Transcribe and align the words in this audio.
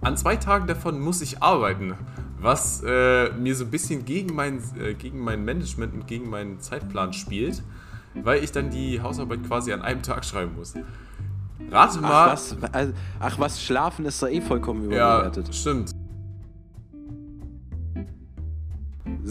an 0.00 0.16
zwei 0.16 0.36
Tagen 0.36 0.66
davon 0.66 1.00
muss 1.00 1.20
ich 1.20 1.42
arbeiten, 1.42 1.94
was 2.38 2.82
äh, 2.84 3.30
mir 3.32 3.54
so 3.54 3.64
ein 3.64 3.70
bisschen 3.70 4.04
gegen 4.04 4.34
mein, 4.34 4.62
äh, 4.80 4.94
gegen 4.94 5.20
mein 5.20 5.44
Management 5.44 5.94
und 5.94 6.06
gegen 6.06 6.30
meinen 6.30 6.60
Zeitplan 6.60 7.12
spielt, 7.12 7.62
weil 8.14 8.42
ich 8.42 8.52
dann 8.52 8.70
die 8.70 9.00
Hausarbeit 9.02 9.44
quasi 9.46 9.72
an 9.72 9.82
einem 9.82 10.02
Tag 10.02 10.24
schreiben 10.24 10.56
muss. 10.56 10.74
Rate 11.70 12.00
mal. 12.00 12.28
Ach 12.28 12.32
was, 12.32 12.56
also, 12.72 12.92
ach 13.20 13.38
was, 13.38 13.62
Schlafen 13.62 14.04
ist 14.06 14.22
da 14.22 14.28
eh 14.28 14.40
vollkommen 14.40 14.90
ja, 14.90 15.18
überbewertet. 15.18 15.54
stimmt. 15.54 15.90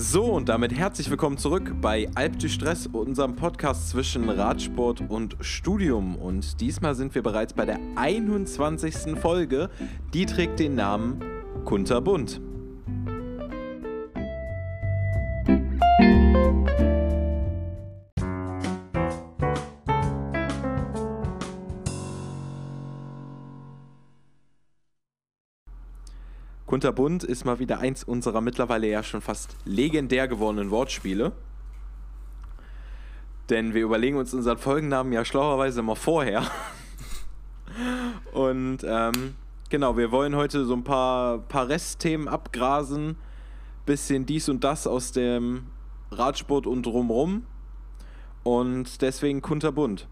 So, 0.01 0.23
und 0.23 0.47
damit 0.47 0.73
herzlich 0.73 1.09
willkommen 1.09 1.37
zurück 1.37 1.75
bei 1.81 2.07
Alp 2.15 2.39
du 2.39 2.47
Stress, 2.47 2.87
unserem 2.87 3.35
Podcast 3.35 3.89
zwischen 3.89 4.29
Radsport 4.29 5.01
und 5.09 5.35
Studium. 5.41 6.15
Und 6.15 6.61
diesmal 6.61 6.95
sind 6.95 7.13
wir 7.15 7.21
bereits 7.21 7.51
bei 7.51 7.65
der 7.65 7.79
21. 7.97 9.19
Folge. 9.19 9.69
Die 10.13 10.25
trägt 10.25 10.61
den 10.61 10.75
Namen 10.75 11.19
Kunterbunt. 11.65 12.39
Kunterbunt 26.79 27.25
ist 27.25 27.43
mal 27.43 27.59
wieder 27.59 27.79
eins 27.79 28.05
unserer 28.05 28.39
mittlerweile 28.39 28.87
ja 28.87 29.03
schon 29.03 29.19
fast 29.19 29.57
legendär 29.65 30.29
gewordenen 30.29 30.71
Wortspiele. 30.71 31.33
Denn 33.49 33.73
wir 33.73 33.83
überlegen 33.83 34.15
uns 34.15 34.33
unseren 34.33 34.57
Folgennamen 34.57 35.11
ja 35.11 35.25
schlauerweise 35.25 35.81
immer 35.81 35.97
vorher. 35.97 36.41
Und 38.31 38.77
ähm, 38.85 39.35
genau, 39.69 39.97
wir 39.97 40.13
wollen 40.13 40.37
heute 40.37 40.63
so 40.63 40.73
ein 40.73 40.85
paar, 40.85 41.39
paar 41.39 41.67
Restthemen 41.67 42.29
abgrasen. 42.29 43.17
Bisschen 43.85 44.25
dies 44.25 44.47
und 44.47 44.63
das 44.63 44.87
aus 44.87 45.11
dem 45.11 45.67
Radsport 46.11 46.65
und 46.65 46.85
drumrum. 46.85 47.45
Und 48.43 49.01
deswegen 49.01 49.41
kunterbunt. 49.41 50.07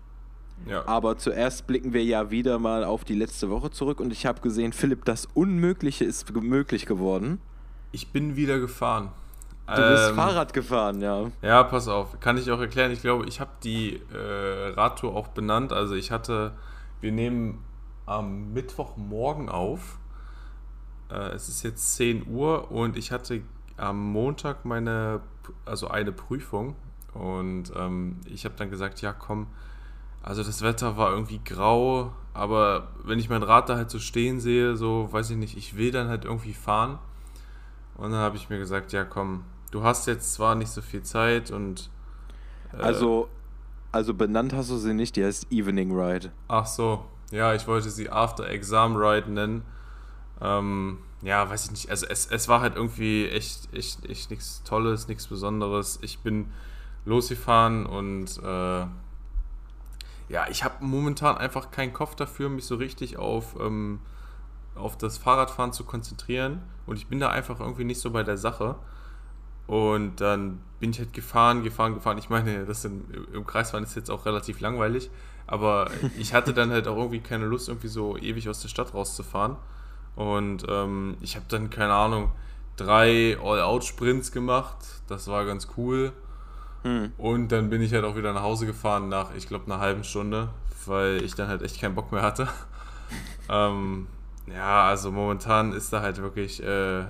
Ja. 0.65 0.85
Aber 0.87 1.17
zuerst 1.17 1.67
blicken 1.67 1.93
wir 1.93 2.03
ja 2.03 2.29
wieder 2.31 2.59
mal 2.59 2.83
auf 2.83 3.05
die 3.05 3.15
letzte 3.15 3.49
Woche 3.49 3.71
zurück 3.71 3.99
und 3.99 4.11
ich 4.11 4.25
habe 4.25 4.41
gesehen, 4.41 4.73
Philipp, 4.73 5.05
das 5.05 5.25
Unmögliche 5.33 6.03
ist 6.03 6.33
möglich 6.33 6.85
geworden. 6.85 7.39
Ich 7.91 8.11
bin 8.11 8.35
wieder 8.35 8.59
gefahren. 8.59 9.11
Du 9.67 9.81
bist 9.81 10.09
Ähm, 10.09 10.15
Fahrrad 10.15 10.53
gefahren, 10.53 11.01
ja. 11.01 11.29
Ja, 11.41 11.63
pass 11.63 11.87
auf. 11.87 12.19
Kann 12.21 12.37
ich 12.37 12.49
auch 12.51 12.59
erklären. 12.59 12.91
Ich 12.91 13.01
glaube, 13.01 13.25
ich 13.27 13.39
habe 13.41 13.51
die 13.63 14.01
äh, 14.13 14.69
Radtour 14.75 15.15
auch 15.15 15.27
benannt. 15.29 15.73
Also 15.73 15.93
ich 15.95 16.11
hatte, 16.11 16.53
wir 17.01 17.11
nehmen 17.11 17.63
am 18.05 18.53
Mittwochmorgen 18.53 19.49
auf. 19.49 19.99
Äh, 21.11 21.31
es 21.31 21.49
ist 21.49 21.63
jetzt 21.63 21.95
10 21.95 22.27
Uhr 22.27 22.71
und 22.71 22.97
ich 22.97 23.11
hatte 23.11 23.41
am 23.75 24.11
Montag 24.11 24.63
meine, 24.63 25.19
also 25.65 25.89
eine 25.89 26.13
Prüfung. 26.13 26.75
Und 27.13 27.71
ähm, 27.75 28.21
ich 28.25 28.45
habe 28.45 28.55
dann 28.57 28.69
gesagt, 28.69 29.01
ja 29.01 29.11
komm, 29.11 29.47
also 30.27 30.43
das 30.43 30.61
Wetter 30.61 30.97
war 30.97 31.11
irgendwie 31.11 31.39
grau, 31.39 32.11
aber 32.33 32.89
wenn 33.05 33.17
ich 33.17 33.29
mein 33.29 33.43
Rad 33.43 33.69
da 33.69 33.77
halt 33.77 33.89
so 33.89 33.97
stehen 33.97 34.41
sehe, 34.41 34.75
so 34.75 35.07
weiß 35.09 35.29
ich 35.29 35.37
nicht, 35.37 35.55
ich 35.55 35.77
will 35.77 35.91
dann 35.91 36.09
halt 36.09 36.25
irgendwie 36.25 36.53
fahren. 36.53 36.99
Und 37.95 38.11
dann 38.11 38.19
habe 38.19 38.35
ich 38.35 38.49
mir 38.49 38.57
gesagt, 38.59 38.91
ja 38.91 39.05
komm, 39.05 39.45
du 39.71 39.83
hast 39.83 40.05
jetzt 40.05 40.33
zwar 40.33 40.55
nicht 40.55 40.69
so 40.69 40.81
viel 40.81 41.01
Zeit 41.01 41.49
und 41.49 41.89
äh, 42.73 42.81
Also, 42.81 43.29
also 43.93 44.13
benannt 44.13 44.51
hast 44.53 44.69
du 44.69 44.75
sie 44.75 44.93
nicht, 44.93 45.15
die 45.15 45.23
heißt 45.23 45.49
Evening 45.49 45.97
Ride. 45.97 46.31
ach 46.49 46.65
so, 46.65 47.05
ja, 47.31 47.53
ich 47.53 47.65
wollte 47.65 47.89
sie 47.89 48.09
After 48.09 48.49
Exam 48.49 48.97
Ride 48.97 49.31
nennen. 49.31 49.63
Ähm, 50.41 50.97
ja, 51.21 51.49
weiß 51.49 51.65
ich 51.65 51.71
nicht. 51.71 51.89
Also 51.89 52.05
es, 52.05 52.27
es 52.27 52.49
war 52.49 52.59
halt 52.59 52.75
irgendwie 52.75 53.27
echt, 53.29 53.73
echt, 53.73 54.05
echt 54.09 54.29
nichts 54.29 54.61
Tolles, 54.63 55.07
nichts 55.07 55.27
Besonderes. 55.27 55.99
Ich 56.01 56.19
bin 56.19 56.51
losgefahren 57.05 57.85
und 57.85 58.37
äh, 58.43 58.85
ja, 60.29 60.47
ich 60.49 60.63
habe 60.63 60.83
momentan 60.83 61.37
einfach 61.37 61.71
keinen 61.71 61.93
Kopf 61.93 62.15
dafür, 62.15 62.49
mich 62.49 62.65
so 62.65 62.75
richtig 62.75 63.17
auf, 63.17 63.55
ähm, 63.59 63.99
auf 64.75 64.97
das 64.97 65.17
Fahrradfahren 65.17 65.73
zu 65.73 65.85
konzentrieren. 65.85 66.61
Und 66.85 66.97
ich 66.97 67.07
bin 67.07 67.19
da 67.19 67.29
einfach 67.29 67.59
irgendwie 67.59 67.85
nicht 67.85 67.99
so 67.99 68.11
bei 68.11 68.23
der 68.23 68.37
Sache. 68.37 68.75
Und 69.67 70.21
dann 70.21 70.61
bin 70.79 70.91
ich 70.91 70.99
halt 70.99 71.13
gefahren, 71.13 71.63
gefahren, 71.63 71.93
gefahren. 71.93 72.17
Ich 72.17 72.29
meine, 72.29 72.65
das 72.65 72.85
im, 72.85 73.05
im 73.33 73.45
Kreisfahren 73.45 73.83
ist 73.83 73.95
jetzt 73.95 74.09
auch 74.09 74.25
relativ 74.25 74.59
langweilig. 74.59 75.09
Aber 75.45 75.89
ich 76.17 76.33
hatte 76.33 76.53
dann 76.53 76.71
halt 76.71 76.87
auch 76.87 76.97
irgendwie 76.97 77.21
keine 77.21 77.45
Lust, 77.45 77.69
irgendwie 77.69 77.87
so 77.87 78.17
ewig 78.17 78.49
aus 78.49 78.61
der 78.61 78.69
Stadt 78.69 78.93
rauszufahren. 78.93 79.55
Und 80.15 80.65
ähm, 80.67 81.15
ich 81.21 81.35
habe 81.35 81.45
dann, 81.47 81.69
keine 81.69 81.93
Ahnung, 81.93 82.31
drei 82.75 83.37
All-Out-Sprints 83.41 84.31
gemacht. 84.31 84.77
Das 85.07 85.27
war 85.27 85.45
ganz 85.45 85.69
cool. 85.77 86.11
Hm. 86.87 87.11
Und 87.17 87.51
dann 87.51 87.69
bin 87.69 87.81
ich 87.81 87.93
halt 87.93 88.05
auch 88.05 88.15
wieder 88.15 88.31
nach 88.31 88.43
Hause 88.43 88.65
gefahren 88.65 89.09
nach, 89.09 89.35
ich 89.35 89.47
glaube, 89.47 89.65
einer 89.65 89.79
halben 89.79 90.03
Stunde, 90.05 90.49
weil 90.85 91.21
ich 91.21 91.35
dann 91.35 91.49
halt 91.49 91.61
echt 91.61 91.81
keinen 91.81 91.95
Bock 91.95 92.11
mehr 92.13 92.21
hatte. 92.21 92.47
ähm, 93.49 94.07
ja, 94.47 94.87
also 94.87 95.11
momentan 95.11 95.73
ist 95.73 95.91
da 95.91 96.01
halt 96.01 96.21
wirklich, 96.21 96.63
äh, 96.63 97.03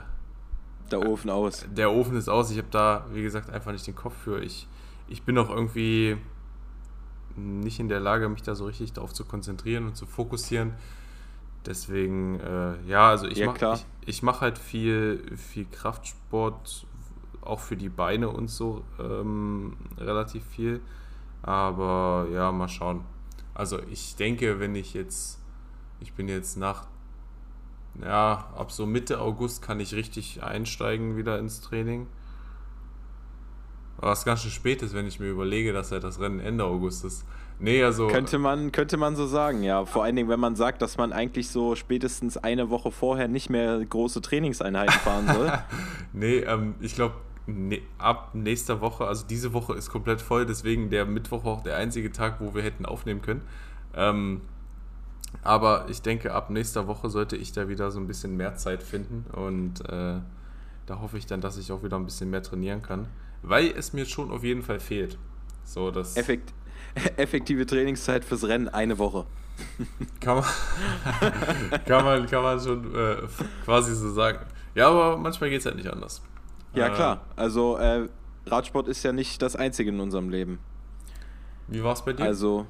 Der 0.91 1.05
Ofen 1.07 1.29
aus. 1.29 1.65
der 1.69 1.91
Ofen 1.91 2.17
ist 2.17 2.27
aus. 2.27 2.49
Ich 2.49 2.57
habe 2.57 2.69
da, 2.71 3.05
wie 3.13 3.21
gesagt, 3.21 3.51
einfach 3.51 3.71
nicht 3.71 3.85
den 3.85 3.95
Kopf 3.95 4.15
für. 4.23 4.41
Ich, 4.41 4.67
ich 5.07 5.21
bin 5.23 5.38
auch 5.38 5.49
irgendwie 5.49 6.17
nicht 7.35 7.79
in 7.79 7.88
der 7.88 7.99
Lage, 7.99 8.29
mich 8.29 8.41
da 8.41 8.55
so 8.55 8.65
richtig 8.65 8.94
drauf 8.94 9.13
zu 9.13 9.23
konzentrieren 9.25 9.85
und 9.85 9.95
zu 9.95 10.07
fokussieren. 10.07 10.73
Deswegen, 11.67 12.39
äh, 12.39 12.81
ja, 12.88 13.09
also 13.09 13.27
ich 13.27 13.39
Ja, 13.39 13.47
mache 13.47 13.73
ich, 13.75 13.85
ich 14.07 14.23
mach 14.23 14.41
halt 14.41 14.57
viel, 14.57 15.23
viel 15.35 15.65
Kraftsport, 15.65 16.87
auch 17.47 17.59
für 17.59 17.78
die 17.78 17.90
Beine 17.90 18.30
und 18.30 18.50
so 18.50 18.84
ähm, 19.00 19.78
relativ 19.97 20.44
viel. 20.46 20.81
Aber 21.41 22.28
ja, 22.31 22.52
mal 22.52 22.68
schauen. 22.68 23.02
Also 23.53 23.80
ich 23.91 24.16
denke, 24.16 24.59
wenn 24.59 24.75
ich 24.75 24.94
jetzt, 24.94 25.40
ich 26.00 26.13
bin 26.13 26.28
jetzt 26.28 26.57
nach, 26.57 26.88
ja, 28.02 28.52
ab 28.56 28.72
so 28.72 28.86
Mitte 28.86 29.19
August 29.19 29.62
kann 29.62 29.80
ich 29.80 29.94
richtig 29.96 30.44
einsteigen 30.44 31.18
wieder 31.18 31.40
ins 31.40 31.62
Training. 31.62 32.07
Was 34.00 34.25
ganz 34.25 34.41
schön 34.41 34.52
spät 34.52 34.84
ist, 34.84 34.94
wenn 34.94 35.07
ich 35.07 35.19
mir 35.19 35.30
überlege, 35.30 35.74
dass 35.74 35.90
ja 35.90 36.00
das 36.00 36.19
Rennen 36.19 36.40
Ende 36.40 36.66
August 36.66 37.03
ist. 37.03 37.25
Nee, 37.59 37.84
also. 37.84 38.07
Könnte 38.07 38.38
man, 38.38 38.72
könnte 38.72 38.97
man 38.97 39.16
so 39.16 39.25
sagen, 39.25 39.63
ja. 39.63 39.86
Vor 39.86 40.03
allen 40.03 40.16
Dingen, 40.16 40.30
wenn 40.30 40.40
man 40.40 40.56
sagt, 40.56 40.84
dass 40.84 40.97
man 40.97 41.12
eigentlich 41.12 41.50
so 41.50 41.75
spätestens 41.75 42.38
eine 42.38 42.69
Woche 42.69 42.91
vorher 42.91 43.28
nicht 43.28 43.50
mehr 43.50 43.84
große 43.84 44.22
Trainingseinheiten 44.22 44.94
fahren 44.94 45.28
soll. 45.34 45.52
Nee, 46.13 46.38
ähm, 46.38 46.74
ich 46.80 46.96
glaube, 46.96 47.16
ne, 47.47 47.81
ab 47.97 48.31
nächster 48.34 48.81
Woche, 48.81 49.06
also 49.06 49.25
diese 49.28 49.53
Woche 49.53 49.74
ist 49.74 49.90
komplett 49.90 50.22
voll, 50.22 50.46
deswegen 50.46 50.90
der 50.90 51.06
Mittwoch 51.06 51.46
auch 51.46 51.63
der 51.63 51.78
einzige 51.78 52.12
Tag, 52.12 52.40
wo 52.40 52.53
wir 52.53 52.62
hätten 52.62 52.85
aufnehmen 52.85 53.22
können. 53.22 53.41
Ähm, 53.96 54.41
aber 55.44 55.86
ich 55.90 56.02
denke, 56.02 56.34
ab 56.34 56.50
nächster 56.50 56.88
Woche 56.88 57.09
sollte 57.09 57.36
ich 57.36 57.52
da 57.52 57.68
wieder 57.68 57.91
so 57.91 58.00
ein 58.00 58.07
bisschen 58.07 58.38
mehr 58.38 58.56
Zeit 58.56 58.84
finden 58.84 59.25
und 59.31 59.81
äh, 59.90 60.19
da 60.86 61.00
hoffe 61.02 61.18
ich 61.18 61.25
dann, 61.25 61.41
dass 61.41 61.57
ich 61.57 61.72
auch 61.72 61.84
wieder 61.84 61.97
ein 61.97 62.06
bisschen 62.06 62.30
mehr 62.30 62.44
trainieren 62.44 62.81
kann, 62.81 63.07
weil 63.41 63.68
es 63.72 63.94
mir 63.94 64.06
schon 64.06 64.31
auf 64.31 64.44
jeden 64.44 64.63
Fall 64.63 64.80
fehlt. 64.80 65.18
So, 65.63 65.91
das 65.91 66.16
Effekt, 66.16 66.53
effektive 67.18 67.66
Trainingszeit 67.66 68.24
fürs 68.24 68.46
Rennen 68.46 68.69
eine 68.69 68.97
Woche. 68.97 69.25
kann 70.19 70.38
man, 70.38 70.46
kann 71.86 72.06
man, 72.06 72.28
kann 72.28 72.44
man 72.44 72.59
schon 72.59 72.96
äh, 72.96 73.18
quasi 73.66 73.96
so 73.96 74.12
sagen. 74.12 74.40
Ja, 74.75 74.90
aber 74.90 75.18
manchmal 75.18 75.50
geht 75.50 75.59
es 75.59 75.66
halt 75.66 75.75
nicht 75.75 75.91
anders. 75.91 76.22
Ja, 76.77 76.88
Äh, 76.88 76.95
klar. 76.95 77.21
Also, 77.35 77.77
äh, 77.77 78.07
Radsport 78.45 78.88
ist 78.88 79.03
ja 79.03 79.11
nicht 79.11 79.41
das 79.41 79.55
Einzige 79.55 79.89
in 79.89 79.99
unserem 79.99 80.29
Leben. 80.29 80.59
Wie 81.67 81.83
war 81.83 81.93
es 81.93 82.03
bei 82.03 82.13
dir? 82.13 82.23
Also 82.23 82.65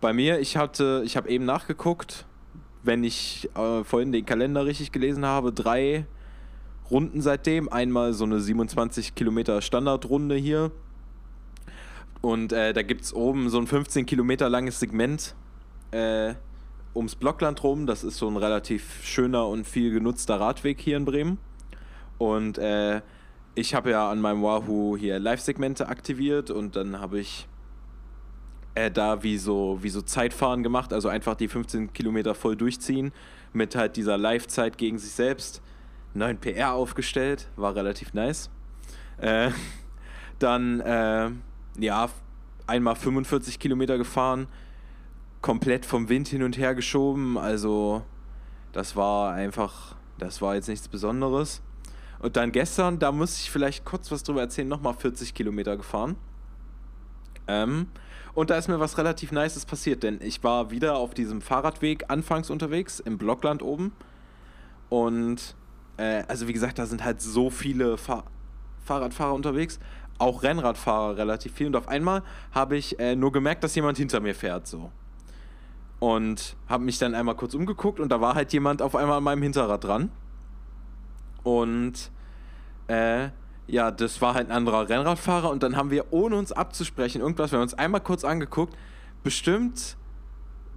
bei 0.00 0.12
mir, 0.12 0.38
ich 0.38 0.56
hatte, 0.56 1.02
ich 1.04 1.16
habe 1.16 1.28
eben 1.28 1.44
nachgeguckt, 1.44 2.24
wenn 2.82 3.02
ich 3.02 3.50
äh, 3.56 3.82
vorhin 3.82 4.12
den 4.12 4.24
Kalender 4.24 4.64
richtig 4.64 4.92
gelesen 4.92 5.26
habe, 5.26 5.52
drei 5.52 6.06
Runden 6.90 7.20
seitdem. 7.20 7.68
Einmal 7.68 8.12
so 8.12 8.24
eine 8.24 8.40
27 8.40 9.14
Kilometer 9.14 9.60
Standardrunde 9.60 10.36
hier. 10.36 10.70
Und 12.20 12.52
äh, 12.52 12.72
da 12.72 12.82
gibt 12.82 13.02
es 13.02 13.12
oben 13.14 13.48
so 13.50 13.58
ein 13.58 13.66
15 13.66 14.06
Kilometer 14.06 14.48
langes 14.48 14.80
Segment 14.80 15.34
äh, 15.90 16.34
ums 16.94 17.14
Blockland 17.16 17.62
rum. 17.62 17.86
Das 17.86 18.04
ist 18.04 18.16
so 18.16 18.28
ein 18.28 18.36
relativ 18.36 19.04
schöner 19.04 19.46
und 19.48 19.66
viel 19.66 19.92
genutzter 19.92 20.40
Radweg 20.40 20.80
hier 20.80 20.96
in 20.96 21.04
Bremen. 21.04 21.38
Und 22.18 22.58
äh, 22.58 23.00
ich 23.58 23.74
habe 23.74 23.90
ja 23.90 24.08
an 24.08 24.20
meinem 24.20 24.42
Wahoo 24.42 24.96
hier 24.96 25.18
Live-Segmente 25.18 25.88
aktiviert 25.88 26.50
und 26.50 26.76
dann 26.76 27.00
habe 27.00 27.18
ich 27.18 27.48
äh, 28.76 28.88
da 28.88 29.24
wie 29.24 29.36
so, 29.36 29.78
wie 29.82 29.88
so 29.88 30.00
Zeitfahren 30.00 30.62
gemacht, 30.62 30.92
also 30.92 31.08
einfach 31.08 31.34
die 31.34 31.48
15 31.48 31.92
Kilometer 31.92 32.36
voll 32.36 32.54
durchziehen, 32.54 33.12
mit 33.52 33.74
halt 33.74 33.96
dieser 33.96 34.16
Live-Zeit 34.16 34.78
gegen 34.78 34.98
sich 34.98 35.10
selbst. 35.10 35.60
9 36.14 36.38
PR 36.38 36.74
aufgestellt, 36.74 37.48
war 37.56 37.74
relativ 37.74 38.14
nice. 38.14 38.48
Äh, 39.18 39.50
dann, 40.38 40.78
äh, 40.80 41.30
ja, 41.78 42.10
einmal 42.68 42.94
45 42.94 43.58
Kilometer 43.58 43.98
gefahren, 43.98 44.46
komplett 45.42 45.84
vom 45.84 46.08
Wind 46.08 46.28
hin 46.28 46.44
und 46.44 46.58
her 46.58 46.76
geschoben, 46.76 47.36
also 47.36 48.02
das 48.72 48.94
war 48.94 49.32
einfach 49.32 49.96
Das 50.18 50.42
war 50.42 50.54
jetzt 50.54 50.68
nichts 50.68 50.88
Besonderes. 50.88 51.62
Und 52.20 52.36
dann 52.36 52.52
gestern, 52.52 52.98
da 52.98 53.12
muss 53.12 53.40
ich 53.40 53.50
vielleicht 53.50 53.84
kurz 53.84 54.10
was 54.10 54.22
drüber 54.22 54.40
erzählen, 54.40 54.68
nochmal 54.68 54.94
40 54.94 55.34
Kilometer 55.34 55.76
gefahren. 55.76 56.16
Ähm, 57.46 57.86
und 58.34 58.50
da 58.50 58.56
ist 58.56 58.68
mir 58.68 58.78
was 58.78 58.98
relativ 58.98 59.32
Nices 59.32 59.64
passiert, 59.64 60.02
denn 60.02 60.20
ich 60.22 60.44
war 60.44 60.70
wieder 60.70 60.96
auf 60.96 61.14
diesem 61.14 61.40
Fahrradweg 61.40 62.04
anfangs 62.08 62.50
unterwegs, 62.50 63.00
im 63.00 63.18
Blockland 63.18 63.62
oben. 63.62 63.92
Und, 64.88 65.56
äh, 65.96 66.24
also 66.28 66.48
wie 66.48 66.52
gesagt, 66.52 66.78
da 66.78 66.86
sind 66.86 67.04
halt 67.04 67.20
so 67.20 67.50
viele 67.50 67.96
Fahr 67.98 68.24
Fahrradfahrer 68.84 69.34
unterwegs, 69.34 69.78
auch 70.18 70.42
Rennradfahrer 70.42 71.18
relativ 71.18 71.52
viel. 71.52 71.66
Und 71.66 71.76
auf 71.76 71.88
einmal 71.88 72.22
habe 72.52 72.76
ich 72.76 72.98
äh, 72.98 73.16
nur 73.16 73.32
gemerkt, 73.32 73.62
dass 73.64 73.74
jemand 73.74 73.98
hinter 73.98 74.20
mir 74.20 74.34
fährt, 74.34 74.66
so. 74.66 74.90
Und 76.00 76.56
habe 76.68 76.84
mich 76.84 76.98
dann 76.98 77.14
einmal 77.14 77.34
kurz 77.34 77.54
umgeguckt 77.54 78.00
und 78.00 78.10
da 78.10 78.20
war 78.20 78.34
halt 78.34 78.52
jemand 78.52 78.82
auf 78.82 78.94
einmal 78.94 79.18
an 79.18 79.24
meinem 79.24 79.42
Hinterrad 79.42 79.84
dran. 79.84 80.10
Und 81.48 82.10
äh, 82.88 83.30
ja, 83.66 83.90
das 83.90 84.20
war 84.20 84.34
halt 84.34 84.50
ein 84.50 84.52
anderer 84.52 84.86
Rennradfahrer 84.86 85.48
und 85.48 85.62
dann 85.62 85.76
haben 85.76 85.90
wir, 85.90 86.12
ohne 86.12 86.36
uns 86.36 86.52
abzusprechen, 86.52 87.22
irgendwas, 87.22 87.52
wir 87.52 87.58
haben 87.58 87.62
uns 87.62 87.72
einmal 87.72 88.02
kurz 88.02 88.22
angeguckt, 88.22 88.76
bestimmt 89.22 89.96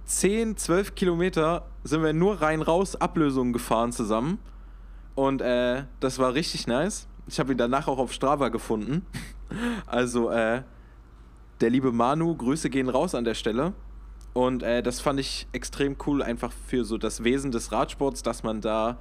10, 0.06 0.56
12 0.56 0.94
Kilometer 0.94 1.66
sind 1.84 2.02
wir 2.02 2.14
nur 2.14 2.40
rein 2.40 2.62
raus 2.62 2.96
Ablösungen 2.96 3.52
gefahren 3.52 3.92
zusammen. 3.92 4.38
Und 5.14 5.42
äh, 5.42 5.84
das 6.00 6.18
war 6.18 6.32
richtig 6.32 6.66
nice. 6.66 7.06
Ich 7.26 7.38
habe 7.38 7.52
ihn 7.52 7.58
danach 7.58 7.86
auch 7.86 7.98
auf 7.98 8.12
Strava 8.12 8.48
gefunden. 8.48 9.04
Also, 9.86 10.30
äh, 10.30 10.62
der 11.60 11.68
liebe 11.68 11.92
Manu, 11.92 12.34
Grüße 12.34 12.70
gehen 12.70 12.88
raus 12.88 13.14
an 13.14 13.24
der 13.24 13.34
Stelle. 13.34 13.74
Und 14.32 14.62
äh, 14.62 14.82
das 14.82 15.02
fand 15.02 15.20
ich 15.20 15.46
extrem 15.52 15.96
cool, 16.06 16.22
einfach 16.22 16.50
für 16.66 16.86
so 16.86 16.96
das 16.96 17.22
Wesen 17.22 17.50
des 17.50 17.70
Radsports, 17.70 18.22
dass 18.22 18.42
man 18.42 18.62
da 18.62 18.96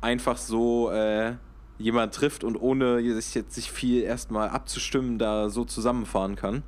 einfach 0.00 0.36
so 0.36 0.90
äh, 0.90 1.34
jemand 1.78 2.14
trifft 2.14 2.44
und 2.44 2.56
ohne 2.56 3.02
sich 3.20 3.34
jetzt 3.34 3.54
sich 3.54 3.70
viel 3.70 4.02
erstmal 4.02 4.48
abzustimmen, 4.48 5.18
da 5.18 5.48
so 5.48 5.64
zusammenfahren 5.64 6.36
kann. 6.36 6.62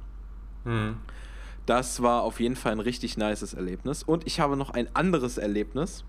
Mhm. 0.64 0.96
Das 1.66 2.02
war 2.02 2.22
auf 2.22 2.40
jeden 2.40 2.56
Fall 2.56 2.72
ein 2.72 2.80
richtig 2.80 3.16
nices 3.19 3.54
Erlebnis. 3.54 4.02
Und 4.02 4.26
ich 4.26 4.40
habe 4.40 4.56
noch 4.56 4.70
ein 4.70 4.88
anderes 4.94 5.36
Erlebnis, 5.36 6.04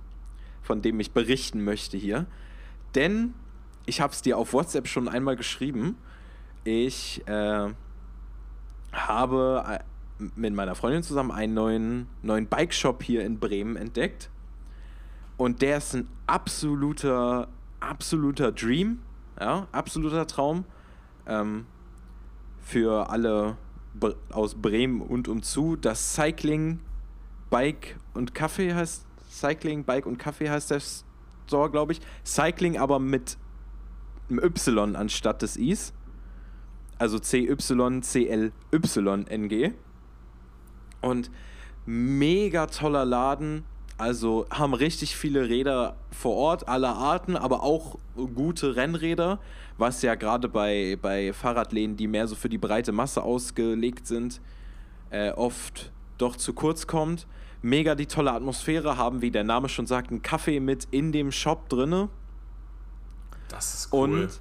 von 0.62 0.81
dem 0.81 1.00
ich 1.00 1.12
berichten 1.12 1.63
möchte 1.63 1.98
hier. 1.98 2.25
Denn 2.95 3.33
ich 3.86 4.01
habe 4.01 4.13
es 4.13 4.22
dir 4.22 4.38
auf 4.38 4.54
WhatsApp 4.54 4.88
schon 4.88 5.07
einmal 5.07 5.36
geschrieben. 5.36 5.98
Ich 6.63 7.27
äh, 7.27 7.69
habe 8.92 9.63
äh, 9.68 9.80
mit 10.36 10.54
meiner 10.54 10.75
Freundin 10.75 11.04
zusammen 11.04 11.31
einen 11.31 11.54
neuen, 11.54 12.07
neuen 12.22 12.48
Bike-Shop 12.48 13.04
hier 13.04 13.24
in 13.25 13.39
Bremen 13.39 13.75
entdeckt. 13.75 14.30
Und 15.39 15.62
der 15.62 15.77
ist 15.77 15.95
ein 15.95 16.07
absoluter, 16.27 17.47
absoluter 17.80 18.51
Dream, 18.51 19.00
ja, 19.39 19.69
absoluter 19.71 20.27
Traum 20.27 20.65
ähm, 21.25 21.65
für 22.59 23.09
alle 23.09 23.56
aus 24.33 24.56
Bremen 24.56 25.00
und 25.01 25.30
umzu. 25.30 25.77
Das 25.77 26.13
Cycling, 26.13 26.81
Bike 27.50 27.95
und 28.13 28.36
Kaffee 28.36 28.74
heißt 28.74 29.06
Cycling, 29.30 29.86
Bike 29.86 30.06
und 30.07 30.19
Kaffee 30.19 30.50
heißt 30.50 30.71
der 30.71 30.81
Store, 31.47 31.71
glaube 31.71 31.94
ich. 31.94 32.01
Cycling 32.25 32.77
aber 32.77 33.00
mit 33.00 33.38
einem 34.30 34.39
Y 34.39 34.97
anstatt 34.97 35.41
des 35.41 35.56
Is. 35.56 35.94
Also 36.97 37.18
C-Y-C-L-Y-N-G. 37.18 38.51
Und 41.00 41.31
mega 41.86 42.65
toller 42.65 43.06
Laden, 43.06 43.63
also 44.00 44.46
haben 44.50 44.74
richtig 44.74 45.18
viele 45.18 45.50
Räder 45.50 45.98
vor 46.10 46.36
Ort 46.36 46.69
aller 46.69 46.96
Arten, 46.96 47.36
aber 47.36 47.63
auch 47.63 47.98
gute 48.34 48.78
Rennräder, 48.78 49.40
was 49.78 50.01
ja 50.01 50.16
gerade 50.16 50.48
bei, 50.48 50.98
bei 51.01 51.34
Fahrradläden, 51.34 51.98
die 51.98 52.07
mehr 52.07 52.25
so 52.25 52.36
für 52.36 52.48
die 52.48 52.57
breite 52.57 52.94
Masse 52.94 53.22
ausgelegt 53.22 54.07
sind, 54.07 54.40
äh, 55.10 55.31
oft 55.31 55.92
doch 56.18 56.38
zu 56.38 56.54
kurz 56.54 56.88
kommt. 56.88 57.28
Mega 57.62 57.94
die 57.94 58.06
tolle 58.06 58.31
Atmosphäre, 58.31 58.96
haben, 58.96 59.22
wie 59.22 59.31
der 59.31 59.44
Name 59.44 59.68
schon 59.68 59.86
sagt, 59.86 60.12
einen 60.12 60.22
Kaffee 60.22 60.62
mit 60.62 60.88
in 60.92 61.12
dem 61.12 61.34
Shop 61.34 61.68
drinne. 61.68 62.07
Das 63.50 63.74
ist 63.74 63.94
cool. 63.94 64.22
Und 64.22 64.40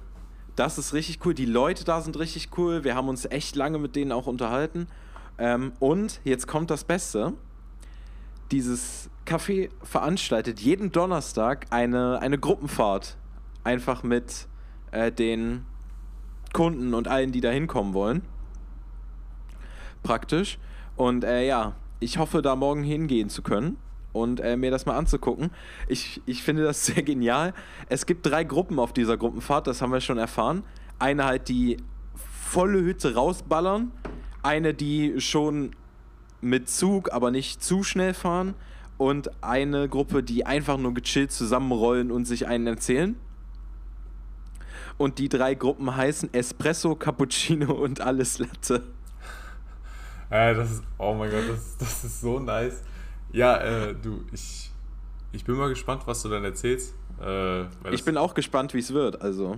das 0.55 0.77
ist 0.77 0.93
richtig 0.93 1.25
cool. 1.25 1.33
Die 1.33 1.45
Leute 1.45 1.83
da 1.83 1.99
sind 1.99 2.17
richtig 2.17 2.57
cool. 2.57 2.85
Wir 2.85 2.95
haben 2.95 3.09
uns 3.09 3.25
echt 3.25 3.57
lange 3.57 3.77
mit 3.77 3.97
denen 3.97 4.13
auch 4.13 4.27
unterhalten. 4.27 4.87
Ähm, 5.37 5.73
und 5.79 6.21
jetzt 6.23 6.47
kommt 6.47 6.71
das 6.71 6.85
Beste. 6.85 7.33
Dieses 8.51 9.09
Café 9.25 9.69
veranstaltet 9.83 10.59
jeden 10.59 10.91
Donnerstag 10.91 11.67
eine, 11.69 12.19
eine 12.19 12.37
Gruppenfahrt. 12.37 13.17
Einfach 13.63 14.03
mit 14.03 14.47
äh, 14.91 15.11
den 15.11 15.65
Kunden 16.53 16.93
und 16.93 17.07
allen, 17.07 17.31
die 17.31 17.41
da 17.41 17.49
hinkommen 17.49 17.93
wollen. 17.93 18.23
Praktisch. 20.01 20.57
Und 20.95 21.23
äh, 21.23 21.45
ja, 21.45 21.75
ich 21.99 22.17
hoffe, 22.17 22.41
da 22.41 22.55
morgen 22.55 22.83
hingehen 22.83 23.29
zu 23.29 23.41
können 23.41 23.77
und 24.13 24.39
äh, 24.39 24.57
mir 24.57 24.71
das 24.71 24.85
mal 24.85 24.97
anzugucken. 24.97 25.51
Ich, 25.87 26.21
ich 26.25 26.43
finde 26.43 26.63
das 26.63 26.85
sehr 26.87 27.03
genial. 27.03 27.53
Es 27.87 28.05
gibt 28.05 28.25
drei 28.25 28.43
Gruppen 28.43 28.79
auf 28.79 28.93
dieser 28.93 29.17
Gruppenfahrt, 29.17 29.67
das 29.67 29.81
haben 29.81 29.91
wir 29.91 30.01
schon 30.01 30.17
erfahren. 30.17 30.63
Eine 30.97 31.25
halt, 31.25 31.49
die 31.49 31.77
volle 32.15 32.79
Hütte 32.81 33.15
rausballern. 33.15 33.91
Eine, 34.41 34.73
die 34.73 35.19
schon 35.19 35.71
mit 36.41 36.69
Zug, 36.69 37.11
aber 37.11 37.31
nicht 37.31 37.63
zu 37.63 37.83
schnell 37.83 38.13
fahren 38.13 38.55
und 38.97 39.31
eine 39.41 39.87
Gruppe, 39.87 40.23
die 40.23 40.45
einfach 40.45 40.77
nur 40.77 40.93
gechillt 40.93 41.31
zusammenrollen 41.31 42.11
und 42.11 42.25
sich 42.25 42.47
einen 42.47 42.67
erzählen. 42.67 43.15
Und 44.97 45.17
die 45.17 45.29
drei 45.29 45.55
Gruppen 45.55 45.95
heißen 45.95 46.33
Espresso, 46.33 46.95
Cappuccino 46.95 47.71
und 47.83 48.01
alles 48.01 48.39
Latte. 48.39 48.83
Äh, 50.29 50.53
das 50.53 50.71
ist, 50.71 50.83
oh 50.97 51.13
mein 51.13 51.31
Gott, 51.31 51.49
das, 51.49 51.77
das 51.77 52.03
ist 52.03 52.21
so 52.21 52.39
nice. 52.39 52.83
Ja, 53.31 53.57
äh, 53.57 53.95
du, 53.95 54.25
ich, 54.33 54.69
ich 55.31 55.45
bin 55.45 55.55
mal 55.55 55.69
gespannt, 55.69 56.03
was 56.05 56.21
du 56.21 56.29
dann 56.29 56.43
erzählst. 56.43 56.93
Äh, 57.21 57.63
ich 57.91 58.03
bin 58.03 58.17
auch 58.17 58.33
gespannt, 58.33 58.73
wie 58.73 58.79
es 58.79 58.93
wird, 58.93 59.21
also. 59.21 59.57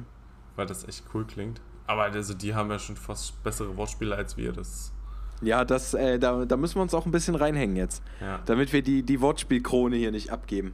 Weil 0.56 0.68
das 0.68 0.88
echt 0.88 1.04
cool 1.14 1.26
klingt. 1.26 1.62
Aber 1.88 2.04
also, 2.04 2.34
die 2.36 2.54
haben 2.54 2.70
ja 2.70 2.78
schon 2.78 2.96
fast 2.96 3.42
bessere 3.44 3.76
Wortspiele 3.76 4.16
als 4.16 4.38
wir. 4.38 4.54
Das 4.54 4.94
ja, 5.42 5.66
das, 5.66 5.94
äh, 5.94 6.20
da, 6.20 6.46
da 6.46 6.58
müssen 6.58 6.76
wir 6.76 6.82
uns 6.82 6.94
auch 6.94 7.06
ein 7.06 7.12
bisschen 7.12 7.36
reinhängen 7.36 7.76
jetzt. 7.76 8.04
Ja. 8.20 8.42
Damit 8.46 8.74
wir 8.74 8.82
die, 8.82 9.04
die 9.04 9.22
Wortspielkrone 9.22 9.96
hier 9.96 10.12
nicht 10.12 10.32
abgeben. 10.32 10.74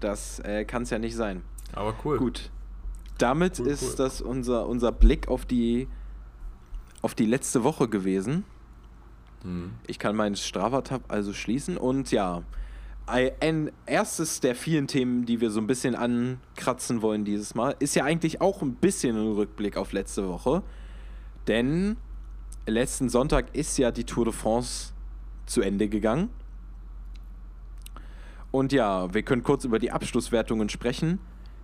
Das 0.00 0.40
äh, 0.40 0.64
kann 0.64 0.82
es 0.82 0.90
ja 0.90 0.98
nicht 0.98 1.16
sein. 1.16 1.42
Aber 1.72 1.94
cool. 2.04 2.18
Gut. 2.18 2.50
Damit 3.18 3.58
cool, 3.58 3.66
ist 3.66 3.82
cool. 3.82 3.94
das 3.96 4.20
unser, 4.20 4.66
unser 4.68 4.92
Blick 4.92 5.28
auf 5.28 5.44
die, 5.44 5.88
auf 7.02 7.14
die 7.14 7.26
letzte 7.26 7.64
Woche 7.64 7.88
gewesen. 7.88 8.44
Mhm. 9.42 9.72
Ich 9.86 9.98
kann 9.98 10.14
meinen 10.14 10.36
Strava-Tab 10.36 11.02
also 11.08 11.32
schließen 11.32 11.76
und 11.76 12.10
ja, 12.10 12.42
ein 13.06 13.72
erstes 13.86 14.40
der 14.40 14.54
vielen 14.54 14.86
Themen, 14.86 15.24
die 15.24 15.40
wir 15.40 15.50
so 15.50 15.60
ein 15.60 15.66
bisschen 15.66 15.94
ankratzen 15.94 17.00
wollen 17.00 17.24
dieses 17.24 17.54
Mal, 17.54 17.74
ist 17.78 17.96
ja 17.96 18.04
eigentlich 18.04 18.40
auch 18.42 18.60
ein 18.60 18.74
bisschen 18.74 19.16
ein 19.16 19.32
Rückblick 19.32 19.76
auf 19.78 19.92
letzte 19.92 20.28
Woche. 20.28 20.62
Denn 21.46 21.96
letzten 22.72 23.08
Sonntag 23.08 23.54
ist 23.54 23.78
ja 23.78 23.90
die 23.90 24.04
Tour 24.04 24.26
de 24.26 24.34
France 24.34 24.92
zu 25.46 25.62
Ende 25.62 25.88
gegangen. 25.88 26.30
Und 28.50 28.72
ja, 28.72 29.12
wir 29.12 29.22
können 29.22 29.42
kurz 29.42 29.64
über 29.64 29.78
die 29.78 29.90
Abschlusswertungen 29.90 30.68
sprechen. 30.68 31.18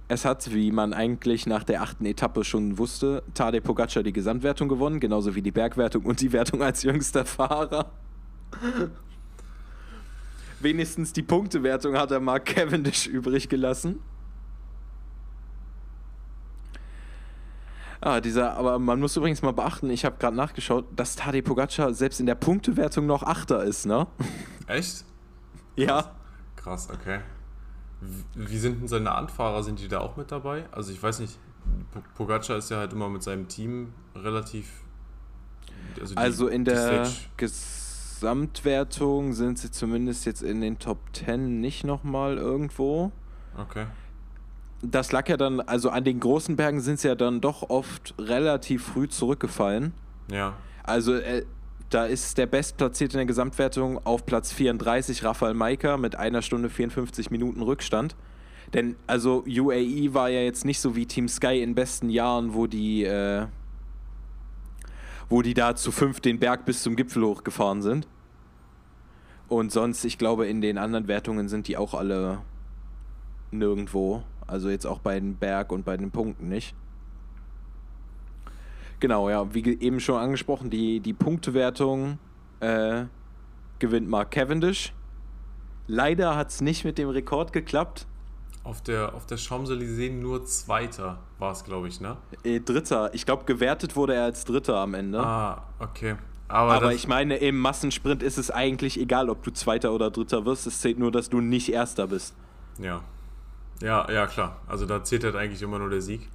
Es 0.07 0.25
hat, 0.25 0.53
wie 0.53 0.71
man 0.71 0.93
eigentlich 0.93 1.47
nach 1.47 1.65
der 1.65 1.81
achten 1.83 2.05
Etappe 2.05 2.45
schon 2.45 2.77
wusste, 2.77 3.23
Tadej 3.33 3.63
Pogacar 3.63 4.03
die 4.03 4.13
Gesamtwertung 4.13 4.69
gewonnen, 4.69 5.01
genauso 5.01 5.35
wie 5.35 5.41
die 5.41 5.51
Bergwertung 5.51 6.05
und 6.05 6.21
die 6.21 6.33
Wertung 6.33 6.63
als 6.63 6.83
jüngster 6.83 7.25
Fahrer. 7.25 7.91
Wenigstens 10.61 11.13
die 11.13 11.23
Punktewertung 11.23 11.97
hat 11.97 12.11
er 12.11 12.21
Mark 12.21 12.47
Cavendish 12.47 13.07
übrig 13.07 13.49
gelassen. 13.49 14.01
Ah, 18.05 18.21
dieser, 18.21 18.53
aber 18.53 18.79
man 18.79 19.01
muss 19.01 19.17
übrigens 19.17 19.41
mal 19.41 19.55
beachten, 19.55 19.89
ich 19.89 20.05
habe 20.05 20.17
gerade 20.19 20.37
nachgeschaut, 20.37 20.85
dass 20.95 21.17
Tadej 21.17 21.41
Pogacar 21.41 21.95
selbst 21.95 22.21
in 22.21 22.27
der 22.27 22.35
Punktewertung 22.35 23.07
noch 23.07 23.23
Achter 23.23 23.65
ist, 23.65 23.87
ne? 23.87 24.07
Echt? 24.67 25.07
ja. 25.75 26.15
Krass, 26.55 26.91
okay. 26.91 27.21
Wie 28.35 28.59
sind 28.59 28.83
denn 28.83 28.89
seine 28.89 29.13
Anfahrer? 29.13 29.63
Sind 29.63 29.81
die 29.81 29.89
da 29.89 30.01
auch 30.01 30.19
mit 30.19 30.31
dabei? 30.31 30.67
Also 30.71 30.93
ich 30.93 31.03
weiß 31.03 31.21
nicht, 31.21 31.39
Pogacar 32.15 32.59
ist 32.59 32.71
ja 32.71 32.77
halt 32.77 32.93
immer 32.93 33.09
mit 33.09 33.23
seinem 33.23 33.49
Team 33.49 33.95
relativ. 34.15 34.83
Also, 35.99 36.15
die, 36.15 36.21
also 36.21 36.49
in 36.49 36.67
der 36.67 37.11
Gesamtwertung 37.39 39.33
sind 39.33 39.59
sie 39.59 39.71
zumindest 39.71 40.27
jetzt 40.27 40.43
in 40.43 40.61
den 40.61 40.79
Top 40.79 40.99
10 41.15 41.59
nicht 41.63 41.85
nochmal 41.85 42.37
irgendwo. 42.37 43.13
Okay 43.57 43.87
das 44.91 45.13
lag 45.13 45.29
ja 45.29 45.37
dann, 45.37 45.61
also 45.61 45.91
an 45.91 46.05
den 46.05 46.21
großen 46.21 46.57
Bergen 46.57 46.81
sind 46.81 47.01
sie 47.01 47.09
ja 47.09 47.15
dann 47.15 47.41
doch 47.41 47.69
oft 47.71 48.15
relativ 48.19 48.85
früh 48.85 49.09
zurückgefallen. 49.09 49.93
Ja. 50.31 50.55
Also 50.83 51.15
äh, 51.15 51.45
da 51.91 52.07
ist 52.07 52.39
der 52.39 52.47
Bestplatzierte 52.47 53.15
in 53.15 53.19
der 53.19 53.27
Gesamtwertung 53.27 54.05
auf 54.05 54.27
Platz 54.27 54.53
34 54.53 55.25
Rafael 55.25 55.55
Maika 55.55 55.97
mit 55.97 56.17
einer 56.17 56.43
Stunde 56.43 56.69
54 56.69 57.31
Minuten 57.31 57.63
Rückstand. 57.63 58.17
Denn 58.73 58.97
also 59.07 59.45
UAE 59.47 60.15
war 60.15 60.29
ja 60.31 60.41
jetzt 60.41 60.65
nicht 60.65 60.81
so 60.81 60.97
wie 60.97 61.07
Team 61.07 61.29
Sky 61.29 61.63
in 61.63 61.75
besten 61.75 62.11
Jahren, 62.11 62.55
wo 62.55 62.67
die, 62.67 63.05
äh, 63.05 63.47
wo 65.29 65.43
die 65.43 65.55
da 65.55 65.77
zu 65.77 65.93
fünf 65.93 66.21
den 66.21 66.39
Berg 66.41 66.65
bis 66.65 66.83
zum 66.83 66.97
Gipfel 66.97 67.25
hochgefahren 67.25 67.83
sind. 67.83 68.09
Und 69.49 69.71
sonst, 69.71 70.05
ich 70.05 70.19
glaube, 70.19 70.47
in 70.47 70.61
den 70.61 70.79
anderen 70.79 71.07
Wertungen 71.07 71.49
sind 71.49 71.69
die 71.69 71.77
auch 71.77 71.95
alle 71.95 72.41
nirgendwo. 73.53 74.25
Also 74.47 74.69
jetzt 74.69 74.87
auch 74.87 74.99
bei 74.99 75.19
den 75.19 75.37
Berg 75.37 75.73
und 75.73 75.85
bei 75.85 75.97
den 75.97 76.11
Punkten 76.11 76.49
nicht. 76.49 76.75
Genau, 79.01 79.29
ja, 79.29 79.53
wie 79.55 79.79
eben 79.81 80.01
schon 80.01 80.21
angesprochen, 80.21 80.71
die, 80.71 81.01
die 81.01 81.13
Punktewertung 81.13 82.19
äh, 82.61 83.05
gewinnt 83.79 84.09
Mark 84.09 84.31
Cavendish. 84.31 84.93
Leider 85.87 86.37
hat 86.37 86.51
es 86.51 86.61
nicht 86.61 86.85
mit 86.85 86.97
dem 86.97 87.09
Rekord 87.09 87.53
geklappt. 87.53 88.07
Auf 88.63 88.81
der, 88.81 89.15
auf 89.15 89.27
der 89.27 89.37
Champs-Élysées 89.37 90.11
nur 90.11 90.47
Zweiter 90.47 91.19
war 91.39 91.53
es, 91.53 91.65
glaube 91.65 91.89
ich, 91.89 92.01
ne? 92.01 92.17
Äh, 92.45 92.61
Dritter. 92.61 93.13
Ich 93.13 93.27
glaube, 93.27 93.45
gewertet 93.45 93.95
wurde 93.95 94.15
er 94.15 94.25
als 94.25 94.47
Dritter 94.47 94.77
am 94.77 94.95
Ende. 94.95 95.21
Ah, 95.21 95.65
okay. 95.81 96.17
Aber, 96.49 96.73
Aber 96.73 96.95
ich 96.95 97.07
meine, 97.07 97.37
im 97.37 97.59
Massensprint 97.59 98.23
ist 98.23 98.39
es 98.39 98.51
eigentlich 98.51 98.99
egal, 98.99 99.29
ob 99.29 99.43
du 99.43 99.51
Zweiter 99.51 99.93
oder 99.93 100.11
Dritter 100.11 100.47
wirst. 100.47 100.67
Es 100.67 100.81
zählt 100.81 100.99
nur, 100.99 101.11
dass 101.11 101.29
du 101.29 101.41
nicht 101.41 101.71
Erster 101.71 102.07
bist. 102.07 102.35
Ja. 102.79 103.03
Ja, 103.81 104.11
ja, 104.11 104.27
klar. 104.27 104.61
Also 104.67 104.87
da 104.87 105.03
zählt 105.03 105.25
halt 105.25 105.37
eigentlich 105.37 105.63
immer 105.63 105.79
nur 105.79 105.91
der 105.91 106.01
Sieg. 106.01 106.29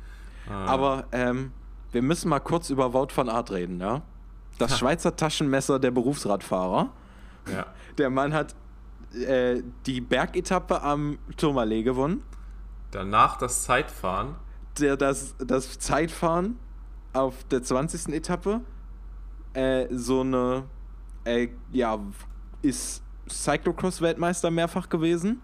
Äh, 0.48 0.52
Aber 0.52 1.06
ähm, 1.12 1.52
wir 1.92 2.02
müssen 2.02 2.30
mal 2.30 2.40
kurz 2.40 2.70
über 2.70 2.94
Wout 2.94 3.08
van 3.16 3.30
Aert 3.30 3.52
reden, 3.52 3.80
ja? 3.80 4.02
Das 4.58 4.78
Schweizer 4.80 5.16
Taschenmesser 5.16 5.80
der 5.80 5.92
Berufsradfahrer. 5.92 6.90
ja. 7.52 7.66
Der 7.98 8.10
Mann 8.10 8.34
hat 8.34 8.56
äh, 9.14 9.62
die 9.86 10.00
Bergetappe 10.00 10.82
am 10.82 11.18
Tourmalet 11.36 11.84
gewonnen. 11.84 12.24
Danach 12.92 13.38
das 13.38 13.64
Zeitfahren. 13.64 14.36
Der, 14.80 14.96
das, 14.96 15.36
das 15.38 15.78
Zeitfahren 15.80 16.58
auf 17.12 17.44
der 17.46 17.62
20. 17.62 18.14
Etappe. 18.14 18.62
Äh, 19.54 19.88
so 19.92 20.22
eine, 20.22 20.64
äh, 21.26 21.50
ja, 21.74 22.00
ist 22.62 23.04
Cyclocross-Weltmeister 23.30 24.50
mehrfach 24.50 24.88
gewesen. 24.88 25.42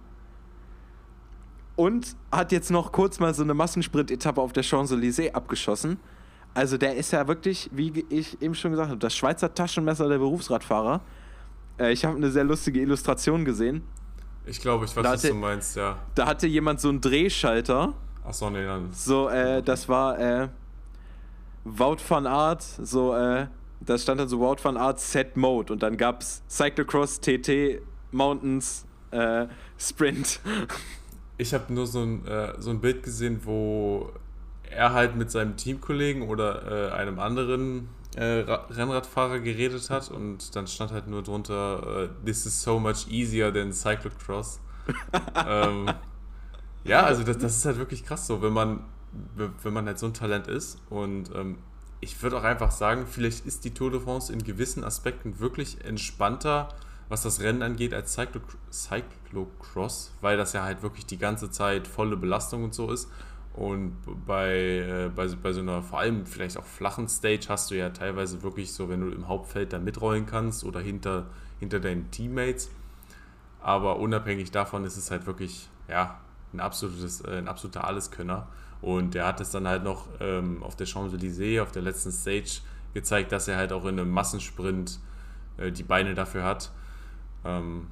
Und 1.75 2.15
hat 2.31 2.51
jetzt 2.51 2.71
noch 2.71 2.91
kurz 2.91 3.19
mal 3.19 3.33
so 3.33 3.43
eine 3.43 3.53
Massensprint-Etappe 3.53 4.39
auf 4.41 4.53
der 4.53 4.63
Champs-Élysées 4.63 5.31
abgeschossen. 5.33 5.97
Also 6.53 6.77
der 6.77 6.95
ist 6.95 7.11
ja 7.11 7.27
wirklich, 7.27 7.69
wie 7.73 8.05
ich 8.09 8.41
eben 8.41 8.55
schon 8.55 8.71
gesagt 8.71 8.89
habe, 8.89 8.99
das 8.99 9.13
Schweizer 9.15 9.53
Taschenmesser 9.53 10.07
der 10.07 10.19
Berufsradfahrer. 10.19 11.01
Äh, 11.77 11.91
ich 11.91 12.05
habe 12.05 12.15
eine 12.15 12.31
sehr 12.31 12.45
lustige 12.45 12.79
Illustration 12.79 13.43
gesehen. 13.43 13.83
Ich 14.45 14.61
glaube, 14.61 14.85
ich 14.85 14.95
weiß, 14.95 15.03
Da 15.03 15.11
was 15.11 15.23
hatte- 15.23 15.33
du 15.33 15.39
meinst, 15.39 15.75
ja. 15.75 15.97
Da 16.15 16.27
hatte 16.27 16.47
jemand 16.47 16.79
so 16.79 16.87
einen 16.87 17.01
Drehschalter. 17.01 17.93
Achso, 18.23 18.49
nee, 18.49 18.63
dann. 18.63 18.93
So, 18.93 19.27
äh, 19.27 19.61
das 19.61 19.89
war 19.89 20.17
äh, 20.17 20.47
Wout 21.65 21.97
van 22.07 22.25
Aert, 22.25 22.61
so, 22.63 23.13
äh, 23.15 23.47
da 23.81 23.97
stand 23.97 24.21
dann 24.21 24.29
so 24.29 24.39
Wout 24.39 24.57
van 24.63 24.77
Aert 24.77 24.99
Set 25.01 25.35
Mode 25.35 25.73
und 25.73 25.83
dann 25.83 25.97
gab's 25.97 26.41
Cyclocross, 26.47 27.19
TT, 27.19 27.81
Mountains, 28.11 28.85
äh, 29.11 29.47
Sprint. 29.77 30.39
Ich 31.37 31.53
habe 31.53 31.73
nur 31.73 31.87
so 31.87 32.01
ein, 32.01 32.25
äh, 32.25 32.53
so 32.59 32.69
ein 32.69 32.79
Bild 32.79 33.03
gesehen, 33.03 33.41
wo 33.43 34.11
er 34.69 34.93
halt 34.93 35.15
mit 35.15 35.31
seinem 35.31 35.57
Teamkollegen 35.57 36.23
oder 36.23 36.89
äh, 36.89 36.91
einem 36.93 37.19
anderen 37.19 37.89
äh, 38.15 38.39
Ra 38.41 38.65
Rennradfahrer 38.69 39.39
geredet 39.39 39.89
hat 39.89 40.09
und 40.09 40.55
dann 40.55 40.67
stand 40.67 40.91
halt 40.91 41.07
nur 41.07 41.21
drunter, 41.21 42.03
äh, 42.03 42.25
this 42.25 42.45
is 42.45 42.61
so 42.61 42.79
much 42.79 43.07
easier 43.09 43.53
than 43.53 43.73
Cyclocross. 43.73 44.59
ähm, 45.47 45.91
ja, 46.83 47.03
also 47.03 47.23
das, 47.23 47.37
das 47.37 47.57
ist 47.57 47.65
halt 47.65 47.77
wirklich 47.77 48.05
krass 48.05 48.27
so, 48.27 48.41
wenn 48.41 48.53
man, 48.53 48.81
wenn 49.35 49.73
man 49.73 49.85
halt 49.87 49.99
so 49.99 50.05
ein 50.05 50.13
Talent 50.13 50.47
ist 50.47 50.79
und 50.89 51.33
ähm, 51.35 51.57
ich 51.99 52.21
würde 52.21 52.37
auch 52.37 52.43
einfach 52.43 52.71
sagen, 52.71 53.07
vielleicht 53.07 53.45
ist 53.45 53.65
die 53.65 53.73
Tour 53.73 53.91
de 53.91 53.99
France 53.99 54.31
in 54.31 54.43
gewissen 54.43 54.83
Aspekten 54.83 55.39
wirklich 55.39 55.83
entspannter, 55.83 56.69
was 57.09 57.23
das 57.23 57.41
Rennen 57.41 57.61
angeht, 57.61 57.93
als 57.93 58.13
Cyclo 58.13 58.41
Cyclocross, 58.71 60.13
weil 60.21 60.37
das 60.37 60.53
ja 60.53 60.63
halt 60.63 60.81
wirklich 60.81 61.05
die 61.05 61.17
ganze 61.17 61.49
Zeit 61.49 61.87
volle 61.87 62.17
Belastung 62.17 62.63
und 62.63 62.73
so 62.73 62.91
ist. 62.91 63.09
Und 63.53 63.95
bei, 64.25 64.51
äh, 64.53 65.09
bei, 65.15 65.27
bei 65.27 65.53
so 65.53 65.61
einer 65.61 65.81
vor 65.81 65.99
allem 65.99 66.25
vielleicht 66.25 66.57
auch 66.57 66.65
flachen 66.65 67.07
Stage 67.07 67.45
hast 67.47 67.71
du 67.71 67.75
ja 67.75 67.89
teilweise 67.89 68.43
wirklich 68.43 68.73
so, 68.73 68.89
wenn 68.89 68.99
du 68.99 69.09
im 69.09 69.29
Hauptfeld 69.29 69.71
da 69.71 69.79
mitrollen 69.79 70.25
kannst 70.25 70.65
oder 70.65 70.81
hinter, 70.81 71.27
hinter 71.59 71.79
deinen 71.79 72.11
Teammates. 72.11 72.69
Aber 73.61 73.97
unabhängig 73.97 74.51
davon 74.51 74.83
ist 74.83 74.97
es 74.97 75.09
halt 75.09 75.25
wirklich, 75.25 75.69
ja, 75.87 76.19
ein, 76.53 76.59
absolutes, 76.59 77.21
äh, 77.21 77.37
ein 77.37 77.47
absoluter 77.47 77.85
Alleskönner. 77.85 78.47
Und 78.81 79.15
er 79.15 79.25
hat 79.25 79.39
es 79.39 79.51
dann 79.51 79.67
halt 79.67 79.83
noch 79.83 80.07
ähm, 80.19 80.61
auf 80.61 80.75
der 80.75 80.85
Champs-Élysées, 80.85 81.61
auf 81.61 81.71
der 81.71 81.81
letzten 81.81 82.11
Stage 82.11 82.59
gezeigt, 82.93 83.31
dass 83.31 83.47
er 83.47 83.57
halt 83.57 83.71
auch 83.71 83.85
in 83.85 83.99
einem 83.99 84.11
Massensprint 84.11 84.99
äh, 85.57 85.71
die 85.71 85.83
Beine 85.83 86.13
dafür 86.13 86.43
hat. 86.43 86.71
Ähm, 87.45 87.87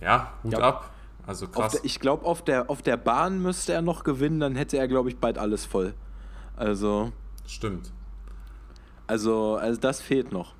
ja, 0.00 0.32
Hut 0.44 0.52
Ja. 0.52 0.58
ab. 0.60 0.90
Also 1.26 1.46
krass. 1.46 1.72
der, 1.72 1.84
ich 1.84 2.00
glaube, 2.00 2.24
auf 2.24 2.42
der, 2.42 2.70
auf 2.70 2.80
der 2.82 2.96
Bahn 2.96 3.42
müsste 3.42 3.72
er 3.74 3.82
noch 3.82 4.02
gewinnen, 4.02 4.40
dann 4.40 4.56
hätte 4.56 4.78
er, 4.78 4.88
glaube 4.88 5.10
ich, 5.10 5.18
bald 5.18 5.36
alles 5.38 5.66
voll. 5.66 5.92
Also, 6.56 7.12
Stimmt. 7.46 7.92
also, 9.06 9.56
also 9.56 9.78
das 9.80 10.00
fehlt 10.00 10.32
noch. 10.32 10.54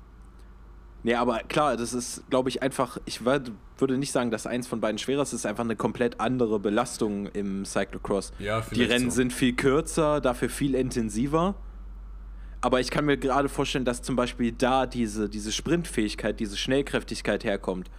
Nee, 1.01 1.15
aber 1.15 1.39
klar, 1.39 1.77
das 1.77 1.93
ist, 1.93 2.23
glaube 2.29 2.49
ich, 2.49 2.61
einfach, 2.61 2.97
ich 3.05 3.21
würd- 3.21 3.51
würde 3.77 3.97
nicht 3.97 4.11
sagen, 4.11 4.31
dass 4.31 4.45
eins 4.45 4.67
von 4.67 4.81
beiden 4.81 4.97
schwerer 4.97 5.21
ist, 5.21 5.29
es 5.29 5.41
ist 5.41 5.45
einfach 5.45 5.63
eine 5.63 5.77
komplett 5.77 6.19
andere 6.19 6.59
Belastung 6.59 7.27
im 7.27 7.63
Cyclocross. 7.65 8.33
Ja, 8.37 8.61
Die 8.73 8.83
Rennen 8.83 9.09
so. 9.09 9.15
sind 9.15 9.31
viel 9.33 9.55
kürzer, 9.55 10.19
dafür 10.19 10.49
viel 10.49 10.75
intensiver. 10.75 11.55
Aber 12.61 12.81
ich 12.81 12.91
kann 12.91 13.05
mir 13.05 13.15
gerade 13.17 13.47
vorstellen, 13.47 13.85
dass 13.85 14.01
zum 14.01 14.17
Beispiel 14.17 14.51
da 14.51 14.85
diese, 14.85 15.29
diese 15.29 15.53
Sprintfähigkeit, 15.53 16.37
diese 16.41 16.57
Schnellkräftigkeit 16.57 17.45
herkommt. 17.45 17.89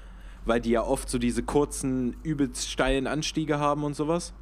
Weil 0.44 0.60
die 0.60 0.70
ja 0.70 0.82
oft 0.82 1.08
so 1.08 1.18
diese 1.18 1.42
kurzen, 1.42 2.16
übelst 2.22 2.70
steilen 2.70 3.06
Anstiege 3.06 3.58
haben 3.58 3.84
und 3.84 3.94
sowas. 3.94 4.32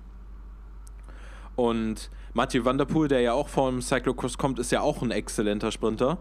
Und 1.56 2.10
Mathieu 2.34 2.64
Van 2.64 2.78
der 2.78 2.84
Poel, 2.84 3.08
der 3.08 3.20
ja 3.20 3.32
auch 3.32 3.48
vom 3.48 3.82
Cyclocross 3.82 4.38
kommt, 4.38 4.58
ist 4.58 4.70
ja 4.70 4.80
auch 4.80 5.02
ein 5.02 5.10
exzellenter 5.10 5.72
Sprinter. 5.72 6.18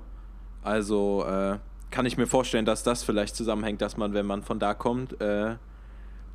Also 0.63 1.23
äh, 1.27 1.59
kann 1.91 2.05
ich 2.05 2.17
mir 2.17 2.27
vorstellen, 2.27 2.65
dass 2.65 2.83
das 2.83 3.03
vielleicht 3.03 3.35
zusammenhängt, 3.35 3.81
dass 3.81 3.97
man, 3.97 4.13
wenn 4.13 4.25
man 4.25 4.41
von 4.41 4.59
da 4.59 4.73
kommt, 4.73 5.21
äh, 5.21 5.55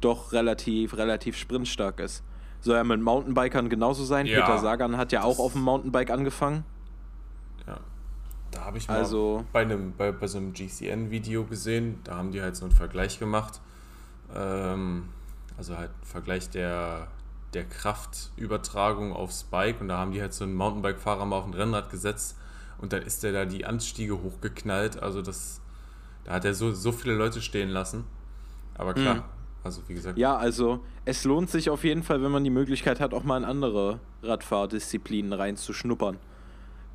doch 0.01 0.33
relativ, 0.33 0.97
relativ 0.97 1.37
sprintstark 1.37 2.01
ist. 2.01 2.23
Soll 2.61 2.77
ja 2.77 2.85
mit 2.85 3.01
Mountainbikern 3.01 3.69
genauso 3.69 4.05
sein. 4.05 4.27
Ja, 4.27 4.41
Peter 4.41 4.59
Sagan 4.59 4.97
hat 4.97 5.11
ja 5.11 5.25
auch 5.25 5.39
auf 5.39 5.53
dem 5.53 5.63
Mountainbike 5.63 6.11
angefangen. 6.11 6.65
Ja. 7.67 7.81
Da 8.53 8.65
habe 8.67 8.79
ich 8.79 8.87
mal 8.87 8.99
Also- 8.99 9.45
bei, 9.53 9.63
einem, 9.63 9.93
bei, 9.97 10.13
bei 10.13 10.27
so 10.29 10.39
einem 10.39 10.53
GCN-Video 10.53 11.43
gesehen, 11.45 11.99
da 12.05 12.17
haben 12.17 12.31
die 12.31 12.41
halt 12.41 12.55
so 12.55 12.65
einen 12.65 12.73
Vergleich 12.75 13.19
gemacht. 13.19 13.61
Ähm, 14.35 15.09
also 15.59 15.77
halt 15.77 15.91
einen 15.91 16.05
Vergleich 16.05 16.49
der, 16.51 17.09
der 17.55 17.65
Kraftübertragung 17.65 19.13
aufs 19.13 19.43
Bike 19.45 19.81
und 19.81 19.89
da 19.89 19.99
haben 19.99 20.13
die 20.13 20.21
halt 20.21 20.33
so 20.35 20.45
einen 20.45 20.55
Mountainbike-Fahrer 20.55 21.25
mal 21.27 21.37
auf 21.39 21.47
ein 21.47 21.55
Rennrad 21.55 21.91
gesetzt 21.91 22.37
und 22.79 22.93
dann 22.93 23.03
ist 23.03 23.23
der 23.23 23.33
da 23.33 23.45
die 23.45 23.65
Anstiege 23.65 24.23
hochgeknallt. 24.23 25.03
Also 25.03 25.23
das, 25.23 25.61
da 26.25 26.33
hat 26.35 26.45
er 26.45 26.55
so, 26.55 26.73
so 26.73 26.93
viele 26.93 27.15
Leute 27.15 27.41
stehen 27.43 27.69
lassen. 27.71 28.05
Aber 28.75 28.95
klar, 28.95 29.17
Mhm. 29.17 29.23
also 29.65 29.83
wie 29.89 29.95
gesagt, 29.95 30.19
Ja, 30.19 30.37
also 30.37 30.81
es 31.05 31.25
lohnt 31.25 31.51
sich 31.51 31.69
auf 31.71 31.85
jeden 31.85 32.03
Fall, 32.03 32.23
wenn 32.23 32.31
man 32.33 32.45
die 32.45 32.51
Möglichkeit 32.51 33.01
hat, 33.01 33.13
auch 33.15 33.25
mal 33.25 33.37
in 33.39 33.45
andere 33.45 33.99
Radfahrdisziplinen 34.23 35.33
reinzuschnuppern. 35.33 36.19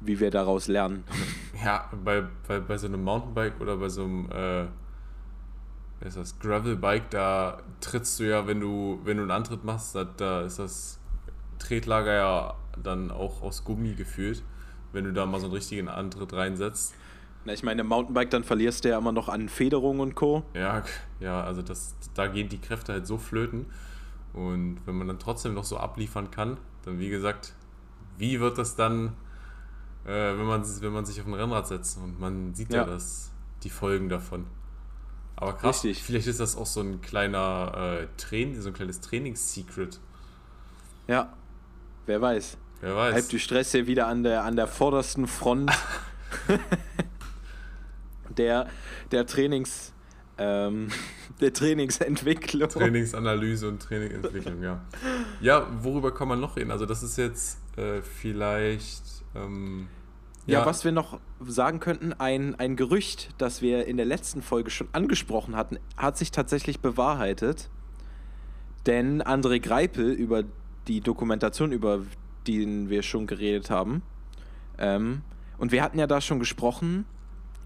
Wie 0.01 0.19
wir 0.19 0.31
daraus 0.31 0.67
lernen. 0.67 1.03
Ja, 1.65 1.89
bei, 2.03 2.23
bei, 2.47 2.59
bei 2.59 2.77
so 2.77 2.85
einem 2.85 3.03
Mountainbike 3.03 3.59
oder 3.59 3.77
bei 3.77 3.89
so 3.89 4.03
einem 4.03 4.29
äh, 4.29 4.67
wie 5.99 6.07
ist 6.07 6.17
das, 6.17 6.39
Gravelbike, 6.39 7.09
da 7.09 7.57
trittst 7.81 8.19
du 8.19 8.29
ja, 8.29 8.45
wenn 8.45 8.59
du, 8.59 8.99
wenn 9.03 9.17
du 9.17 9.23
einen 9.23 9.31
Antritt 9.31 9.63
machst, 9.63 9.95
da, 9.95 10.03
da 10.03 10.41
ist 10.41 10.59
das 10.59 10.99
Tretlager 11.57 12.13
ja 12.13 12.53
dann 12.83 13.09
auch 13.09 13.41
aus 13.41 13.63
Gummi 13.63 13.95
gefühlt, 13.95 14.43
wenn 14.93 15.05
du 15.05 15.13
da 15.13 15.25
mal 15.25 15.39
so 15.39 15.47
einen 15.47 15.55
richtigen 15.55 15.87
Antritt 15.87 16.33
reinsetzt. 16.33 16.93
Na, 17.45 17.53
ich 17.53 17.63
meine, 17.63 17.81
im 17.81 17.87
Mountainbike, 17.87 18.29
dann 18.29 18.43
verlierst 18.43 18.85
du 18.85 18.89
ja 18.89 18.97
immer 18.97 19.11
noch 19.11 19.29
an 19.29 19.49
Federung 19.49 19.99
und 19.99 20.15
Co. 20.15 20.43
Ja, 20.53 20.83
ja, 21.19 21.41
also 21.43 21.61
das, 21.61 21.95
da 22.13 22.27
gehen 22.27 22.49
die 22.49 22.59
Kräfte 22.59 22.93
halt 22.93 23.07
so 23.07 23.17
flöten. 23.17 23.67
Und 24.33 24.79
wenn 24.85 24.95
man 24.95 25.07
dann 25.07 25.17
trotzdem 25.17 25.53
noch 25.55 25.63
so 25.63 25.77
abliefern 25.77 26.29
kann, 26.29 26.57
dann 26.83 26.99
wie 26.99 27.09
gesagt, 27.09 27.53
wie 28.17 28.39
wird 28.39 28.57
das 28.57 28.75
dann, 28.75 29.13
äh, 30.07 30.37
wenn, 30.37 30.45
man, 30.45 30.63
wenn 30.81 30.91
man 30.93 31.05
sich 31.05 31.19
auf 31.19 31.27
ein 31.27 31.33
Rennrad 31.33 31.67
setzt 31.67 31.97
und 31.97 32.19
man 32.19 32.55
sieht 32.55 32.73
ja, 32.73 32.79
Ja. 32.79 32.85
das, 32.85 33.31
die 33.63 33.69
Folgen 33.69 34.09
davon. 34.09 34.45
Aber 35.35 35.53
krass, 35.53 35.83
Richtig. 35.83 36.03
vielleicht 36.03 36.27
ist 36.27 36.39
das 36.39 36.55
auch 36.55 36.65
so 36.65 36.81
ein 36.81 37.01
kleiner 37.01 37.99
äh, 38.01 38.07
Train, 38.17 38.59
so 38.59 38.69
ein 38.69 38.73
kleines 38.73 39.01
Trainingssecret. 39.01 39.99
Ja, 41.07 41.33
wer 42.07 42.21
weiß. 42.21 42.57
Wer 42.81 42.95
weiß. 42.95 43.13
Halb 43.13 43.29
du 43.29 43.37
Stress 43.37 43.71
hier 43.71 43.85
wieder 43.85 44.07
an 44.07 44.23
der, 44.23 44.43
an 44.43 44.55
der 44.55 44.67
vordersten 44.67 45.27
Front 45.27 45.71
der, 48.37 48.67
der 49.11 49.25
Trainings, 49.27 49.93
ähm, 50.37 50.89
der 51.41 51.53
Trainingsentwicklung. 51.53 52.69
Trainingsanalyse 52.69 53.67
und 53.67 53.81
Trainingsentwicklung, 53.81 54.63
ja. 54.63 54.81
Ja, 55.41 55.67
worüber 55.83 56.13
kann 56.13 56.27
man 56.27 56.39
noch 56.39 56.55
reden? 56.55 56.71
Also 56.71 56.85
das 56.85 57.03
ist 57.03 57.17
jetzt 57.17 57.59
äh, 57.77 58.01
vielleicht... 58.01 59.03
Ähm, 59.35 59.87
ja, 60.47 60.65
was 60.65 60.85
wir 60.85 60.91
noch 60.91 61.19
sagen 61.41 61.79
könnten, 61.79 62.13
ein, 62.13 62.55
ein 62.55 62.75
Gerücht, 62.75 63.29
das 63.37 63.61
wir 63.61 63.85
in 63.85 63.97
der 63.97 64.05
letzten 64.05 64.41
Folge 64.41 64.69
schon 64.69 64.87
angesprochen 64.93 65.55
hatten, 65.55 65.77
hat 65.97 66.17
sich 66.17 66.31
tatsächlich 66.31 66.79
bewahrheitet. 66.79 67.69
Denn 68.85 69.21
André 69.21 69.59
Greipel 69.59 70.11
über 70.11 70.43
die 70.87 71.01
Dokumentation, 71.01 71.71
über 71.71 72.03
die 72.47 72.89
wir 72.89 73.03
schon 73.03 73.27
geredet 73.27 73.69
haben, 73.69 74.01
ähm, 74.77 75.21
und 75.57 75.71
wir 75.71 75.81
hatten 75.83 75.99
ja 75.99 76.07
da 76.07 76.21
schon 76.21 76.39
gesprochen, 76.39 77.05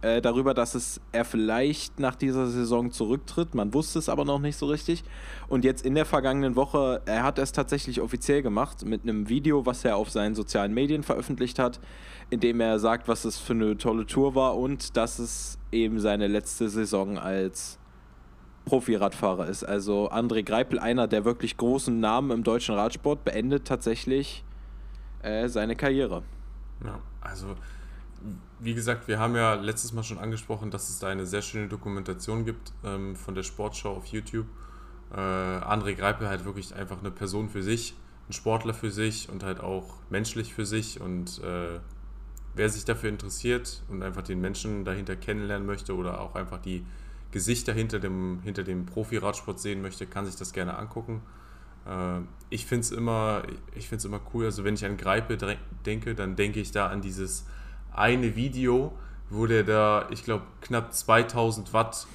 äh, 0.01 0.21
darüber, 0.21 0.53
dass 0.53 0.75
es 0.75 0.99
er 1.11 1.25
vielleicht 1.25 1.99
nach 1.99 2.15
dieser 2.15 2.47
Saison 2.47 2.91
zurücktritt. 2.91 3.53
Man 3.53 3.73
wusste 3.73 3.99
es 3.99 4.09
aber 4.09 4.25
noch 4.25 4.39
nicht 4.39 4.57
so 4.57 4.65
richtig. 4.65 5.03
Und 5.47 5.63
jetzt 5.63 5.85
in 5.85 5.95
der 5.95 6.05
vergangenen 6.05 6.55
Woche, 6.55 7.01
er 7.05 7.23
hat 7.23 7.37
es 7.39 7.51
tatsächlich 7.51 8.01
offiziell 8.01 8.41
gemacht 8.41 8.83
mit 8.83 9.03
einem 9.03 9.29
Video, 9.29 9.65
was 9.65 9.85
er 9.85 9.97
auf 9.97 10.09
seinen 10.09 10.35
sozialen 10.35 10.73
Medien 10.73 11.03
veröffentlicht 11.03 11.59
hat, 11.59 11.79
in 12.29 12.39
dem 12.39 12.59
er 12.61 12.79
sagt, 12.79 13.07
was 13.07 13.25
es 13.25 13.37
für 13.37 13.53
eine 13.53 13.77
tolle 13.77 14.05
Tour 14.05 14.35
war 14.35 14.57
und 14.57 14.97
dass 14.97 15.19
es 15.19 15.59
eben 15.71 15.99
seine 15.99 16.27
letzte 16.27 16.69
Saison 16.69 17.17
als 17.17 17.77
Profi-Radfahrer 18.65 19.47
ist. 19.47 19.63
Also 19.63 20.09
André 20.11 20.43
Greipel, 20.43 20.79
einer 20.79 21.07
der 21.07 21.25
wirklich 21.25 21.57
großen 21.57 21.99
Namen 21.99 22.31
im 22.31 22.43
deutschen 22.43 22.75
Radsport, 22.75 23.23
beendet 23.23 23.65
tatsächlich 23.65 24.43
äh, 25.23 25.47
seine 25.47 25.75
Karriere. 25.75 26.23
Ja, 26.83 26.99
also 27.21 27.47
wie 28.61 28.75
gesagt, 28.75 29.07
wir 29.07 29.17
haben 29.17 29.35
ja 29.35 29.55
letztes 29.55 29.91
Mal 29.91 30.03
schon 30.03 30.19
angesprochen, 30.19 30.69
dass 30.69 30.89
es 30.89 30.99
da 30.99 31.07
eine 31.07 31.25
sehr 31.25 31.41
schöne 31.41 31.67
Dokumentation 31.67 32.45
gibt 32.45 32.73
ähm, 32.85 33.15
von 33.15 33.33
der 33.33 33.41
Sportschau 33.41 33.95
auf 33.95 34.05
YouTube. 34.05 34.45
Äh, 35.11 35.15
André 35.15 35.95
Greipel 35.95 36.29
halt 36.29 36.45
wirklich 36.45 36.75
einfach 36.75 36.99
eine 36.99 37.09
Person 37.09 37.49
für 37.49 37.63
sich, 37.63 37.95
ein 38.29 38.33
Sportler 38.33 38.75
für 38.75 38.91
sich 38.91 39.29
und 39.29 39.43
halt 39.43 39.59
auch 39.61 39.95
menschlich 40.11 40.53
für 40.53 40.67
sich. 40.67 41.01
Und 41.01 41.41
äh, 41.43 41.79
wer 42.53 42.69
sich 42.69 42.85
dafür 42.85 43.09
interessiert 43.09 43.81
und 43.89 44.03
einfach 44.03 44.21
den 44.21 44.39
Menschen 44.39 44.85
dahinter 44.85 45.15
kennenlernen 45.15 45.65
möchte 45.65 45.95
oder 45.95 46.21
auch 46.21 46.35
einfach 46.35 46.61
die 46.61 46.85
Gesichter 47.31 47.73
hinter 47.73 47.99
dem, 47.99 48.41
hinter 48.43 48.63
dem 48.63 48.85
Profi-Radsport 48.85 49.59
sehen 49.59 49.81
möchte, 49.81 50.05
kann 50.05 50.27
sich 50.27 50.35
das 50.35 50.53
gerne 50.53 50.77
angucken. 50.77 51.23
Äh, 51.87 52.19
ich 52.51 52.67
finde 52.67 52.81
es 52.81 52.91
immer, 52.91 53.41
immer 54.03 54.21
cool. 54.35 54.45
Also 54.45 54.63
wenn 54.63 54.75
ich 54.75 54.85
an 54.85 54.97
Greipel 54.97 55.39
denke, 55.83 56.13
dann 56.13 56.35
denke 56.35 56.59
ich 56.59 56.71
da 56.71 56.87
an 56.87 57.01
dieses 57.01 57.47
eine 57.93 58.35
Video, 58.35 58.93
wo 59.29 59.45
der 59.45 59.63
da, 59.63 60.07
ich 60.09 60.23
glaube, 60.23 60.43
knapp 60.61 60.93
2000 60.93 61.73
Watt 61.73 62.07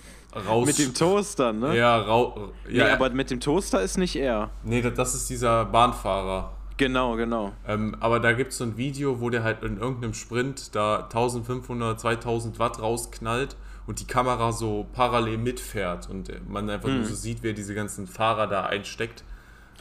raus. 0.47 0.67
Mit 0.67 0.79
dem 0.79 0.95
Toaster, 0.95 1.53
ne? 1.53 1.77
Ja, 1.77 1.97
rau 1.99 2.51
ja. 2.69 2.85
Nee, 2.85 2.91
aber 2.91 3.11
mit 3.11 3.31
dem 3.31 3.41
Toaster 3.41 3.81
ist 3.83 3.97
nicht 3.99 4.17
er. 4.17 4.51
Nee, 4.65 4.83
das 4.83 5.15
ist 5.15 5.31
dieser 5.31 5.65
Bahnfahrer. 5.65 6.53
Genau, 6.77 7.17
genau. 7.17 7.53
Ähm, 7.67 7.97
aber 8.01 8.21
da 8.21 8.33
gibt 8.33 8.53
es 8.53 8.59
so 8.59 8.65
ein 8.65 8.77
Video, 8.77 9.21
wo 9.21 9.31
der 9.31 9.43
halt 9.43 9.63
in 9.63 9.79
irgendeinem 9.79 10.13
Sprint 10.13 10.75
da 10.75 11.05
1500, 11.05 11.99
2000 11.99 12.59
Watt 12.59 12.83
rausknallt 12.83 13.57
und 13.87 14.01
die 14.01 14.07
Kamera 14.07 14.53
so 14.53 14.87
parallel 14.93 15.39
mitfährt 15.39 16.11
und 16.11 16.31
man 16.51 16.69
einfach 16.69 16.89
hm. 16.89 16.99
nur 16.99 17.07
so 17.07 17.15
sieht, 17.15 17.39
wer 17.43 17.55
diese 17.55 17.75
ganzen 17.75 18.07
Fahrer 18.07 18.47
da 18.47 18.67
einsteckt. 18.67 19.25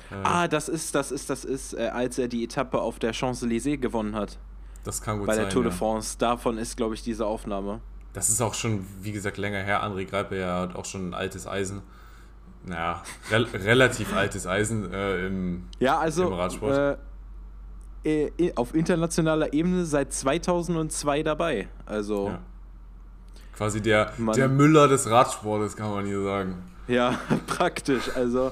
Äh, 0.09 0.15
ah, 0.23 0.47
das 0.47 0.69
ist, 0.69 0.95
das 0.95 1.11
ist, 1.11 1.29
das 1.29 1.43
ist, 1.43 1.73
äh, 1.73 1.87
als 1.87 2.17
er 2.17 2.29
die 2.29 2.43
Etappe 2.43 2.79
auf 2.79 2.99
der 2.99 3.13
Champs-Élysées 3.13 3.77
gewonnen 3.77 4.15
hat. 4.15 4.37
Das 4.85 5.01
kann 5.01 5.17
gut 5.17 5.27
sein. 5.27 5.35
Bei 5.35 5.41
der 5.41 5.49
Tour 5.49 5.63
de 5.63 5.71
France. 5.71 6.15
Ja. 6.21 6.29
Davon 6.29 6.57
ist, 6.57 6.77
glaube 6.77 6.93
ich, 6.93 7.03
diese 7.03 7.25
Aufnahme. 7.25 7.81
Das 8.13 8.29
ist 8.29 8.39
auch 8.39 8.53
schon, 8.53 8.85
wie 9.01 9.11
gesagt, 9.11 9.37
länger 9.37 9.61
her. 9.61 9.83
André 9.83 10.05
Greipel 10.05 10.39
ja 10.39 10.61
hat 10.61 10.75
auch 10.75 10.85
schon 10.85 11.09
ein 11.09 11.13
altes 11.13 11.47
Eisen. 11.47 11.81
Naja, 12.63 13.03
re 13.29 13.45
relativ 13.53 14.15
altes 14.15 14.47
Eisen 14.47 14.91
äh, 14.93 15.27
im, 15.27 15.63
ja, 15.79 15.99
also, 15.99 16.27
im 16.27 16.33
Radsport. 16.33 16.99
Äh, 18.05 18.27
äh 18.37 18.53
auf 18.55 18.73
internationaler 18.73 19.51
Ebene 19.53 19.85
seit 19.85 20.13
2002 20.13 21.23
dabei. 21.23 21.67
Also. 21.85 22.29
Ja. 22.29 22.39
Quasi 23.57 23.81
der, 23.81 24.13
der 24.35 24.49
Müller 24.49 24.87
des 24.87 25.09
Radsportes, 25.09 25.75
kann 25.75 25.89
man 25.91 26.05
hier 26.05 26.23
sagen. 26.23 26.63
Ja, 26.87 27.19
praktisch. 27.47 28.09
Also. 28.15 28.51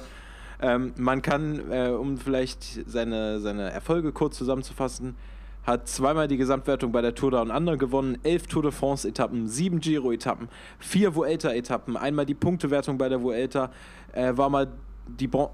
Ähm, 0.60 0.94
man 0.96 1.20
kann, 1.20 1.70
äh, 1.70 1.88
um 1.88 2.16
vielleicht 2.16 2.88
seine, 2.88 3.40
seine 3.40 3.70
Erfolge 3.70 4.12
kurz 4.12 4.38
zusammenzufassen, 4.38 5.16
hat 5.64 5.88
zweimal 5.88 6.28
die 6.28 6.36
Gesamtwertung 6.36 6.92
bei 6.92 7.00
der 7.00 7.14
Tour 7.14 7.30
Down 7.30 7.50
Under 7.50 7.76
gewonnen, 7.76 8.18
elf 8.22 8.46
Tour 8.46 8.62
de 8.62 8.70
France-Etappen, 8.70 9.48
sieben 9.48 9.80
Giro-Etappen, 9.80 10.48
vier 10.78 11.14
Vuelta-Etappen, 11.14 11.96
einmal 11.96 12.26
die 12.26 12.34
Punktewertung 12.34 12.98
bei 12.98 13.08
der 13.08 13.22
Vuelta, 13.22 13.70
äh, 14.12 14.36
war 14.36 14.50
mal 14.50 14.68
die 15.06 15.26
Bron 15.26 15.48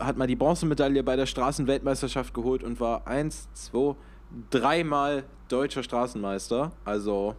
hat 0.00 0.16
mal 0.16 0.26
die 0.26 0.34
Bronzemedaille 0.34 1.04
bei 1.04 1.14
der 1.14 1.26
Straßenweltmeisterschaft 1.26 2.34
geholt 2.34 2.64
und 2.64 2.80
war 2.80 3.06
eins, 3.06 3.48
zwei, 3.52 3.94
dreimal 4.50 5.22
deutscher 5.48 5.84
Straßenmeister. 5.84 6.72
Also 6.84 7.36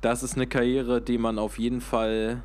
das 0.00 0.22
ist 0.22 0.36
eine 0.36 0.46
Karriere, 0.46 1.02
die 1.02 1.18
man 1.18 1.38
auf 1.38 1.58
jeden 1.58 1.82
Fall 1.82 2.42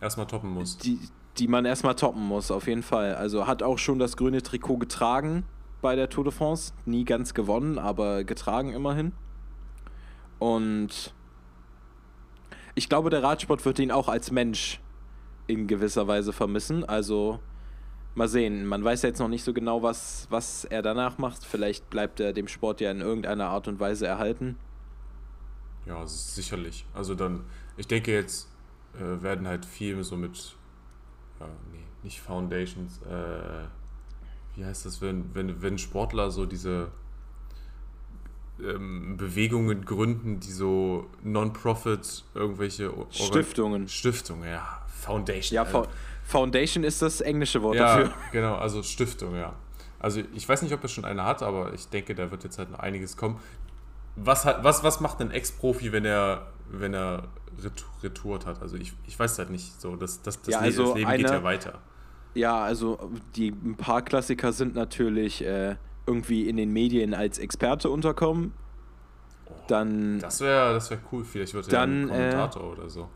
erstmal 0.00 0.26
toppen 0.26 0.48
muss. 0.48 0.78
Die, 0.78 0.98
die 1.36 1.46
man 1.46 1.66
erstmal 1.66 1.94
toppen 1.94 2.26
muss, 2.26 2.50
auf 2.50 2.66
jeden 2.66 2.82
Fall. 2.82 3.14
Also 3.16 3.46
hat 3.46 3.62
auch 3.62 3.76
schon 3.76 3.98
das 3.98 4.16
grüne 4.16 4.42
Trikot 4.42 4.78
getragen 4.78 5.44
bei 5.86 5.94
der 5.94 6.08
Tour 6.08 6.24
de 6.24 6.32
France. 6.32 6.72
Nie 6.84 7.04
ganz 7.04 7.32
gewonnen, 7.32 7.78
aber 7.78 8.24
getragen 8.24 8.72
immerhin. 8.72 9.12
Und 10.40 11.14
ich 12.74 12.88
glaube, 12.88 13.08
der 13.08 13.22
Radsport 13.22 13.64
wird 13.64 13.78
ihn 13.78 13.92
auch 13.92 14.08
als 14.08 14.32
Mensch 14.32 14.80
in 15.46 15.68
gewisser 15.68 16.08
Weise 16.08 16.32
vermissen. 16.32 16.84
Also 16.84 17.38
mal 18.16 18.26
sehen. 18.26 18.66
Man 18.66 18.82
weiß 18.82 19.02
jetzt 19.02 19.20
noch 19.20 19.28
nicht 19.28 19.44
so 19.44 19.52
genau, 19.52 19.84
was, 19.84 20.26
was 20.28 20.64
er 20.64 20.82
danach 20.82 21.18
macht. 21.18 21.44
Vielleicht 21.44 21.88
bleibt 21.88 22.18
er 22.18 22.32
dem 22.32 22.48
Sport 22.48 22.80
ja 22.80 22.90
in 22.90 23.00
irgendeiner 23.00 23.46
Art 23.46 23.68
und 23.68 23.78
Weise 23.78 24.08
erhalten. 24.08 24.58
Ja, 25.86 26.04
sicherlich. 26.04 26.84
Also 26.94 27.14
dann, 27.14 27.44
ich 27.76 27.86
denke 27.86 28.12
jetzt 28.12 28.48
äh, 28.94 29.22
werden 29.22 29.46
halt 29.46 29.64
viel 29.64 30.02
so 30.02 30.16
mit, 30.16 30.56
ja, 31.38 31.46
nee, 31.70 31.84
nicht 32.02 32.20
Foundations, 32.20 33.00
äh, 33.02 33.68
wie 34.56 34.64
heißt 34.64 34.86
das, 34.86 35.00
wenn, 35.00 35.34
wenn, 35.34 35.62
wenn 35.62 35.78
Sportler 35.78 36.30
so 36.30 36.46
diese 36.46 36.88
ähm, 38.60 39.16
Bewegungen 39.16 39.84
gründen, 39.84 40.40
die 40.40 40.50
so 40.50 41.06
Non-Profit, 41.22 42.24
irgendwelche 42.34 42.92
Stiftungen. 43.10 43.88
Stiftungen, 43.88 44.48
ja. 44.48 44.82
Foundation. 44.88 45.54
Ja, 45.54 45.62
also. 45.62 45.86
Foundation 46.24 46.82
ist 46.82 47.02
das 47.02 47.20
englische 47.20 47.62
Wort 47.62 47.76
ja, 47.76 47.98
dafür. 47.98 48.14
Genau, 48.32 48.56
also 48.56 48.82
Stiftung, 48.82 49.36
ja. 49.36 49.52
Also 49.98 50.22
ich 50.34 50.48
weiß 50.48 50.62
nicht, 50.62 50.72
ob 50.72 50.82
er 50.82 50.88
schon 50.88 51.04
eine 51.04 51.24
hat, 51.24 51.42
aber 51.42 51.72
ich 51.74 51.88
denke, 51.88 52.14
da 52.14 52.30
wird 52.30 52.44
jetzt 52.44 52.58
halt 52.58 52.70
noch 52.70 52.80
einiges 52.80 53.16
kommen. 53.16 53.38
Was, 54.16 54.44
hat, 54.44 54.64
was, 54.64 54.82
was 54.82 55.00
macht 55.00 55.20
ein 55.20 55.30
Ex-Profi, 55.30 55.92
wenn 55.92 56.04
er, 56.04 56.46
wenn 56.70 56.94
er 56.94 57.28
retourt 58.02 58.46
hat? 58.46 58.62
Also 58.62 58.76
ich, 58.76 58.94
ich 59.06 59.18
weiß 59.18 59.38
halt 59.38 59.50
nicht 59.50 59.80
so. 59.80 59.96
Das, 59.96 60.22
das, 60.22 60.40
das, 60.40 60.54
ja, 60.54 60.60
also 60.60 60.86
das 60.86 60.94
Leben 60.94 61.10
eine, 61.10 61.22
geht 61.22 61.30
ja 61.30 61.42
weiter. 61.42 61.78
Ja, 62.36 62.62
also 62.62 62.98
die 63.34 63.48
ein 63.48 63.76
paar 63.76 64.02
Klassiker 64.02 64.52
sind 64.52 64.74
natürlich 64.74 65.42
äh, 65.42 65.76
irgendwie 66.06 66.48
in 66.48 66.58
den 66.58 66.70
Medien 66.70 67.14
als 67.14 67.38
Experte 67.38 67.88
unterkommen. 67.88 68.52
Oh, 69.46 69.52
dann. 69.68 70.18
Das 70.20 70.40
wäre 70.40 70.74
das 70.74 70.90
wär 70.90 70.98
cool, 71.10 71.24
vielleicht 71.24 71.54
wird 71.54 71.72
er 71.72 71.82
ein 71.82 72.08
Kommentator 72.08 72.62
äh, 72.62 72.66
oder 72.66 72.88
so. 72.90 73.08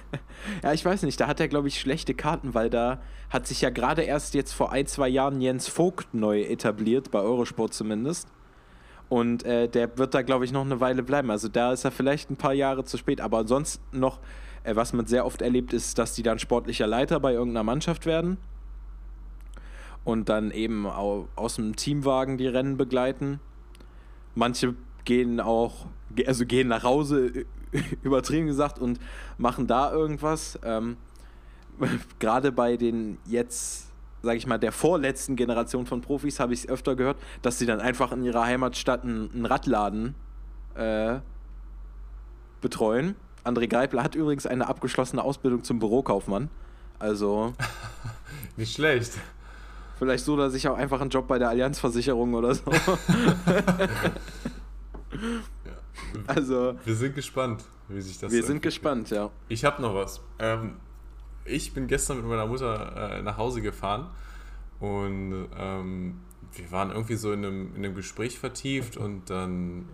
ja, 0.63 0.73
ich 0.73 0.85
weiß 0.85 1.03
nicht, 1.03 1.21
da 1.21 1.27
hat 1.27 1.41
er, 1.41 1.49
glaube 1.49 1.69
ich, 1.69 1.81
schlechte 1.81 2.15
Karten, 2.15 2.55
weil 2.55 2.71
da 2.71 3.01
hat 3.31 3.47
sich 3.47 3.61
ja 3.61 3.71
gerade 3.71 4.03
erst 4.03 4.35
jetzt 4.35 4.53
vor 4.53 4.71
ein, 4.73 4.87
zwei 4.87 5.09
Jahren 5.09 5.41
Jens 5.41 5.69
Vogt 5.69 6.15
neu 6.15 6.43
etabliert, 6.43 7.11
bei 7.11 7.21
Eurosport 7.21 7.75
zumindest. 7.75 8.29
Und 9.09 9.45
äh, 9.45 9.69
der 9.69 9.99
wird 9.99 10.15
da, 10.15 10.23
glaube 10.23 10.45
ich, 10.45 10.53
noch 10.53 10.65
eine 10.65 10.81
Weile 10.81 11.03
bleiben. 11.03 11.31
Also 11.31 11.49
da 11.49 11.73
ist 11.73 11.85
er 11.85 11.91
vielleicht 11.91 12.31
ein 12.31 12.37
paar 12.37 12.55
Jahre 12.55 12.85
zu 12.85 12.99
spät, 12.99 13.21
aber 13.21 13.39
ansonsten 13.39 13.99
noch 13.99 14.21
äh, 14.65 14.75
was 14.75 14.93
man 14.93 15.07
sehr 15.07 15.25
oft 15.25 15.43
erlebt, 15.43 15.73
ist, 15.73 15.99
dass 15.99 16.15
die 16.15 16.23
dann 16.23 16.39
sportlicher 16.39 16.87
Leiter 16.87 17.21
bei 17.21 17.33
irgendeiner 17.33 17.63
Mannschaft 17.63 18.07
werden 18.07 18.39
und 20.05 20.29
dann 20.29 20.51
eben 20.51 20.87
aus 20.87 21.57
dem 21.57 21.77
Teamwagen 21.77 22.37
die 22.37 22.47
Rennen 22.47 22.77
begleiten. 22.77 23.41
Manche 24.35 24.75
gehen 25.05 25.41
auch, 25.41 25.87
also 26.27 26.45
gehen 26.45 26.69
nach 26.69 26.83
Hause, 26.83 27.47
übertrieben 28.03 28.47
gesagt, 28.47 28.79
und 28.79 28.99
machen 29.39 29.67
da 29.67 29.93
irgendwas. 29.93 30.59
Ähm, 30.65 30.97
Gerade 32.19 32.53
bei 32.53 32.77
den 32.77 33.19
jetzt, 33.27 33.91
sage 34.23 34.37
ich 34.37 34.47
mal, 34.47 34.59
der 34.59 34.73
vorletzten 34.73 35.37
Generation 35.37 35.87
von 35.87 36.01
Profis 36.01 36.41
habe 36.41 36.53
ich 36.55 36.61
es 36.61 36.69
öfter 36.69 36.97
gehört, 36.97 37.17
dass 37.43 37.59
sie 37.59 37.67
dann 37.67 37.81
einfach 37.81 38.13
in 38.13 38.25
ihrer 38.25 38.45
Heimatstadt 38.45 39.05
einen, 39.05 39.31
einen 39.33 39.47
Radladen 39.47 40.15
äh, 40.75 41.19
betreuen 42.61 43.17
André 43.45 43.69
Greipel 43.69 44.03
hat 44.03 44.15
übrigens 44.15 44.47
eine 44.47 44.67
abgeschlossene 44.67 45.23
Ausbildung 45.23 45.63
zum 45.65 45.79
Bürokaufmann. 45.79 46.49
Also. 46.99 47.53
Nicht 48.57 48.75
schlecht. 48.75 49.13
Vielleicht 49.99 50.25
so, 50.25 50.37
dass 50.37 50.55
ich 50.55 50.67
auch 50.69 50.77
einfach 50.77 51.01
einen 51.01 51.11
Job 51.11 51.29
bei 51.29 51.39
der 51.39 51.51
Allianzversicherung 51.51 52.35
oder 52.35 52.55
so. 52.55 52.71
ja. 52.73 53.89
Also. 56.27 56.77
Wir 56.85 56.95
sind 56.95 57.15
gespannt. 57.15 57.65
wie 57.89 58.01
sich 58.01 58.19
das 58.19 58.33
Wir 58.33 58.43
sind 58.43 58.63
gespannt, 58.63 59.11
ja. 59.11 59.31
Ich 59.49 59.65
habe 59.65 59.81
noch 59.83 59.95
was. 59.95 60.21
Ähm, 60.39 60.77
ich 61.45 61.75
bin 61.75 61.87
gestern 61.87 62.17
mit 62.19 62.27
meiner 62.27 62.47
Mutter 62.47 63.19
äh, 63.19 63.23
nach 63.23 63.37
Hause 63.37 63.61
gefahren 63.61 64.09
und 64.81 65.49
ähm, 65.57 66.21
wir 66.53 66.71
waren 66.73 66.91
irgendwie 66.91 67.17
so 67.17 67.33
in 67.33 67.45
einem, 67.45 67.77
in 67.77 67.85
einem 67.85 67.95
Gespräch 67.95 68.39
vertieft 68.39 68.97
und 68.97 69.31
dann 69.31 69.89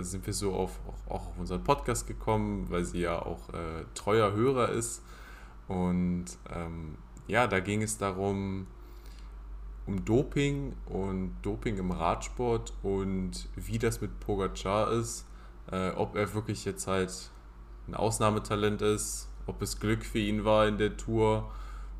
sind 0.00 0.26
wir 0.26 0.32
so 0.32 0.54
auf, 0.54 0.78
auch, 0.86 1.12
auch, 1.12 1.26
auf 1.28 1.38
unseren 1.38 1.64
Podcast 1.64 2.06
gekommen, 2.06 2.66
weil 2.70 2.84
sie 2.84 3.00
ja 3.00 3.20
auch 3.20 3.48
äh, 3.50 3.84
treuer 3.94 4.32
Hörer 4.32 4.70
ist. 4.70 5.02
Und 5.68 6.26
ähm, 6.54 6.96
ja, 7.26 7.46
da 7.46 7.60
ging 7.60 7.82
es 7.82 7.98
darum, 7.98 8.66
um 9.86 10.04
Doping 10.04 10.74
und 10.86 11.36
Doping 11.42 11.78
im 11.78 11.90
Radsport 11.90 12.74
und 12.82 13.48
wie 13.56 13.78
das 13.78 14.00
mit 14.00 14.20
Pogacar 14.20 14.92
ist, 14.92 15.26
äh, 15.70 15.90
ob 15.90 16.14
er 16.14 16.32
wirklich 16.34 16.64
jetzt 16.64 16.86
halt 16.86 17.30
ein 17.86 17.94
Ausnahmetalent 17.94 18.82
ist, 18.82 19.28
ob 19.46 19.62
es 19.62 19.80
Glück 19.80 20.04
für 20.04 20.18
ihn 20.18 20.44
war 20.44 20.68
in 20.68 20.76
der 20.78 20.96
Tour 20.96 21.50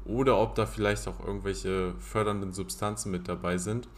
oder 0.05 0.39
ob 0.39 0.55
da 0.55 0.67
vielleicht 0.67 1.09
auch 1.09 1.21
irgendwelche 1.25 1.95
fördernden 1.99 2.53
Substanzen 2.53 3.11
mit 3.11 3.29
dabei 3.29 3.59
sind. 3.59 3.89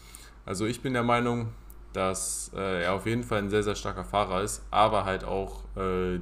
Also 0.47 0.67
ich 0.67 0.83
bin 0.83 0.93
der 0.93 1.03
Meinung, 1.03 1.49
dass 1.93 2.53
äh, 2.55 2.85
er 2.85 2.95
auf 2.95 3.07
jeden 3.07 3.23
Fall 3.23 3.39
ein 3.39 3.51
sehr, 3.51 3.63
sehr 3.63 3.75
starker 3.75 4.05
Fahrer 4.05 4.43
ist, 4.43 4.63
aber 4.71 5.05
halt 5.05 5.25
auch 5.25 5.65
äh, 5.77 6.21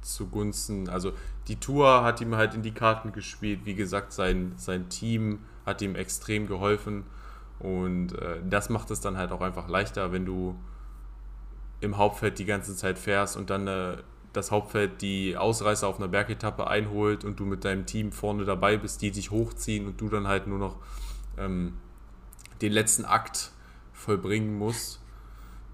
zugunsten, 0.00 0.88
also 0.88 1.12
die 1.48 1.56
Tour 1.56 2.02
hat 2.02 2.20
ihm 2.20 2.34
halt 2.34 2.54
in 2.54 2.62
die 2.62 2.72
Karten 2.72 3.12
gespielt. 3.12 3.60
Wie 3.64 3.74
gesagt, 3.74 4.12
sein, 4.12 4.52
sein 4.56 4.88
Team 4.88 5.40
hat 5.64 5.82
ihm 5.82 5.94
extrem 5.94 6.46
geholfen 6.46 7.04
und 7.58 8.12
äh, 8.12 8.40
das 8.48 8.68
macht 8.68 8.90
es 8.90 9.00
dann 9.00 9.16
halt 9.16 9.32
auch 9.32 9.40
einfach 9.40 9.68
leichter, 9.68 10.12
wenn 10.12 10.24
du 10.24 10.56
im 11.80 11.96
Hauptfeld 11.96 12.38
die 12.38 12.44
ganze 12.44 12.74
Zeit 12.76 12.98
fährst 12.98 13.36
und 13.36 13.50
dann 13.50 13.66
äh, 13.66 13.96
das 14.32 14.50
Hauptfeld 14.50 15.00
die 15.00 15.36
Ausreißer 15.36 15.86
auf 15.86 15.98
einer 15.98 16.08
Bergetappe 16.08 16.66
einholt 16.66 17.24
und 17.24 17.40
du 17.40 17.44
mit 17.44 17.64
deinem 17.64 17.86
Team 17.86 18.12
vorne 18.12 18.44
dabei 18.44 18.76
bist, 18.76 19.00
die 19.02 19.10
dich 19.10 19.30
hochziehen 19.30 19.86
und 19.86 20.00
du 20.00 20.08
dann 20.08 20.28
halt 20.28 20.46
nur 20.46 20.58
noch 20.58 20.76
ähm, 21.38 21.74
den 22.60 22.72
letzten 22.72 23.04
Akt 23.04 23.52
vollbringen 23.98 24.56
musst 24.56 25.00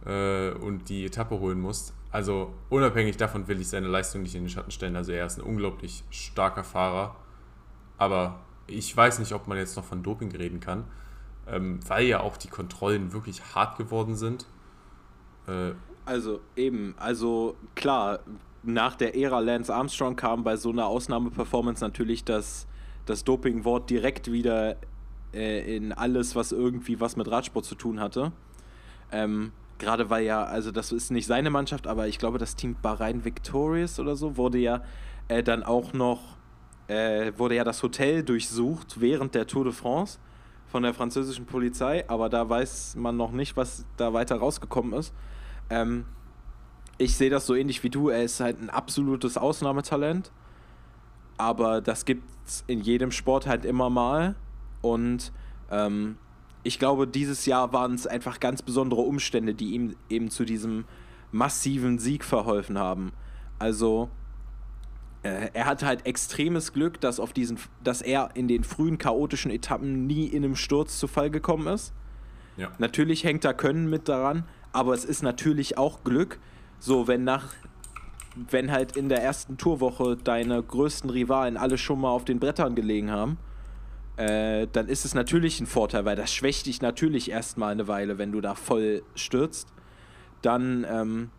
äh, 0.04 0.50
und 0.50 0.88
die 0.88 1.04
Etappe 1.04 1.38
holen 1.38 1.60
musst. 1.60 1.94
Also 2.10 2.54
unabhängig 2.70 3.16
davon 3.16 3.48
will 3.48 3.60
ich 3.60 3.68
seine 3.68 3.88
Leistung 3.88 4.22
nicht 4.22 4.34
in 4.34 4.44
den 4.44 4.48
Schatten 4.48 4.70
stellen. 4.70 4.96
Also 4.96 5.12
er 5.12 5.26
ist 5.26 5.38
ein 5.38 5.42
unglaublich 5.42 6.04
starker 6.10 6.64
Fahrer. 6.64 7.16
Aber 7.98 8.40
ich 8.66 8.96
weiß 8.96 9.18
nicht, 9.18 9.32
ob 9.32 9.46
man 9.46 9.58
jetzt 9.58 9.76
noch 9.76 9.84
von 9.84 10.02
Doping 10.02 10.34
reden 10.34 10.60
kann, 10.60 10.84
ähm, 11.46 11.80
weil 11.86 12.06
ja 12.06 12.20
auch 12.20 12.36
die 12.36 12.48
Kontrollen 12.48 13.12
wirklich 13.12 13.54
hart 13.54 13.76
geworden 13.76 14.16
sind. 14.16 14.46
Äh, 15.46 15.72
also 16.06 16.40
eben, 16.56 16.94
also 16.98 17.56
klar, 17.74 18.20
nach 18.62 18.96
der 18.96 19.16
Ära 19.16 19.40
Lance 19.40 19.74
Armstrong 19.74 20.16
kam 20.16 20.44
bei 20.44 20.56
so 20.56 20.70
einer 20.70 20.86
Ausnahmeperformance 20.86 21.82
natürlich 21.82 22.24
das, 22.24 22.66
das 23.06 23.24
Doping-Wort 23.24 23.90
direkt 23.90 24.30
wieder 24.30 24.76
äh, 25.34 25.76
in 25.76 25.92
alles, 25.92 26.36
was 26.36 26.52
irgendwie 26.52 27.00
was 27.00 27.16
mit 27.16 27.30
Radsport 27.30 27.64
zu 27.64 27.74
tun 27.74 28.00
hatte. 28.00 28.32
Ähm, 29.12 29.52
Gerade 29.78 30.08
weil 30.08 30.24
ja, 30.24 30.44
also 30.44 30.70
das 30.70 30.92
ist 30.92 31.10
nicht 31.10 31.26
seine 31.26 31.50
Mannschaft, 31.50 31.86
aber 31.86 32.06
ich 32.06 32.18
glaube, 32.18 32.38
das 32.38 32.54
Team 32.54 32.76
Bahrain 32.80 33.24
Victorious 33.24 33.98
oder 33.98 34.14
so 34.14 34.36
wurde 34.36 34.58
ja 34.58 34.82
äh, 35.28 35.42
dann 35.42 35.64
auch 35.64 35.92
noch, 35.92 36.20
äh, 36.86 37.32
wurde 37.36 37.56
ja 37.56 37.64
das 37.64 37.82
Hotel 37.82 38.22
durchsucht 38.22 39.00
während 39.00 39.34
der 39.34 39.46
Tour 39.46 39.64
de 39.64 39.72
France 39.72 40.18
von 40.68 40.84
der 40.84 40.94
französischen 40.94 41.46
Polizei, 41.46 42.08
aber 42.08 42.28
da 42.28 42.48
weiß 42.48 42.96
man 42.96 43.16
noch 43.16 43.32
nicht, 43.32 43.56
was 43.56 43.84
da 43.96 44.12
weiter 44.12 44.36
rausgekommen 44.36 44.92
ist. 44.92 45.12
Ähm, 45.70 46.04
ich 46.98 47.16
sehe 47.16 47.30
das 47.30 47.46
so 47.46 47.54
ähnlich 47.54 47.82
wie 47.82 47.90
du, 47.90 48.08
er 48.08 48.22
ist 48.22 48.38
halt 48.38 48.60
ein 48.60 48.70
absolutes 48.70 49.36
Ausnahmetalent, 49.36 50.30
aber 51.36 51.80
das 51.80 52.04
gibt 52.04 52.22
es 52.46 52.62
in 52.68 52.80
jedem 52.80 53.10
Sport 53.10 53.46
halt 53.48 53.64
immer 53.64 53.90
mal 53.90 54.36
und 54.84 55.32
ähm, 55.70 56.16
ich 56.62 56.78
glaube, 56.78 57.06
dieses 57.06 57.46
Jahr 57.46 57.72
waren 57.72 57.94
es 57.94 58.06
einfach 58.06 58.38
ganz 58.38 58.60
besondere 58.60 59.00
Umstände, 59.00 59.54
die 59.54 59.72
ihm 59.72 59.96
eben 60.10 60.30
zu 60.30 60.44
diesem 60.44 60.84
massiven 61.32 61.98
Sieg 61.98 62.22
verholfen 62.22 62.78
haben. 62.78 63.12
Also 63.58 64.10
äh, 65.22 65.48
er 65.54 65.64
hatte 65.64 65.86
halt 65.86 66.04
extremes 66.06 66.74
Glück, 66.74 67.00
dass, 67.00 67.18
auf 67.18 67.32
diesen, 67.32 67.58
dass 67.82 68.02
er 68.02 68.30
in 68.34 68.46
den 68.46 68.62
frühen 68.62 68.98
chaotischen 68.98 69.50
Etappen 69.50 70.06
nie 70.06 70.26
in 70.26 70.44
einem 70.44 70.54
Sturz 70.54 70.98
zu 70.98 71.06
Fall 71.06 71.30
gekommen 71.30 71.66
ist. 71.66 71.94
Ja. 72.58 72.70
Natürlich 72.78 73.24
hängt 73.24 73.44
da 73.44 73.54
Können 73.54 73.88
mit 73.88 74.08
daran, 74.08 74.44
aber 74.72 74.92
es 74.92 75.06
ist 75.06 75.22
natürlich 75.22 75.78
auch 75.78 76.04
Glück. 76.04 76.38
So, 76.78 77.08
wenn 77.08 77.24
nach 77.24 77.54
wenn 78.50 78.72
halt 78.72 78.96
in 78.96 79.08
der 79.08 79.22
ersten 79.22 79.56
Tourwoche 79.56 80.16
deine 80.16 80.60
größten 80.62 81.08
Rivalen 81.08 81.56
alle 81.56 81.78
schon 81.78 82.00
mal 82.00 82.10
auf 82.10 82.24
den 82.24 82.40
Brettern 82.40 82.74
gelegen 82.74 83.10
haben 83.10 83.38
äh, 84.16 84.68
dann 84.70 84.88
ist 84.88 85.04
es 85.04 85.14
natürlich 85.14 85.60
ein 85.60 85.66
Vorteil, 85.66 86.04
weil 86.04 86.16
das 86.16 86.32
schwächt 86.32 86.66
dich 86.66 86.80
natürlich 86.80 87.30
erstmal 87.30 87.72
eine 87.72 87.88
Weile, 87.88 88.18
wenn 88.18 88.32
du 88.32 88.40
da 88.40 88.54
voll 88.54 89.02
stürzt. 89.14 89.68
Dann 90.42 90.86
ähm, 90.88 91.30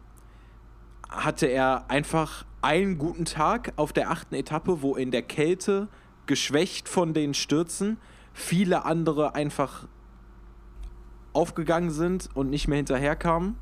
hatte 1.10 1.46
er 1.46 1.86
einfach 1.90 2.46
einen 2.62 2.98
guten 2.98 3.26
Tag 3.26 3.74
auf 3.78 3.94
der 3.94 4.12
achten 4.12 4.36
Etappe, 4.36 4.82
wo 4.82 4.96
in 4.96 5.12
der 5.12 5.22
Kälte, 5.22 5.88
geschwächt 6.26 6.90
von 6.90 7.14
den 7.14 7.34
Stürzen, 7.34 7.98
viele 8.34 8.84
andere 8.86 9.36
einfach 9.36 9.88
aufgegangen 11.34 11.92
sind 11.92 12.30
und 12.34 12.50
nicht 12.50 12.68
mehr 12.68 12.78
hinterherkamen. 12.78 13.56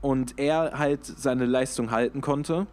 Und 0.00 0.38
er 0.38 0.78
halt 0.78 1.04
seine 1.04 1.46
Leistung 1.46 1.90
halten 1.90 2.20
konnte. 2.20 2.66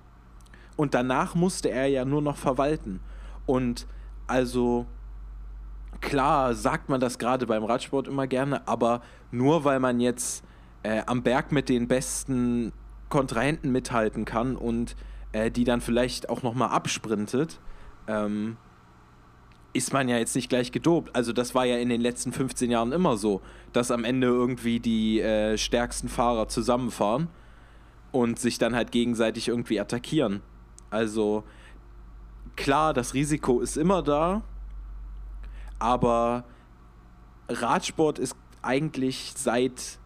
Und 0.75 0.93
danach 0.93 1.35
musste 1.35 1.69
er 1.69 1.87
ja 1.87 2.05
nur 2.05 2.21
noch 2.21 2.37
verwalten. 2.37 2.99
Und 3.45 3.87
also 4.27 4.85
klar 6.01 6.53
sagt 6.53 6.89
man 6.89 6.99
das 6.99 7.17
gerade 7.17 7.45
beim 7.45 7.63
Radsport 7.63 8.07
immer 8.07 8.27
gerne, 8.27 8.67
aber 8.67 9.01
nur 9.31 9.63
weil 9.63 9.79
man 9.79 9.99
jetzt 9.99 10.43
äh, 10.83 11.01
am 11.05 11.23
Berg 11.23 11.51
mit 11.51 11.69
den 11.69 11.87
besten 11.87 12.71
Kontrahenten 13.09 13.71
mithalten 13.71 14.25
kann 14.25 14.55
und 14.55 14.95
äh, 15.31 15.51
die 15.51 15.63
dann 15.63 15.81
vielleicht 15.81 16.29
auch 16.29 16.43
nochmal 16.43 16.69
absprintet, 16.69 17.59
ähm, 18.07 18.57
ist 19.73 19.91
man 19.91 20.07
ja 20.07 20.17
jetzt 20.17 20.35
nicht 20.35 20.49
gleich 20.49 20.71
gedopt. 20.71 21.15
Also 21.15 21.33
das 21.33 21.55
war 21.55 21.65
ja 21.65 21.77
in 21.77 21.89
den 21.89 22.01
letzten 22.01 22.31
15 22.31 22.69
Jahren 22.69 22.91
immer 22.91 23.17
so, 23.17 23.41
dass 23.71 23.91
am 23.91 24.03
Ende 24.03 24.27
irgendwie 24.27 24.79
die 24.79 25.19
äh, 25.19 25.57
stärksten 25.57 26.09
Fahrer 26.09 26.47
zusammenfahren 26.47 27.27
und 28.11 28.39
sich 28.39 28.59
dann 28.59 28.75
halt 28.75 28.91
gegenseitig 28.91 29.47
irgendwie 29.47 29.79
attackieren. 29.79 30.41
Also 30.91 31.43
klar, 32.55 32.93
das 32.93 33.15
Risiko 33.15 33.61
ist 33.61 33.77
immer 33.77 34.03
da, 34.03 34.43
aber 35.79 36.45
Radsport 37.49 38.19
ist 38.19 38.35
eigentlich 38.61 39.33
seit, 39.35 39.99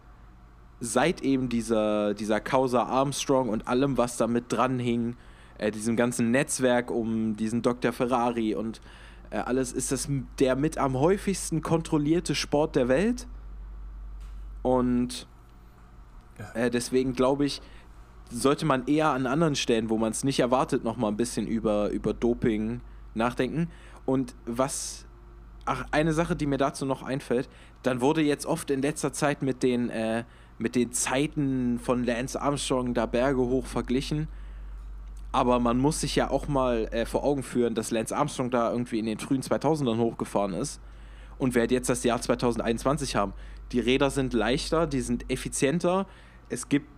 seit 0.80 1.22
eben 1.22 1.48
dieser, 1.48 2.14
dieser 2.14 2.40
Causa 2.40 2.82
Armstrong 2.84 3.48
und 3.48 3.68
allem, 3.68 3.96
was 3.96 4.16
damit 4.16 4.52
dran 4.52 4.78
hing, 4.78 5.16
äh, 5.58 5.70
diesem 5.70 5.96
ganzen 5.96 6.30
Netzwerk 6.30 6.90
um 6.90 7.36
diesen 7.36 7.62
Dr. 7.62 7.92
Ferrari 7.92 8.54
und 8.54 8.80
äh, 9.30 9.38
alles, 9.38 9.72
ist 9.72 9.92
das 9.92 10.08
der 10.38 10.56
mit 10.56 10.78
am 10.78 10.98
häufigsten 10.98 11.62
kontrollierte 11.62 12.34
Sport 12.34 12.76
der 12.76 12.88
Welt. 12.88 13.26
Und 14.62 15.26
äh, 16.54 16.70
deswegen 16.70 17.12
glaube 17.12 17.44
ich, 17.44 17.60
sollte 18.30 18.66
man 18.66 18.86
eher 18.86 19.10
an 19.10 19.26
anderen 19.26 19.56
Stellen, 19.56 19.90
wo 19.90 19.98
man 19.98 20.12
es 20.12 20.24
nicht 20.24 20.40
erwartet, 20.40 20.84
nochmal 20.84 21.10
ein 21.10 21.16
bisschen 21.16 21.46
über, 21.46 21.90
über 21.90 22.12
Doping 22.12 22.80
nachdenken. 23.14 23.70
Und 24.04 24.34
was 24.46 25.06
ach, 25.68 25.86
eine 25.90 26.12
Sache, 26.12 26.34
die 26.34 26.46
mir 26.46 26.58
dazu 26.58 26.86
noch 26.86 27.02
einfällt, 27.02 27.48
dann 27.82 28.00
wurde 28.00 28.22
jetzt 28.22 28.46
oft 28.46 28.70
in 28.70 28.82
letzter 28.82 29.12
Zeit 29.12 29.42
mit 29.42 29.62
den, 29.62 29.90
äh, 29.90 30.24
mit 30.58 30.74
den 30.74 30.92
Zeiten 30.92 31.78
von 31.78 32.04
Lance 32.04 32.40
Armstrong 32.40 32.94
da 32.94 33.06
Berge 33.06 33.40
hoch 33.40 33.66
verglichen. 33.66 34.28
Aber 35.30 35.60
man 35.60 35.78
muss 35.78 36.00
sich 36.00 36.16
ja 36.16 36.30
auch 36.30 36.48
mal 36.48 36.88
äh, 36.90 37.04
vor 37.04 37.22
Augen 37.22 37.42
führen, 37.42 37.74
dass 37.74 37.90
Lance 37.90 38.16
Armstrong 38.16 38.50
da 38.50 38.72
irgendwie 38.72 38.98
in 38.98 39.06
den 39.06 39.18
frühen 39.18 39.42
2000ern 39.42 39.98
hochgefahren 39.98 40.54
ist. 40.54 40.80
Und 41.36 41.54
wir 41.54 41.66
jetzt 41.66 41.88
das 41.88 42.02
Jahr 42.02 42.20
2021 42.20 43.14
haben. 43.14 43.34
Die 43.70 43.80
Räder 43.80 44.10
sind 44.10 44.32
leichter, 44.32 44.86
die 44.86 45.02
sind 45.02 45.30
effizienter. 45.30 46.06
Es 46.48 46.68
gibt 46.68 46.88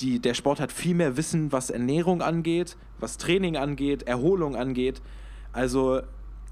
die, 0.00 0.20
der 0.20 0.34
Sport 0.34 0.60
hat 0.60 0.72
viel 0.72 0.94
mehr 0.94 1.16
Wissen, 1.16 1.52
was 1.52 1.70
Ernährung 1.70 2.22
angeht, 2.22 2.76
was 2.98 3.18
Training 3.18 3.56
angeht, 3.56 4.04
Erholung 4.04 4.56
angeht. 4.56 5.02
Also 5.52 6.02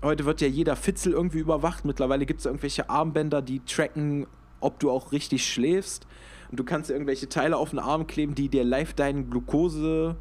heute 0.02 0.24
wird 0.24 0.40
ja 0.40 0.48
jeder 0.48 0.76
Fitzel 0.76 1.12
irgendwie 1.12 1.38
überwacht. 1.38 1.84
Mittlerweile 1.84 2.26
gibt 2.26 2.40
es 2.40 2.46
irgendwelche 2.46 2.90
Armbänder, 2.90 3.42
die 3.42 3.60
tracken, 3.60 4.26
ob 4.60 4.78
du 4.78 4.90
auch 4.90 5.12
richtig 5.12 5.46
schläfst. 5.46 6.06
Und 6.50 6.60
du 6.60 6.64
kannst 6.64 6.90
irgendwelche 6.90 7.28
Teile 7.28 7.56
auf 7.56 7.70
den 7.70 7.78
Arm 7.78 8.06
kleben, 8.06 8.34
die 8.34 8.48
dir 8.48 8.64
live 8.64 8.94
deinen 8.94 9.30
Glucose- 9.30 10.16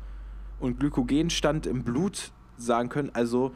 und 0.59 0.79
Glykogenstand 0.79 1.67
im 1.67 1.83
Blut 1.83 2.31
sagen 2.57 2.89
können. 2.89 3.11
Also 3.13 3.51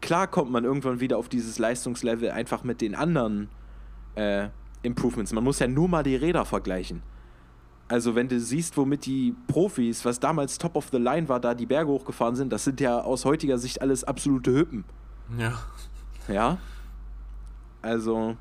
klar 0.00 0.26
kommt 0.26 0.50
man 0.50 0.64
irgendwann 0.64 1.00
wieder 1.00 1.18
auf 1.18 1.28
dieses 1.28 1.58
Leistungslevel 1.58 2.30
einfach 2.30 2.62
mit 2.62 2.80
den 2.80 2.94
anderen 2.94 3.48
äh, 4.14 4.48
Improvements. 4.82 5.32
Man 5.32 5.44
muss 5.44 5.58
ja 5.58 5.66
nur 5.66 5.88
mal 5.88 6.02
die 6.02 6.16
Räder 6.16 6.44
vergleichen. 6.44 7.02
Also 7.88 8.14
wenn 8.14 8.28
du 8.28 8.40
siehst, 8.40 8.76
womit 8.76 9.06
die 9.06 9.34
Profis, 9.46 10.04
was 10.04 10.20
damals 10.20 10.58
Top 10.58 10.76
of 10.76 10.88
the 10.90 10.98
Line 10.98 11.28
war, 11.28 11.40
da 11.40 11.54
die 11.54 11.66
Berge 11.66 11.90
hochgefahren 11.90 12.34
sind, 12.34 12.52
das 12.52 12.64
sind 12.64 12.80
ja 12.80 13.00
aus 13.00 13.24
heutiger 13.24 13.58
Sicht 13.58 13.82
alles 13.82 14.04
absolute 14.04 14.52
Hüppen. 14.52 14.84
Ja. 15.38 15.58
Ja. 16.28 16.58
Also. 17.82 18.36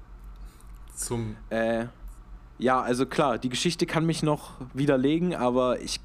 Zum. 0.96 1.36
Äh, 1.50 1.86
ja, 2.60 2.82
also 2.82 3.06
klar, 3.06 3.38
die 3.38 3.50
Geschichte 3.50 3.86
kann 3.86 4.06
mich 4.06 4.24
noch 4.24 4.52
widerlegen, 4.74 5.36
aber 5.36 5.82
ich 5.82 6.00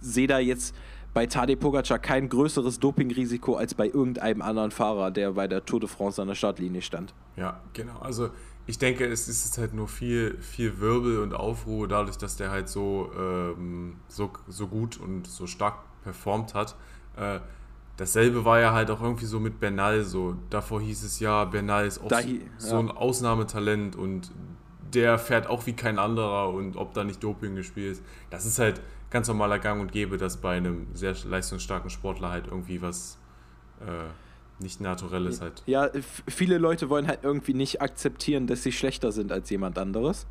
sehe 0.00 0.26
da 0.26 0.38
jetzt 0.38 0.74
bei 1.12 1.26
Tadej 1.26 1.56
Pogacar 1.56 1.98
kein 1.98 2.28
größeres 2.28 2.78
Dopingrisiko 2.78 3.56
als 3.56 3.74
bei 3.74 3.86
irgendeinem 3.86 4.40
anderen 4.40 4.70
Fahrer, 4.70 5.10
der 5.10 5.32
bei 5.32 5.48
der 5.48 5.64
Tour 5.64 5.80
de 5.80 5.88
France 5.88 6.22
an 6.22 6.28
der 6.28 6.34
Startlinie 6.34 6.82
stand. 6.82 7.12
Ja, 7.36 7.60
genau. 7.72 7.98
Also 7.98 8.30
ich 8.66 8.78
denke, 8.78 9.06
es 9.06 9.28
ist 9.28 9.58
halt 9.58 9.74
nur 9.74 9.88
viel, 9.88 10.38
viel 10.40 10.78
Wirbel 10.78 11.18
und 11.18 11.34
Aufruhr 11.34 11.88
dadurch, 11.88 12.18
dass 12.18 12.36
der 12.36 12.50
halt 12.50 12.68
so, 12.68 13.10
ähm, 13.18 13.96
so, 14.08 14.30
so 14.46 14.68
gut 14.68 14.98
und 14.98 15.26
so 15.26 15.46
stark 15.46 15.78
performt 16.04 16.54
hat. 16.54 16.76
Äh, 17.16 17.40
dasselbe 17.98 18.46
war 18.46 18.58
ja 18.60 18.72
halt 18.72 18.90
auch 18.90 19.02
irgendwie 19.02 19.26
so 19.26 19.38
mit 19.38 19.60
Bernal 19.60 20.02
so. 20.04 20.36
Davor 20.48 20.80
hieß 20.80 21.02
es 21.04 21.20
ja, 21.20 21.44
Bernal 21.44 21.86
ist 21.86 21.98
auch 22.02 22.08
Da 22.08 22.22
so, 22.22 22.28
hi- 22.28 22.40
so 22.56 22.74
ja. 22.76 22.80
ein 22.80 22.90
Ausnahmetalent 22.90 23.94
und 23.96 24.30
der 24.94 25.18
fährt 25.18 25.46
auch 25.48 25.66
wie 25.66 25.74
kein 25.74 25.98
anderer 25.98 26.48
und 26.54 26.76
ob 26.78 26.94
da 26.94 27.04
nicht 27.04 27.22
Doping 27.22 27.54
gespielt 27.54 27.92
ist. 27.92 28.02
Das 28.30 28.46
ist 28.46 28.58
halt 28.58 28.80
ganz 29.10 29.28
normaler 29.28 29.58
Gang 29.58 29.80
und 29.82 29.92
Gäbe, 29.92 30.16
dass 30.16 30.38
bei 30.38 30.56
einem 30.56 30.86
sehr 30.94 31.14
leistungsstarken 31.26 31.90
Sportler 31.90 32.30
halt 32.30 32.46
irgendwie 32.46 32.80
was 32.80 33.18
äh, 33.80 34.62
nicht 34.62 34.80
Naturelles 34.80 35.40
halt. 35.42 35.62
Ja, 35.66 35.90
viele 36.26 36.56
Leute 36.58 36.88
wollen 36.88 37.06
halt 37.06 37.20
irgendwie 37.22 37.54
nicht 37.54 37.82
akzeptieren, 37.82 38.46
dass 38.46 38.62
sie 38.62 38.72
schlechter 38.72 39.12
sind 39.12 39.30
als 39.30 39.50
jemand 39.50 39.78
anderes. 39.78 40.26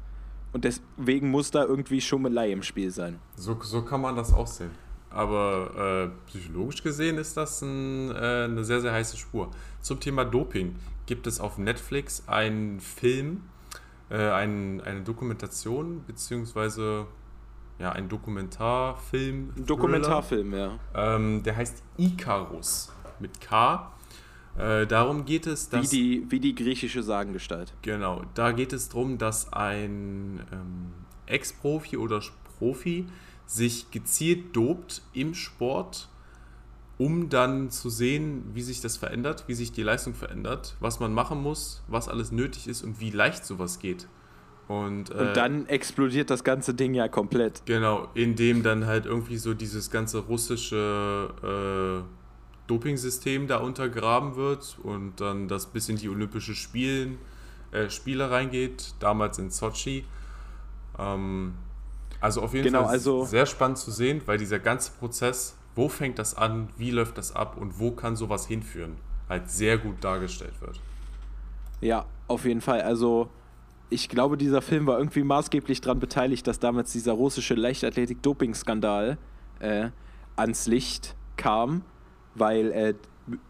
Und 0.54 0.64
deswegen 0.66 1.30
muss 1.30 1.52
da 1.52 1.64
irgendwie 1.64 2.02
Schummelei 2.02 2.52
im 2.52 2.64
Spiel 2.64 2.90
sein. 2.90 3.20
So, 3.36 3.58
so 3.62 3.84
kann 3.84 4.02
man 4.02 4.16
das 4.16 4.34
auch 4.34 4.48
sehen. 4.48 4.72
Aber 5.18 6.12
äh, 6.14 6.30
psychologisch 6.30 6.84
gesehen 6.84 7.18
ist 7.18 7.36
das 7.38 7.64
ein, 7.64 8.12
äh, 8.12 8.44
eine 8.44 8.64
sehr, 8.64 8.82
sehr 8.82 8.94
heiße 8.94 9.18
Spur. 9.18 9.50
Zum 9.82 10.00
Thema 10.00 10.24
Doping 10.24 10.76
gibt 11.08 11.26
es 11.26 11.40
auf 11.40 11.58
Netflix 11.58 12.24
einen 12.28 12.80
Film, 12.80 13.42
äh, 14.12 14.30
ein, 14.30 14.80
eine 14.82 15.02
Dokumentation, 15.02 16.04
beziehungsweise 16.06 17.08
ja, 17.80 17.94
ein 17.94 18.10
Dokumentarfilm. 18.10 19.54
Ein 19.58 19.66
Dokumentarfilm, 19.66 20.54
ja. 20.54 20.78
Ähm, 20.94 21.42
der 21.42 21.56
heißt 21.56 21.82
Icarus 21.98 22.94
mit 23.20 23.42
K. 23.42 23.92
Äh, 24.56 24.86
darum 24.86 25.26
geht 25.26 25.48
es, 25.48 25.72
Wie 25.72 25.78
dass. 25.78 25.90
die, 25.90 26.26
wie 26.30 26.40
die 26.40 26.54
griechische 26.54 27.02
Sagengestalt. 27.02 27.74
Genau, 27.82 28.22
da 28.36 28.52
geht 28.52 28.72
es 28.72 28.90
darum, 28.90 29.18
dass 29.18 29.52
ein 29.52 30.46
ähm, 30.52 30.94
Ex-Profi 31.26 31.98
oder 31.98 32.22
Profi 32.60 33.08
sich 33.48 33.90
gezielt 33.92 34.56
dopt 34.56 35.02
im 35.14 35.34
Sport, 35.34 36.10
um 36.98 37.30
dann 37.30 37.70
zu 37.72 37.90
sehen, 37.90 38.44
wie 38.54 38.62
sich 38.62 38.82
das 38.82 38.98
verändert, 38.98 39.46
wie 39.48 39.54
sich 39.54 39.72
die 39.72 39.84
Leistung 39.84 40.14
verändert, 40.14 40.76
was 40.80 41.00
man 41.00 41.14
machen 41.14 41.42
muss, 41.42 41.84
was 41.88 42.10
alles 42.10 42.32
nötig 42.32 42.68
ist 42.68 42.84
und 42.84 43.00
wie 43.00 43.10
leicht 43.10 43.46
sowas 43.46 43.80
geht. 43.80 44.08
Und, 44.68 45.12
äh, 45.12 45.14
Und 45.14 45.38
dann 45.38 45.66
explodiert 45.68 46.30
das 46.30 46.44
ganze 46.44 46.74
Ding 46.74 46.94
ja 46.94 47.08
komplett. 47.08 47.66
Genau, 47.66 48.10
indem 48.16 48.64
dann 48.64 48.86
halt 48.86 49.06
irgendwie 49.06 49.38
so 49.38 49.54
dieses 49.54 49.90
ganze 49.90 50.20
russische 50.20 52.04
äh, 52.04 52.68
Dopingsystem 52.68 53.48
da 53.48 53.58
untergraben 53.58 54.36
wird 54.36 54.78
und 54.84 55.22
dann 55.22 55.48
das 55.48 55.68
bis 55.68 55.88
in 55.88 55.96
die 55.96 56.10
Olympische 56.10 56.54
Spielen, 56.54 57.18
äh, 57.72 57.90
Spiele 57.90 58.30
reingeht, 58.30 58.96
damals 59.00 59.40
in 59.40 59.52
Sochi. 59.52 60.04
Ähm, 61.00 61.54
also 62.20 62.42
auf 62.42 62.54
jeden 62.54 62.66
Genau, 62.66 62.84
Fall 62.84 62.92
also- 62.92 63.26
sehr 63.26 63.46
spannend 63.46 63.78
zu 63.78 63.92
sehen, 63.92 64.22
weil 64.26 64.38
dieser 64.38 64.60
ganze 64.60 64.92
Prozess, 64.92 65.56
wo 65.76 65.90
fängt 65.90 66.18
das 66.20 66.36
an, 66.36 66.70
wie 66.78 66.92
läuft 66.92 67.18
das 67.18 67.36
ab 67.36 67.58
und 67.58 67.80
wo 67.80 67.92
kann 67.92 68.16
sowas 68.16 68.48
hinführen, 68.48 68.98
halt 69.30 69.50
sehr 69.50 69.78
gut 69.78 70.04
dargestellt 70.04 70.60
wird. 70.62 70.80
Ja, 71.82 72.06
auf 72.28 72.46
jeden 72.46 72.62
Fall. 72.62 72.82
Also, 72.82 73.30
ich 73.90 74.10
glaube, 74.10 74.38
dieser 74.38 74.62
Film 74.62 74.88
war 74.88 74.98
irgendwie 74.98 75.24
maßgeblich 75.24 75.80
daran 75.82 76.00
beteiligt, 76.00 76.48
dass 76.48 76.60
damals 76.60 76.92
dieser 76.92 77.14
russische 77.14 77.54
Leichtathletik-Doping-Skandal 77.54 79.18
äh, 79.60 79.90
ans 80.36 80.66
Licht 80.68 81.16
kam, 81.36 81.84
weil 82.36 82.72
äh, 82.72 82.94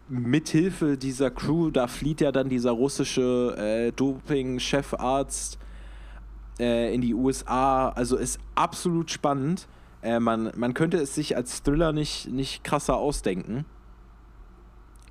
mithilfe 0.08 0.96
dieser 0.98 1.30
Crew, 1.30 1.70
da 1.70 1.86
flieht 1.86 2.20
ja 2.20 2.32
dann 2.32 2.48
dieser 2.48 2.72
russische 2.72 3.54
äh, 3.56 3.92
Doping-Chefarzt 3.92 5.58
äh, 6.58 6.94
in 6.94 7.00
die 7.00 7.14
USA. 7.14 7.90
Also 7.90 8.16
ist 8.16 8.38
absolut 8.54 9.10
spannend. 9.10 9.68
Äh, 10.02 10.20
man, 10.20 10.52
man 10.56 10.74
könnte 10.74 10.98
es 10.98 11.14
sich 11.14 11.36
als 11.36 11.62
Thriller 11.62 11.92
nicht, 11.92 12.28
nicht 12.28 12.64
krasser 12.64 12.96
ausdenken. 12.96 13.64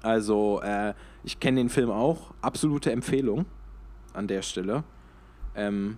Also, 0.02 0.62
äh, 0.62 0.94
ich 1.24 1.40
kenne 1.40 1.60
den 1.60 1.70
Film 1.70 1.90
auch. 1.90 2.34
Absolute 2.42 2.92
Empfehlung 2.92 3.46
an 4.14 4.28
der 4.28 4.42
Stelle. 4.42 4.84
Ähm, 5.56 5.98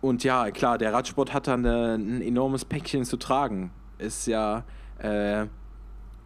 und 0.00 0.22
ja, 0.22 0.50
klar, 0.50 0.76
der 0.76 0.92
Radsport 0.92 1.32
hat 1.32 1.46
da 1.46 1.54
eine, 1.54 1.94
ein 1.94 2.20
enormes 2.20 2.64
Päckchen 2.64 3.04
zu 3.04 3.16
tragen. 3.16 3.70
Ist 3.96 4.26
ja 4.26 4.64
äh, 4.98 5.46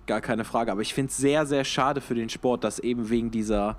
gar 0.07 0.21
keine 0.21 0.45
Frage. 0.45 0.73
Aber 0.73 0.81
ich 0.81 0.95
finde 0.95 1.11
es 1.11 1.17
sehr, 1.17 1.47
sehr 1.47 1.65
schade 1.65 2.01
für 2.01 2.17
den 2.17 2.29
Sport, 2.29 2.65
dass 2.65 2.81
eben 2.81 3.09
wegen 3.09 3.31
dieser, 3.31 3.77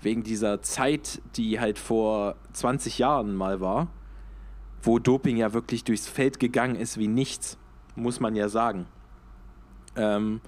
wegen 0.00 0.22
dieser 0.22 0.62
Zeit, 0.62 1.20
die 1.36 1.60
halt 1.60 1.78
vor 1.78 2.36
20 2.52 2.98
Jahren 2.98 3.34
mal 3.34 3.60
war, 3.60 3.88
wo 4.82 4.98
Doping 4.98 5.36
ja 5.36 5.52
wirklich 5.52 5.84
durchs 5.84 6.06
Feld 6.06 6.38
gegangen 6.38 6.76
ist 6.76 6.98
wie 6.98 7.08
nichts, 7.08 7.58
muss 7.96 8.20
man 8.20 8.36
ja 8.36 8.48
sagen. 8.48 8.86
Ähm, 9.96 10.40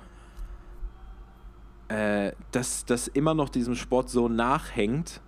äh, 1.88 2.32
dass 2.52 2.84
das 2.84 3.08
immer 3.08 3.34
noch 3.34 3.48
diesem 3.48 3.74
Sport 3.74 4.10
so 4.10 4.28
nachhängt. 4.28 5.20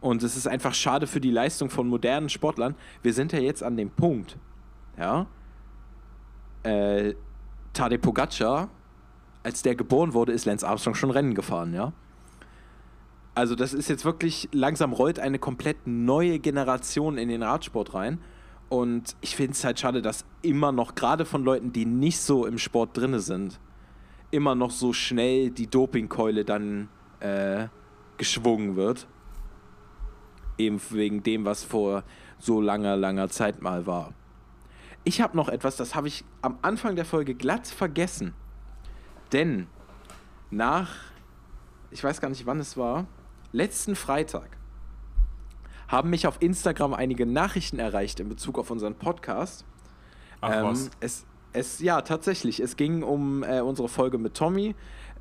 Und 0.00 0.22
es 0.22 0.36
ist 0.36 0.46
einfach 0.46 0.74
schade 0.74 1.06
für 1.06 1.20
die 1.20 1.30
Leistung 1.30 1.70
von 1.70 1.88
modernen 1.88 2.28
Sportlern. 2.28 2.74
Wir 3.02 3.12
sind 3.12 3.32
ja 3.32 3.38
jetzt 3.38 3.62
an 3.62 3.76
dem 3.76 3.90
Punkt, 3.90 4.36
ja. 4.98 5.26
Äh, 6.64 7.14
Tadej 7.72 7.98
Pogacar, 7.98 8.68
als 9.42 9.62
der 9.62 9.76
geboren 9.76 10.12
wurde, 10.12 10.32
ist 10.32 10.44
Lance 10.44 10.66
Armstrong 10.66 10.94
schon 10.94 11.10
Rennen 11.10 11.34
gefahren, 11.34 11.72
ja. 11.72 11.92
Also 13.36 13.54
das 13.54 13.74
ist 13.74 13.90
jetzt 13.90 14.06
wirklich, 14.06 14.48
langsam 14.52 14.94
rollt 14.94 15.18
eine 15.18 15.38
komplett 15.38 15.86
neue 15.86 16.38
Generation 16.38 17.18
in 17.18 17.28
den 17.28 17.42
Radsport 17.42 17.92
rein. 17.92 18.18
Und 18.70 19.14
ich 19.20 19.36
finde 19.36 19.52
es 19.52 19.62
halt 19.62 19.78
schade, 19.78 20.00
dass 20.00 20.24
immer 20.40 20.72
noch, 20.72 20.94
gerade 20.94 21.26
von 21.26 21.44
Leuten, 21.44 21.70
die 21.70 21.84
nicht 21.84 22.18
so 22.18 22.46
im 22.46 22.56
Sport 22.56 22.96
drinne 22.96 23.20
sind, 23.20 23.60
immer 24.30 24.54
noch 24.54 24.70
so 24.70 24.94
schnell 24.94 25.50
die 25.50 25.66
Dopingkeule 25.66 26.46
dann 26.46 26.88
äh, 27.20 27.68
geschwungen 28.16 28.74
wird. 28.74 29.06
Eben 30.56 30.80
wegen 30.88 31.22
dem, 31.22 31.44
was 31.44 31.62
vor 31.62 32.04
so 32.38 32.62
langer, 32.62 32.96
langer 32.96 33.28
Zeit 33.28 33.60
mal 33.60 33.86
war. 33.86 34.14
Ich 35.04 35.20
habe 35.20 35.36
noch 35.36 35.50
etwas, 35.50 35.76
das 35.76 35.94
habe 35.94 36.08
ich 36.08 36.24
am 36.40 36.58
Anfang 36.62 36.96
der 36.96 37.04
Folge 37.04 37.34
glatt 37.34 37.66
vergessen. 37.66 38.32
Denn 39.32 39.66
nach, 40.50 40.96
ich 41.90 42.02
weiß 42.02 42.22
gar 42.22 42.30
nicht 42.30 42.46
wann 42.46 42.60
es 42.60 42.78
war, 42.78 43.06
letzten 43.56 43.96
Freitag 43.96 44.56
haben 45.88 46.10
mich 46.10 46.26
auf 46.26 46.40
Instagram 46.40 46.94
einige 46.94 47.26
Nachrichten 47.26 47.78
erreicht 47.78 48.20
in 48.20 48.28
Bezug 48.28 48.58
auf 48.58 48.70
unseren 48.70 48.94
Podcast. 48.94 49.64
Ach 50.40 50.52
Ähm, 50.52 50.64
was. 50.64 50.90
Es, 51.00 51.26
es, 51.52 51.80
ja, 51.80 52.02
tatsächlich. 52.02 52.60
Es 52.60 52.76
ging 52.76 53.02
um 53.02 53.42
äh, 53.42 53.60
unsere 53.60 53.88
Folge 53.88 54.18
mit 54.18 54.34
Tommy. 54.34 54.74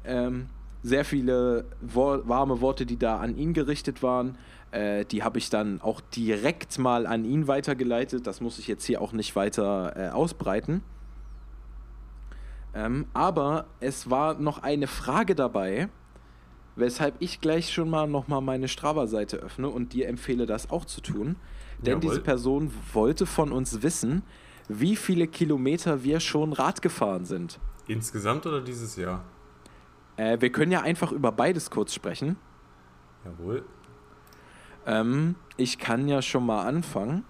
Ähm, 0.04 0.48
sehr 0.84 1.06
viele 1.06 1.66
Wor 1.82 2.28
warme 2.28 2.62
Worte, 2.62 2.86
die 2.86 2.98
da 2.98 3.18
an 3.18 3.36
ihn 3.38 3.54
gerichtet 3.54 4.04
waren. 4.04 4.38
Äh, 4.72 5.06
die 5.06 5.24
habe 5.24 5.38
ich 5.38 5.50
dann 5.50 5.82
auch 5.82 6.02
direkt 6.02 6.78
mal 6.78 7.08
an 7.08 7.26
ihn 7.26 7.48
weitergeleitet. 7.48 8.28
Das 8.28 8.42
muss 8.42 8.60
ich 8.60 8.68
jetzt 8.68 8.86
hier 8.86 9.02
auch 9.02 9.14
nicht 9.14 9.36
weiter 9.36 9.94
äh, 9.96 10.10
ausbreiten. 10.10 10.84
Ähm, 12.74 13.06
aber 13.14 13.68
es 13.80 14.10
war 14.10 14.34
noch 14.34 14.62
eine 14.62 14.88
Frage 14.88 15.34
dabei, 15.36 15.90
weshalb 16.76 17.16
ich 17.20 17.42
gleich 17.42 17.72
schon 17.74 17.90
mal 17.90 18.08
nochmal 18.08 18.42
meine 18.42 18.68
Strava-Seite 18.68 19.38
öffne 19.38 19.70
und 19.70 19.94
dir 19.94 20.08
empfehle, 20.08 20.46
das 20.46 20.70
auch 20.70 20.86
zu 20.86 21.02
tun. 21.02 21.36
Denn 21.80 22.00
Jawohl. 22.00 22.02
diese 22.02 22.22
Person 22.22 22.72
wollte 22.94 23.26
von 23.26 23.52
uns 23.52 23.82
wissen, 23.82 24.24
wie 24.68 24.96
viele 24.96 25.28
Kilometer 25.28 26.04
wir 26.04 26.20
schon 26.20 26.54
Rad 26.54 26.82
gefahren 26.82 27.26
sind. 27.26 27.60
Insgesamt 27.88 28.46
oder 28.46 28.62
dieses 28.62 28.96
Jahr? 28.96 29.24
Äh, 30.18 30.40
wir 30.40 30.52
können 30.52 30.72
ja 30.72 30.82
einfach 30.82 31.12
über 31.12 31.32
beides 31.32 31.70
kurz 31.70 31.94
sprechen. 31.94 32.38
Jawohl. 33.24 33.64
Ähm, 34.86 35.36
ich 35.58 35.78
kann 35.78 36.08
ja 36.08 36.22
schon 36.22 36.46
mal 36.46 36.66
anfangen. 36.66 37.24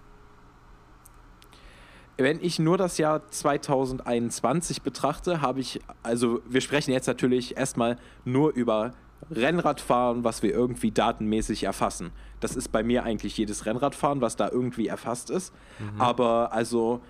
Wenn 2.18 2.40
ich 2.42 2.60
nur 2.60 2.78
das 2.78 2.98
Jahr 2.98 3.28
2021 3.28 4.82
betrachte, 4.82 5.42
habe 5.42 5.60
ich, 5.60 5.82
also 6.02 6.42
wir 6.48 6.62
sprechen 6.62 6.92
jetzt 6.92 7.08
natürlich 7.08 7.58
erstmal 7.58 7.98
nur 8.24 8.54
über 8.54 8.94
Rennradfahren, 9.32 10.24
was 10.24 10.44
wir 10.44 10.54
irgendwie 10.54 10.92
datenmäßig 10.92 11.64
erfassen. 11.64 12.12
Das 12.40 12.56
ist 12.56 12.72
bei 12.72 12.84
mir 12.84 13.04
eigentlich 13.04 13.38
jedes 13.38 13.66
Rennradfahren, 13.66 14.22
was 14.22 14.36
da 14.36 14.50
irgendwie 14.50 14.88
erfasst 14.88 15.30
ist. 15.30 15.54
Mhm. 15.80 16.02
Aber 16.02 16.54
also 16.54 17.02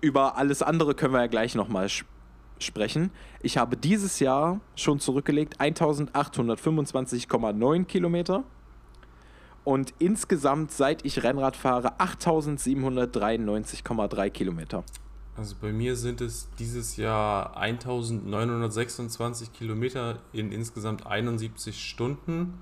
über 0.00 0.36
alles 0.36 0.62
andere 0.62 0.94
können 0.94 1.14
wir 1.14 1.20
ja 1.20 1.26
gleich 1.26 1.54
nochmal 1.54 1.86
sp 1.90 2.06
sprechen. 2.58 3.10
Ich 3.42 3.58
habe 3.58 3.76
dieses 3.76 4.20
Jahr 4.20 4.60
schon 4.76 5.00
zurückgelegt 5.00 5.60
1825,9 5.60 7.84
Kilometer. 7.84 8.44
Und 9.64 9.92
insgesamt, 9.98 10.70
seit 10.70 11.04
ich 11.04 11.24
Rennrad 11.24 11.56
fahre, 11.56 11.98
8793,3 11.98 14.30
Kilometer. 14.30 14.84
Also 15.36 15.56
bei 15.60 15.72
mir 15.72 15.96
sind 15.96 16.20
es 16.20 16.48
dieses 16.58 16.96
Jahr 16.96 17.56
1926 17.56 19.52
Kilometer 19.52 20.20
in 20.32 20.52
insgesamt 20.52 21.06
71 21.06 21.88
Stunden. 21.88 22.60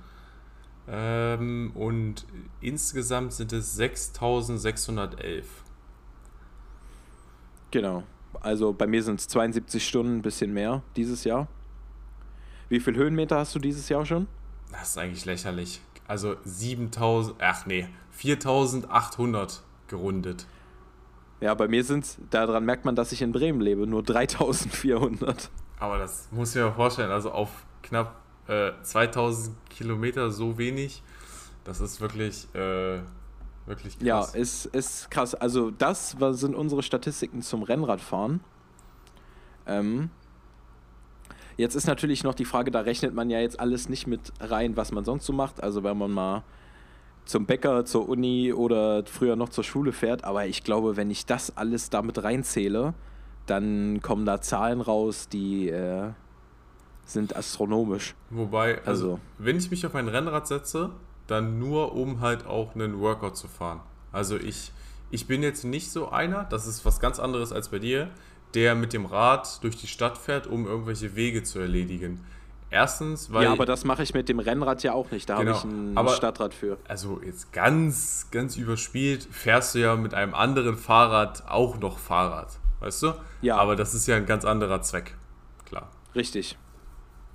Ähm, 0.88 1.72
und 1.74 2.26
insgesamt 2.60 3.34
sind 3.34 3.52
es 3.52 3.74
6611. 3.74 5.46
Genau. 7.70 8.04
Also 8.40 8.72
bei 8.72 8.86
mir 8.86 9.02
sind 9.02 9.20
es 9.20 9.28
72 9.28 9.86
Stunden, 9.86 10.16
ein 10.16 10.22
bisschen 10.22 10.52
mehr 10.52 10.82
dieses 10.96 11.24
Jahr. 11.24 11.48
Wie 12.68 12.80
viel 12.80 12.96
Höhenmeter 12.96 13.36
hast 13.38 13.54
du 13.54 13.58
dieses 13.58 13.88
Jahr 13.90 14.06
schon? 14.06 14.26
Das 14.70 14.90
ist 14.90 14.98
eigentlich 14.98 15.26
lächerlich. 15.26 15.80
Also 16.08 16.36
7000, 16.44 17.36
ach 17.40 17.66
nee, 17.66 17.86
4800 18.12 19.62
gerundet. 19.88 20.46
Ja, 21.42 21.54
bei 21.54 21.66
mir 21.66 21.82
sind 21.82 22.04
es, 22.04 22.18
daran 22.30 22.64
merkt 22.64 22.84
man, 22.84 22.94
dass 22.94 23.10
ich 23.10 23.20
in 23.20 23.32
Bremen 23.32 23.60
lebe, 23.60 23.84
nur 23.84 24.04
3400. 24.04 25.50
Aber 25.80 25.98
das 25.98 26.28
muss 26.30 26.54
ich 26.54 26.62
mir 26.62 26.70
vorstellen, 26.70 27.10
also 27.10 27.32
auf 27.32 27.50
knapp 27.82 28.14
äh, 28.46 28.70
2000 28.80 29.56
Kilometer 29.68 30.30
so 30.30 30.56
wenig, 30.56 31.02
das 31.64 31.80
ist 31.80 32.00
wirklich, 32.00 32.46
äh, 32.54 33.00
wirklich 33.66 33.98
krass. 33.98 34.06
Ja, 34.06 34.22
ist, 34.22 34.66
ist 34.66 35.10
krass. 35.10 35.34
Also 35.34 35.72
das 35.72 36.16
sind 36.30 36.54
unsere 36.54 36.84
Statistiken 36.84 37.42
zum 37.42 37.64
Rennradfahren. 37.64 38.38
Ähm, 39.66 40.10
jetzt 41.56 41.74
ist 41.74 41.88
natürlich 41.88 42.22
noch 42.22 42.34
die 42.34 42.44
Frage, 42.44 42.70
da 42.70 42.82
rechnet 42.82 43.14
man 43.14 43.30
ja 43.30 43.40
jetzt 43.40 43.58
alles 43.58 43.88
nicht 43.88 44.06
mit 44.06 44.32
rein, 44.38 44.76
was 44.76 44.92
man 44.92 45.04
sonst 45.04 45.26
so 45.26 45.32
macht. 45.32 45.60
Also 45.60 45.82
wenn 45.82 45.98
man 45.98 46.12
mal 46.12 46.44
zum 47.24 47.46
Bäcker, 47.46 47.84
zur 47.84 48.08
Uni 48.08 48.52
oder 48.52 49.04
früher 49.06 49.36
noch 49.36 49.48
zur 49.48 49.64
Schule 49.64 49.92
fährt. 49.92 50.24
Aber 50.24 50.46
ich 50.46 50.64
glaube, 50.64 50.96
wenn 50.96 51.10
ich 51.10 51.26
das 51.26 51.56
alles 51.56 51.90
damit 51.90 52.22
reinzähle, 52.22 52.94
dann 53.46 54.00
kommen 54.02 54.26
da 54.26 54.40
Zahlen 54.40 54.80
raus, 54.80 55.28
die 55.28 55.68
äh, 55.68 56.10
sind 57.04 57.36
astronomisch. 57.36 58.14
Wobei, 58.30 58.78
also, 58.84 58.88
also, 58.88 59.20
wenn 59.38 59.56
ich 59.56 59.70
mich 59.70 59.86
auf 59.86 59.94
ein 59.94 60.08
Rennrad 60.08 60.46
setze, 60.46 60.90
dann 61.26 61.58
nur, 61.58 61.94
um 61.94 62.20
halt 62.20 62.46
auch 62.46 62.74
einen 62.74 63.00
Workout 63.00 63.36
zu 63.36 63.48
fahren. 63.48 63.80
Also 64.10 64.36
ich, 64.36 64.72
ich 65.10 65.26
bin 65.26 65.42
jetzt 65.42 65.64
nicht 65.64 65.90
so 65.90 66.10
einer, 66.10 66.44
das 66.44 66.66
ist 66.66 66.84
was 66.84 67.00
ganz 67.00 67.18
anderes 67.18 67.52
als 67.52 67.68
bei 67.68 67.78
dir, 67.78 68.10
der 68.54 68.74
mit 68.74 68.92
dem 68.92 69.06
Rad 69.06 69.62
durch 69.62 69.76
die 69.76 69.86
Stadt 69.86 70.18
fährt, 70.18 70.46
um 70.46 70.66
irgendwelche 70.66 71.16
Wege 71.16 71.42
zu 71.42 71.58
erledigen. 71.58 72.20
Erstens, 72.72 73.30
weil. 73.30 73.44
Ja, 73.44 73.52
aber 73.52 73.66
das 73.66 73.84
mache 73.84 74.02
ich 74.02 74.14
mit 74.14 74.30
dem 74.30 74.38
Rennrad 74.38 74.82
ja 74.82 74.94
auch 74.94 75.10
nicht. 75.10 75.28
Da 75.28 75.38
genau, 75.38 75.52
habe 75.52 75.58
ich 75.58 75.72
ein 75.72 75.92
aber, 75.94 76.08
Stadtrad 76.14 76.54
für. 76.54 76.78
Also, 76.88 77.20
jetzt 77.22 77.52
ganz, 77.52 78.28
ganz 78.30 78.56
überspielt, 78.56 79.28
fährst 79.30 79.74
du 79.74 79.80
ja 79.80 79.94
mit 79.94 80.14
einem 80.14 80.32
anderen 80.32 80.78
Fahrrad 80.78 81.46
auch 81.46 81.78
noch 81.78 81.98
Fahrrad. 81.98 82.58
Weißt 82.80 83.02
du? 83.02 83.12
Ja. 83.42 83.58
Aber 83.58 83.76
das 83.76 83.92
ist 83.92 84.06
ja 84.06 84.16
ein 84.16 84.24
ganz 84.24 84.46
anderer 84.46 84.80
Zweck. 84.80 85.14
Klar. 85.66 85.90
Richtig. 86.14 86.56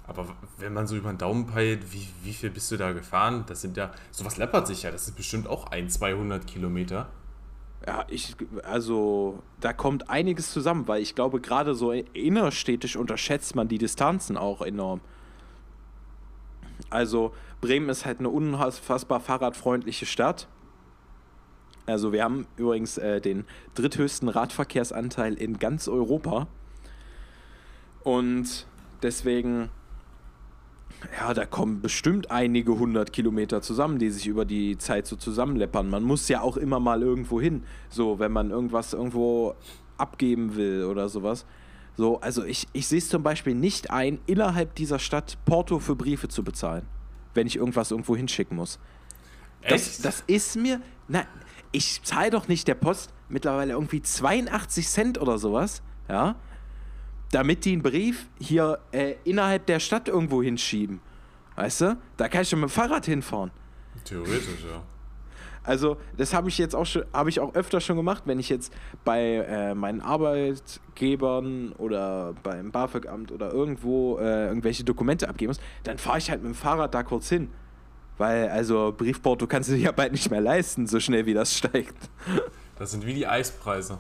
Aber 0.08 0.26
wenn 0.58 0.74
man 0.74 0.88
so 0.88 0.96
über 0.96 1.14
den 1.14 1.20
Daumen 1.20 1.46
peilt, 1.46 1.94
wie, 1.94 2.08
wie 2.24 2.34
viel 2.34 2.50
bist 2.50 2.72
du 2.72 2.78
da 2.78 2.92
gefahren? 2.94 3.44
Das 3.46 3.62
sind 3.62 3.78
ja. 3.78 3.92
Sowas 4.10 4.38
läppert 4.38 4.66
sich 4.66 4.84
ja. 4.84 4.92
Das 4.92 5.08
ist 5.08 5.16
bestimmt 5.16 5.48
auch 5.48 5.68
ein, 5.68 5.88
200 5.88 6.48
Kilometer. 6.48 7.10
Ja, 7.86 8.06
ich, 8.08 8.36
also 8.64 9.44
da 9.62 9.72
kommt 9.72 10.10
einiges 10.10 10.52
zusammen, 10.52 10.88
weil 10.88 11.04
ich 11.04 11.14
glaube, 11.14 11.40
gerade 11.40 11.76
so 11.76 11.92
innerstädtisch 11.92 12.96
unterschätzt 12.96 13.56
man 13.56 13.68
die 13.68 13.78
Distanzen 13.78 14.36
auch 14.36 14.64
enorm. 14.64 15.00
Also 16.90 17.34
Bremen 17.62 17.90
ist 17.90 18.06
halt 18.06 18.20
eine 18.20 18.30
unfassbar 18.30 19.20
fahrradfreundliche 19.20 20.06
Stadt. 20.06 20.48
Also 21.86 22.12
wir 22.12 22.24
haben 22.24 22.48
übrigens 22.58 22.98
äh, 22.98 23.22
den 23.22 23.46
dritthöchsten 23.76 24.30
Radverkehrsanteil 24.30 25.34
in 25.36 25.58
ganz 25.58 25.88
Europa. 25.88 26.48
Und 28.04 28.68
deswegen, 29.04 29.70
ja, 31.18 31.34
da 31.34 31.46
kommen 31.46 31.82
bestimmt 31.82 32.30
einige 32.30 32.78
hundert 32.78 33.14
Kilometer 33.14 33.62
zusammen, 33.62 34.00
die 34.00 34.10
sich 34.10 34.28
über 34.28 34.46
die 34.46 34.78
Zeit 34.78 35.08
so 35.08 35.16
zusammenleppern. 35.16 35.90
Man 35.90 36.04
muss 36.04 36.28
ja 36.28 36.42
auch 36.42 36.58
immer 36.58 36.80
mal 36.80 37.02
irgendwo 37.02 37.40
hin, 37.40 37.64
so 37.90 38.20
wenn 38.20 38.32
man 38.32 38.52
irgendwas 38.52 38.94
irgendwo 38.94 39.56
abgeben 39.98 40.56
will 40.56 40.84
oder 40.84 41.10
sowas. 41.10 41.46
So, 41.98 42.22
also 42.22 42.46
ich, 42.46 42.68
ich 42.74 42.88
sehe 42.88 43.00
es 43.00 43.10
zum 43.10 43.24
Beispiel 43.24 43.56
nicht 43.56 43.90
ein, 43.90 44.20
innerhalb 44.28 44.76
dieser 44.76 45.00
Stadt 45.00 45.38
Porto 45.46 45.80
für 45.80 45.96
Briefe 45.96 46.28
zu 46.28 46.44
bezahlen, 46.44 46.86
wenn 47.34 47.48
ich 47.48 47.56
irgendwas 47.56 47.90
irgendwo 47.90 48.16
hinschicken 48.16 48.56
muss. 48.56 48.80
Das, 49.68 50.00
das 50.00 50.24
ist 50.28 50.56
mir. 50.56 50.80
Na, 51.08 51.26
ich 51.72 52.02
zahle 52.04 52.30
doch 52.30 52.48
nicht 52.48 52.68
der 52.68 52.76
Post 52.76 53.12
mittlerweile 53.30 53.74
irgendwie 53.74 54.02
82 54.02 54.88
Cent 54.88 55.20
oder 55.20 55.40
sowas, 55.40 55.82
ja, 56.08 56.36
damit 57.32 57.66
die 57.66 57.74
einen 57.74 57.82
Brief 57.82 58.30
hier 58.40 58.80
äh, 58.92 59.16
innerhalb 59.24 59.66
der 59.66 59.80
Stadt 59.80 60.08
irgendwo 60.08 60.44
hinschieben. 60.44 61.02
Weißt 61.56 61.82
du? 61.82 61.98
Da 62.16 62.30
kann 62.30 62.44
ich 62.44 62.50
schon 62.50 62.60
mit 62.60 62.70
dem 62.70 62.74
Fahrrad 62.74 63.06
hinfahren. 63.08 63.52
Theoretisch, 64.06 64.64
ja. 64.70 64.84
Also, 65.68 65.98
das 66.16 66.34
habe 66.34 66.48
ich 66.48 66.58
jetzt 66.58 66.74
auch 66.76 66.86
schon, 66.86 67.04
habe 67.12 67.30
ich 67.30 67.42
auch 67.42 67.54
öfter 67.54 67.82
schon 67.82 67.98
gemacht, 67.98 68.24
wenn 68.26 68.40
ich 68.40 68.48
jetzt 68.48 68.74
bei 69.04 69.22
äh, 69.22 69.76
meinen 69.76 70.00
Arbeitgebern 70.00 71.74
oder 71.74 72.34
beim 72.42 72.72
BAföG-Amt 72.72 73.34
oder 73.34 73.52
irgendwo 73.52 74.18
äh, 74.18 74.48
irgendwelche 74.48 74.86
Dokumente 74.86 75.28
abgeben 75.28 75.50
muss, 75.50 75.60
dann 75.84 75.98
fahre 75.98 76.20
ich 76.20 76.32
halt 76.32 76.42
mit 76.42 76.54
dem 76.54 76.56
Fahrrad 76.56 76.94
da 76.94 77.04
kurz 77.04 77.28
hin. 77.28 77.50
Weil, 78.18 78.48
also, 78.48 78.94
Briefporto 78.98 79.46
kannst 79.46 79.68
du 79.70 79.74
dir 79.74 79.82
ja 79.82 79.92
bald 79.92 80.14
nicht 80.14 80.32
mehr 80.32 80.40
leisten, 80.40 80.88
so 80.88 81.02
schnell 81.02 81.26
wie 81.26 81.34
das 81.34 81.54
steigt. 81.54 81.98
Das 82.80 82.92
sind 82.92 83.06
wie 83.06 83.14
die 83.14 83.28
Eispreise. 83.28 83.98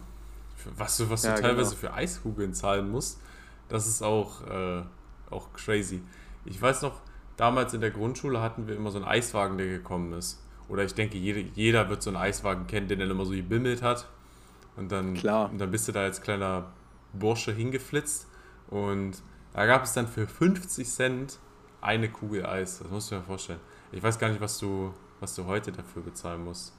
Was 0.77 0.95
du, 0.95 1.09
was 1.09 1.23
du 1.23 1.27
ja, 1.27 1.35
teilweise 1.35 1.75
genau. 1.75 1.81
für 1.81 1.93
Eiskugeln 1.93 2.53
zahlen 2.53 2.89
musst, 2.89 3.19
das 3.67 3.87
ist 3.87 4.01
auch, 4.01 4.47
äh, 4.47 4.83
auch 5.29 5.51
crazy. 5.51 6.01
Ich 6.45 6.61
weiß 6.61 6.81
noch, 6.83 7.01
damals 7.35 7.73
in 7.73 7.81
der 7.81 7.91
Grundschule 7.91 8.39
hatten 8.39 8.67
wir 8.67 8.75
immer 8.77 8.89
so 8.89 8.99
einen 8.99 9.07
Eiswagen, 9.07 9.57
der 9.57 9.67
gekommen 9.67 10.13
ist. 10.13 10.41
Oder 10.69 10.83
ich 10.83 10.93
denke, 10.93 11.17
jeder, 11.17 11.39
jeder 11.55 11.89
wird 11.89 12.01
so 12.01 12.09
einen 12.09 12.17
Eiswagen 12.17 12.67
kennen, 12.67 12.87
den 12.87 12.99
er 12.99 13.09
immer 13.09 13.25
so 13.25 13.31
gebimmelt 13.31 13.81
hat. 13.81 14.07
Und 14.75 14.91
dann, 14.91 15.13
Klar. 15.13 15.49
Und 15.51 15.59
dann 15.59 15.71
bist 15.71 15.87
du 15.87 15.91
da 15.91 16.01
als 16.01 16.21
kleiner 16.21 16.71
Bursche 17.13 17.51
hingeflitzt. 17.51 18.27
Und 18.69 19.21
da 19.53 19.65
gab 19.65 19.83
es 19.83 19.93
dann 19.93 20.07
für 20.07 20.27
50 20.27 20.87
Cent 20.87 21.39
eine 21.81 22.09
Kugel 22.09 22.45
Eis. 22.45 22.79
Das 22.79 22.89
musst 22.89 23.11
du 23.11 23.15
dir 23.15 23.21
vorstellen. 23.21 23.59
Ich 23.91 24.03
weiß 24.03 24.19
gar 24.19 24.29
nicht, 24.29 24.41
was 24.41 24.59
du, 24.59 24.93
was 25.19 25.35
du 25.35 25.45
heute 25.45 25.71
dafür 25.71 26.01
bezahlen 26.01 26.43
musst. 26.43 26.73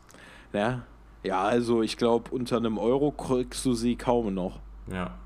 Ja, 0.53 0.83
ja 1.23 1.43
also 1.43 1.83
ich 1.83 1.97
glaube, 1.97 2.31
unter 2.31 2.59
einem 2.59 2.79
Euro 2.79 3.11
kriegst 3.11 3.65
du 3.65 3.73
sie 3.73 3.97
kaum 3.97 4.35
noch. 4.35 4.61
Ja. 4.87 5.19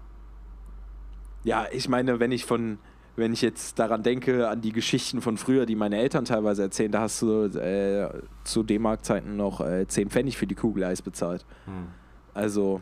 Ja, 1.45 1.67
ich 1.73 1.89
meine, 1.89 2.21
wenn 2.21 2.31
ich 2.31 2.45
von 2.45 2.79
wenn 3.17 3.33
ich 3.33 3.43
jetzt 3.43 3.79
daran 3.79 4.03
denke, 4.03 4.49
an 4.49 4.61
die 4.61 4.73
Geschichten 4.73 5.21
von 5.21 5.37
früher, 5.37 5.67
die 5.67 5.77
meine 5.77 5.99
Eltern 5.99 6.25
teilweise 6.25 6.63
erzählen, 6.63 6.91
da 6.91 7.01
hast 7.01 7.21
du 7.21 7.45
äh, 7.45 8.09
zu 8.45 8.63
D-Mark-Zeiten 8.63 9.37
noch 9.37 9.61
äh, 9.61 9.87
10 9.87 10.11
Pfennig 10.11 10.39
für 10.39 10.47
die 10.47 10.55
Kugel 10.55 10.85
Eis 10.85 11.03
bezahlt. 11.03 11.45
Hm. 11.67 11.89
Also, 12.35 12.81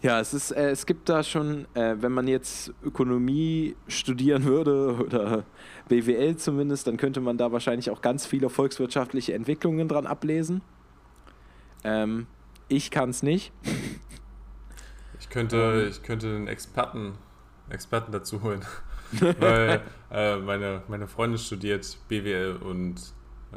ja, 0.00 0.18
es, 0.18 0.34
ist, 0.34 0.50
äh, 0.50 0.70
es 0.70 0.86
gibt 0.86 1.08
da 1.08 1.22
schon, 1.22 1.66
äh, 1.74 1.96
wenn 2.00 2.12
man 2.12 2.26
jetzt 2.26 2.72
Ökonomie 2.82 3.76
studieren 3.88 4.44
würde 4.44 4.96
oder 4.96 5.44
BWL 5.88 6.36
zumindest, 6.36 6.86
dann 6.86 6.96
könnte 6.96 7.20
man 7.20 7.36
da 7.36 7.52
wahrscheinlich 7.52 7.90
auch 7.90 8.00
ganz 8.00 8.26
viele 8.26 8.48
volkswirtschaftliche 8.48 9.34
Entwicklungen 9.34 9.86
dran 9.86 10.06
ablesen. 10.06 10.62
Ähm, 11.84 12.26
ich 12.68 12.90
kann 12.90 13.10
es 13.10 13.22
nicht. 13.22 13.52
Ich 15.20 15.28
könnte, 15.28 15.86
ich 15.88 16.02
könnte 16.02 16.26
einen 16.26 16.48
Experten 16.48 17.12
Experten 17.72 18.12
dazu 18.12 18.42
holen. 18.42 18.64
Weil 19.40 19.82
äh, 20.10 20.36
meine, 20.36 20.82
meine 20.88 21.06
Freundin 21.06 21.38
studiert 21.38 21.98
BWL 22.08 22.58
und 22.62 22.96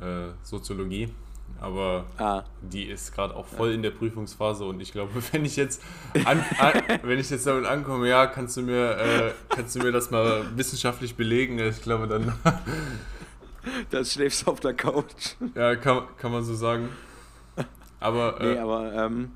äh, 0.01 0.31
Soziologie. 0.43 1.13
Aber 1.59 2.05
ah. 2.17 2.43
die 2.61 2.83
ist 2.83 3.13
gerade 3.13 3.33
auch 3.33 3.45
voll 3.45 3.71
in 3.71 3.81
der 3.81 3.91
Prüfungsphase 3.91 4.65
und 4.65 4.81
ich 4.81 4.91
glaube, 4.91 5.11
wenn 5.31 5.45
ich 5.45 5.55
jetzt 5.55 5.81
an, 6.25 6.43
an, 6.59 6.73
wenn 7.03 7.19
ich 7.19 7.29
jetzt 7.29 7.47
damit 7.47 7.65
ankomme, 7.65 8.09
ja, 8.09 8.27
kannst 8.27 8.57
du 8.57 8.61
mir, 8.61 8.97
äh, 8.97 9.31
kannst 9.49 9.75
du 9.75 9.79
mir 9.79 9.91
das 9.91 10.11
mal 10.11 10.45
wissenschaftlich 10.57 11.15
belegen? 11.15 11.57
Ich 11.59 11.81
glaube 11.81 12.07
dann. 12.07 12.33
dann 13.89 14.05
schläfst 14.05 14.45
du 14.45 14.51
auf 14.51 14.59
der 14.59 14.73
Couch. 14.73 15.35
Ja, 15.55 15.75
kann, 15.75 16.03
kann 16.17 16.31
man 16.31 16.43
so 16.43 16.55
sagen. 16.55 16.89
Aber, 17.99 18.41
äh, 18.41 18.53
nee, 18.53 18.59
aber 18.59 18.93
ähm, 18.93 19.31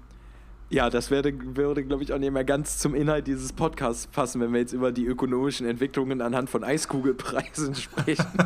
Ja, 0.72 0.92
das 0.92 1.10
würde, 1.10 1.34
würde 1.56 1.84
glaube 1.84 2.04
ich, 2.04 2.14
auch 2.14 2.20
nicht 2.20 2.32
mehr 2.32 2.44
ganz 2.44 2.78
zum 2.78 2.94
Inhalt 2.94 3.26
dieses 3.26 3.54
Podcasts 3.54 4.06
passen, 4.06 4.40
wenn 4.40 4.54
wir 4.54 4.60
jetzt 4.60 4.74
über 4.74 4.92
die 4.92 5.06
ökonomischen 5.06 5.66
Entwicklungen 5.66 6.22
anhand 6.22 6.50
von 6.50 6.64
Eiskugelpreisen 6.64 7.74
sprechen. 7.76 8.28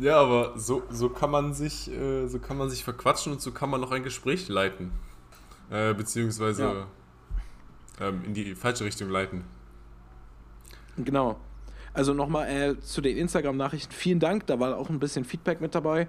ja, 0.00 0.16
aber 0.16 0.58
so, 0.58 0.82
so, 0.88 1.10
kann 1.10 1.30
man 1.30 1.52
sich, 1.52 1.90
äh, 1.90 2.26
so 2.28 2.38
kann 2.38 2.56
man 2.56 2.70
sich 2.70 2.82
verquatschen 2.82 3.32
und 3.32 3.42
so 3.42 3.52
kann 3.52 3.68
man 3.68 3.82
noch 3.82 3.92
ein 3.92 4.02
Gespräch 4.02 4.48
leiten. 4.48 4.90
Äh, 5.70 5.92
beziehungsweise 5.92 6.86
ja. 8.00 8.08
ähm, 8.08 8.22
in 8.24 8.32
die 8.32 8.54
falsche 8.54 8.84
Richtung 8.84 9.10
leiten. 9.10 9.44
Genau. 10.96 11.38
Also 11.92 12.14
nochmal 12.14 12.48
äh, 12.48 12.80
zu 12.80 13.02
den 13.02 13.18
Instagram-Nachrichten. 13.18 13.92
Vielen 13.92 14.18
Dank, 14.18 14.46
da 14.46 14.58
war 14.58 14.78
auch 14.78 14.88
ein 14.88 14.98
bisschen 14.98 15.26
Feedback 15.26 15.60
mit 15.60 15.74
dabei. 15.74 16.08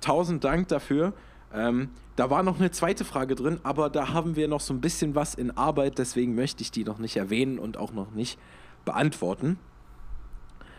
Tausend 0.00 0.42
Dank 0.42 0.68
dafür. 0.68 1.12
Ähm, 1.52 1.90
da 2.16 2.30
war 2.30 2.42
noch 2.42 2.58
eine 2.58 2.70
zweite 2.70 3.04
Frage 3.04 3.34
drin, 3.34 3.60
aber 3.62 3.90
da 3.90 4.12
haben 4.12 4.36
wir 4.36 4.48
noch 4.48 4.60
so 4.60 4.72
ein 4.72 4.80
bisschen 4.80 5.14
was 5.14 5.34
in 5.34 5.56
Arbeit, 5.56 5.98
deswegen 5.98 6.34
möchte 6.34 6.62
ich 6.62 6.70
die 6.70 6.84
noch 6.84 6.98
nicht 6.98 7.16
erwähnen 7.16 7.58
und 7.58 7.76
auch 7.76 7.92
noch 7.92 8.10
nicht 8.12 8.38
beantworten. 8.84 9.58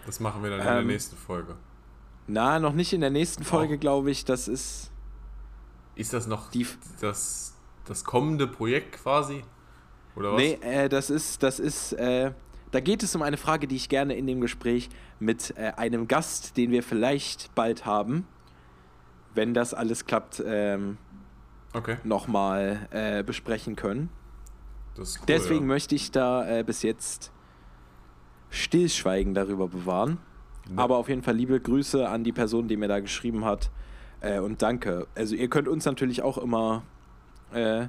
Das 0.05 0.20
machen 0.20 0.41
wir 0.41 0.49
dann 0.49 0.61
in 0.61 0.68
ähm, 0.68 0.74
der 0.74 0.84
nächsten 0.84 1.18
Folge. 1.18 1.55
Na, 2.28 2.59
noch 2.59 2.74
nicht 2.74 2.93
in 2.93 3.01
der 3.01 3.09
nächsten 3.09 3.43
Folge, 3.43 3.76
oh. 3.76 3.78
glaube 3.78 4.11
ich. 4.11 4.26
Das 4.26 4.47
ist. 4.47 4.91
Ist 5.95 6.13
das 6.13 6.28
noch 6.28 6.51
die, 6.51 6.68
das, 7.01 7.55
das 7.86 8.03
kommende 8.03 8.47
Projekt 8.47 9.01
quasi? 9.03 9.43
Oder 10.15 10.34
was? 10.34 10.41
Nee, 10.41 10.59
äh, 10.61 10.89
das 10.89 11.09
ist, 11.09 11.43
das 11.43 11.59
ist, 11.59 11.93
äh, 11.93 12.32
da 12.72 12.80
geht 12.80 13.03
es 13.03 13.15
um 13.15 13.22
eine 13.22 13.38
Frage, 13.38 13.68
die 13.68 13.76
ich 13.76 13.89
gerne 13.89 14.15
in 14.15 14.28
dem 14.28 14.41
Gespräch 14.41 14.89
mit 15.20 15.53
äh, 15.57 15.74
einem 15.78 16.07
Gast, 16.07 16.57
den 16.57 16.72
wir 16.72 16.84
vielleicht 16.84 17.53
bald 17.55 17.86
haben, 17.86 18.28
wenn 19.38 19.53
das 19.53 19.73
alles 19.73 20.05
klappt, 20.05 20.43
ähm, 20.45 20.97
okay. 21.73 21.97
nochmal 22.03 22.88
äh, 22.91 23.23
besprechen 23.23 23.77
können. 23.77 24.09
Cool, 24.97 25.05
Deswegen 25.27 25.61
ja. 25.61 25.67
möchte 25.67 25.95
ich 25.95 26.11
da 26.11 26.59
äh, 26.59 26.63
bis 26.63 26.81
jetzt 26.81 27.31
Stillschweigen 28.49 29.33
darüber 29.33 29.67
bewahren. 29.67 30.17
Ja. 30.69 30.83
Aber 30.83 30.97
auf 30.97 31.07
jeden 31.07 31.21
Fall 31.21 31.35
liebe 31.35 31.59
Grüße 31.59 32.09
an 32.09 32.23
die 32.23 32.31
Person, 32.31 32.67
die 32.67 32.75
mir 32.75 32.88
da 32.88 32.99
geschrieben 32.99 33.45
hat. 33.45 33.69
Äh, 34.21 34.39
und 34.39 34.61
danke. 34.61 35.07
Also 35.15 35.35
ihr 35.35 35.49
könnt 35.49 35.67
uns 35.67 35.85
natürlich 35.85 36.23
auch 36.23 36.38
immer 36.38 36.83
äh, 37.53 37.88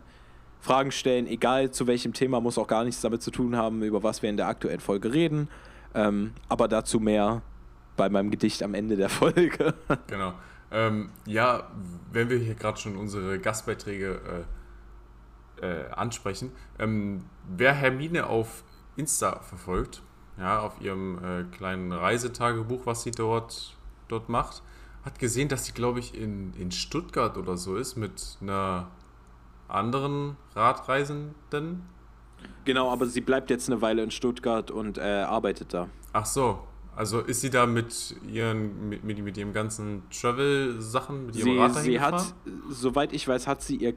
Fragen 0.60 0.90
stellen, 0.90 1.26
egal 1.26 1.70
zu 1.70 1.86
welchem 1.86 2.12
Thema, 2.12 2.40
muss 2.40 2.58
auch 2.58 2.66
gar 2.66 2.84
nichts 2.84 3.00
damit 3.00 3.22
zu 3.22 3.30
tun 3.30 3.56
haben, 3.56 3.82
über 3.82 4.02
was 4.02 4.22
wir 4.22 4.28
in 4.28 4.36
der 4.36 4.48
aktuellen 4.48 4.80
Folge 4.80 5.12
reden. 5.12 5.48
Ähm, 5.94 6.32
aber 6.48 6.68
dazu 6.68 7.00
mehr 7.00 7.42
bei 7.96 8.08
meinem 8.08 8.30
Gedicht 8.30 8.62
am 8.62 8.74
Ende 8.74 8.96
der 8.96 9.08
Folge. 9.08 9.74
genau. 10.06 10.34
Ähm, 10.70 11.10
ja, 11.26 11.70
wenn 12.12 12.28
wir 12.28 12.38
hier 12.38 12.54
gerade 12.54 12.78
schon 12.78 12.96
unsere 12.96 13.38
Gastbeiträge 13.38 14.44
äh, 15.60 15.66
äh, 15.66 15.90
ansprechen, 15.90 16.52
ähm, 16.78 17.24
wer 17.48 17.72
Hermine 17.72 18.26
auf 18.26 18.64
Insta 18.96 19.40
verfolgt, 19.40 20.02
ja, 20.38 20.60
auf 20.60 20.80
ihrem 20.80 21.18
äh, 21.24 21.44
kleinen 21.56 21.92
Reisetagebuch, 21.92 22.86
was 22.86 23.02
sie 23.02 23.10
dort, 23.10 23.76
dort 24.08 24.28
macht, 24.28 24.62
hat 25.04 25.18
gesehen, 25.18 25.48
dass 25.48 25.64
sie, 25.64 25.72
glaube 25.72 26.00
ich, 26.00 26.14
in, 26.14 26.52
in 26.54 26.70
Stuttgart 26.70 27.36
oder 27.38 27.56
so 27.56 27.76
ist 27.76 27.96
mit 27.96 28.38
einer 28.40 28.88
anderen 29.68 30.36
Radreisenden. 30.54 31.82
Genau, 32.64 32.90
aber 32.90 33.06
sie 33.06 33.20
bleibt 33.20 33.50
jetzt 33.50 33.68
eine 33.68 33.80
Weile 33.80 34.02
in 34.02 34.10
Stuttgart 34.10 34.70
und 34.70 34.98
äh, 34.98 35.22
arbeitet 35.22 35.74
da. 35.74 35.88
Ach 36.12 36.26
so, 36.26 36.67
also 36.98 37.20
ist 37.20 37.42
sie 37.42 37.50
da 37.50 37.64
mit 37.64 38.16
ihren 38.28 38.88
mit, 38.88 39.04
mit, 39.04 39.36
ihrem 39.36 39.52
ganzen 39.52 40.02
Travel-Sachen, 40.10 41.26
mit 41.26 41.36
ihrem 41.36 41.52
sie, 41.52 41.58
Rad 41.58 41.74
Sie 41.76 42.00
hat, 42.00 42.34
soweit 42.70 43.12
ich 43.12 43.28
weiß, 43.28 43.46
hat 43.46 43.62
sie 43.62 43.76
ihr 43.76 43.94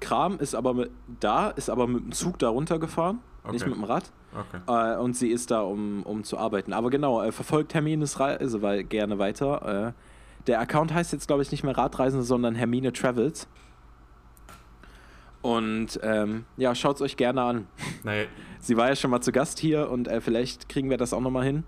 Kram, 0.00 0.38
ist 0.38 0.54
aber 0.54 0.74
mit, 0.74 0.90
da, 1.20 1.48
ist 1.48 1.70
aber 1.70 1.86
mit 1.86 2.04
dem 2.04 2.12
Zug 2.12 2.38
da 2.38 2.50
runtergefahren, 2.50 3.20
okay. 3.44 3.52
nicht 3.54 3.66
mit 3.66 3.76
dem 3.76 3.84
Rad. 3.84 4.12
Okay. 4.34 4.60
Äh, 4.66 4.98
und 4.98 5.16
sie 5.16 5.30
ist 5.30 5.50
da, 5.52 5.62
um, 5.62 6.02
um 6.02 6.22
zu 6.22 6.36
arbeiten. 6.36 6.74
Aber 6.74 6.90
genau, 6.90 7.22
äh, 7.22 7.32
verfolgt 7.32 7.72
Hermines 7.72 8.20
Reise 8.20 8.60
weil, 8.60 8.84
gerne 8.84 9.18
weiter. 9.18 9.94
Äh, 9.96 10.46
der 10.46 10.60
Account 10.60 10.92
heißt 10.92 11.14
jetzt, 11.14 11.26
glaube 11.26 11.40
ich, 11.40 11.50
nicht 11.50 11.64
mehr 11.64 11.78
Radreisende, 11.78 12.26
sondern 12.26 12.54
Hermine 12.54 12.92
Travels. 12.92 13.48
Und 15.40 15.98
ähm, 16.02 16.44
ja, 16.58 16.74
schaut 16.74 16.96
es 16.96 17.02
euch 17.02 17.16
gerne 17.16 17.42
an. 17.42 17.66
Nee. 18.02 18.26
Sie 18.58 18.76
war 18.76 18.88
ja 18.88 18.96
schon 18.96 19.10
mal 19.10 19.22
zu 19.22 19.32
Gast 19.32 19.58
hier 19.58 19.88
und 19.88 20.08
äh, 20.08 20.20
vielleicht 20.20 20.68
kriegen 20.68 20.90
wir 20.90 20.98
das 20.98 21.14
auch 21.14 21.22
nochmal 21.22 21.44
hin. 21.44 21.64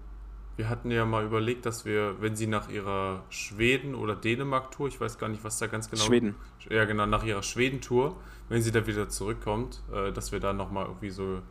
Wir 0.57 0.71
hatten 0.71 0.91
ja 0.91 1.05
mal 1.05 1.25
überlegt, 1.25 1.67
dass 1.67 1.85
wir, 1.85 2.21
wenn 2.21 2.35
sie 2.35 2.47
nach 2.47 2.71
ihrer 2.71 3.23
Schweden- 3.29 3.95
oder 3.95 4.17
Dänemark-Tour, 4.17 4.89
ich 4.89 5.01
weiß 5.01 5.19
gar 5.19 5.29
nicht, 5.29 5.45
was 5.45 5.59
da 5.59 5.67
ganz 5.67 5.91
genau. 5.91 6.03
Schweden. 6.03 6.35
Ja, 6.71 6.87
genau, 6.87 7.05
nach 7.05 7.25
ihrer 7.25 7.43
Schweden-Tour, 7.43 8.17
wenn 8.49 8.63
sie 8.63 8.73
da 8.73 8.87
wieder 8.87 9.09
zurückkommt, 9.09 9.83
äh, 9.93 10.13
dass 10.13 10.33
wir 10.33 10.41
da 10.41 10.55
nochmal 10.55 10.87
irgendwie 10.87 11.11
so 11.11 11.43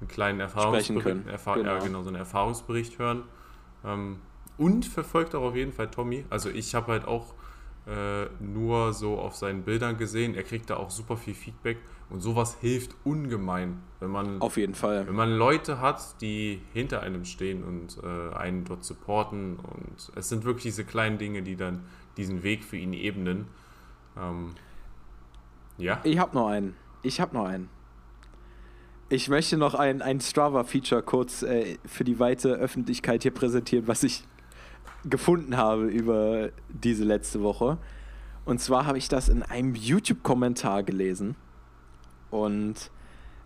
einen 0.00 0.08
kleinen 0.08 0.40
Erfahrungsbericht, 0.40 1.26
Erfahr 1.26 1.56
genau. 1.56 1.74
Ja, 1.74 1.78
genau, 1.80 2.02
so 2.02 2.08
einen 2.08 2.18
Erfahrungsbericht 2.18 2.98
hören. 2.98 3.24
Ähm, 3.84 4.18
und 4.58 4.86
verfolgt 4.86 5.34
auch 5.34 5.42
auf 5.42 5.56
jeden 5.56 5.72
Fall 5.72 5.90
Tommy. 5.90 6.24
Also 6.30 6.48
ich 6.48 6.74
habe 6.74 6.92
halt 6.92 7.04
auch 7.06 7.34
äh, 7.86 8.26
nur 8.38 8.92
so 8.92 9.18
auf 9.18 9.34
seinen 9.34 9.62
Bildern 9.64 9.96
gesehen. 9.96 10.34
Er 10.36 10.44
kriegt 10.44 10.70
da 10.70 10.76
auch 10.76 10.90
super 10.90 11.16
viel 11.16 11.34
Feedback 11.34 11.78
und 12.12 12.20
sowas 12.20 12.58
hilft 12.60 12.94
ungemein, 13.04 13.82
wenn 13.98 14.10
man 14.10 14.40
auf 14.42 14.58
jeden 14.58 14.74
Fall, 14.74 15.06
wenn 15.06 15.14
man 15.14 15.30
Leute 15.30 15.80
hat, 15.80 16.20
die 16.20 16.60
hinter 16.74 17.00
einem 17.00 17.24
stehen 17.24 17.64
und 17.64 17.98
äh, 18.04 18.34
einen 18.36 18.64
dort 18.64 18.84
supporten 18.84 19.56
und 19.56 20.12
es 20.14 20.28
sind 20.28 20.44
wirklich 20.44 20.64
diese 20.64 20.84
kleinen 20.84 21.16
Dinge, 21.16 21.42
die 21.42 21.56
dann 21.56 21.80
diesen 22.18 22.42
Weg 22.42 22.64
für 22.64 22.76
ihn 22.76 22.92
ebnen. 22.92 23.46
Ähm, 24.18 24.50
ja. 25.78 26.00
Ich 26.04 26.18
habe 26.18 26.34
noch 26.34 26.48
einen. 26.48 26.74
Ich 27.02 27.18
habe 27.18 27.34
noch 27.34 27.46
einen. 27.46 27.70
Ich 29.08 29.30
möchte 29.30 29.56
noch 29.56 29.74
ein, 29.74 30.02
ein 30.02 30.20
Strava-Feature 30.20 31.02
kurz 31.02 31.42
äh, 31.42 31.78
für 31.86 32.04
die 32.04 32.18
weite 32.18 32.52
Öffentlichkeit 32.52 33.22
hier 33.22 33.32
präsentieren, 33.32 33.88
was 33.88 34.02
ich 34.02 34.24
gefunden 35.04 35.56
habe 35.56 35.86
über 35.86 36.50
diese 36.68 37.04
letzte 37.04 37.42
Woche. 37.42 37.78
Und 38.44 38.60
zwar 38.60 38.84
habe 38.84 38.98
ich 38.98 39.08
das 39.08 39.30
in 39.30 39.42
einem 39.42 39.74
YouTube-Kommentar 39.74 40.82
gelesen 40.82 41.36
und 42.32 42.90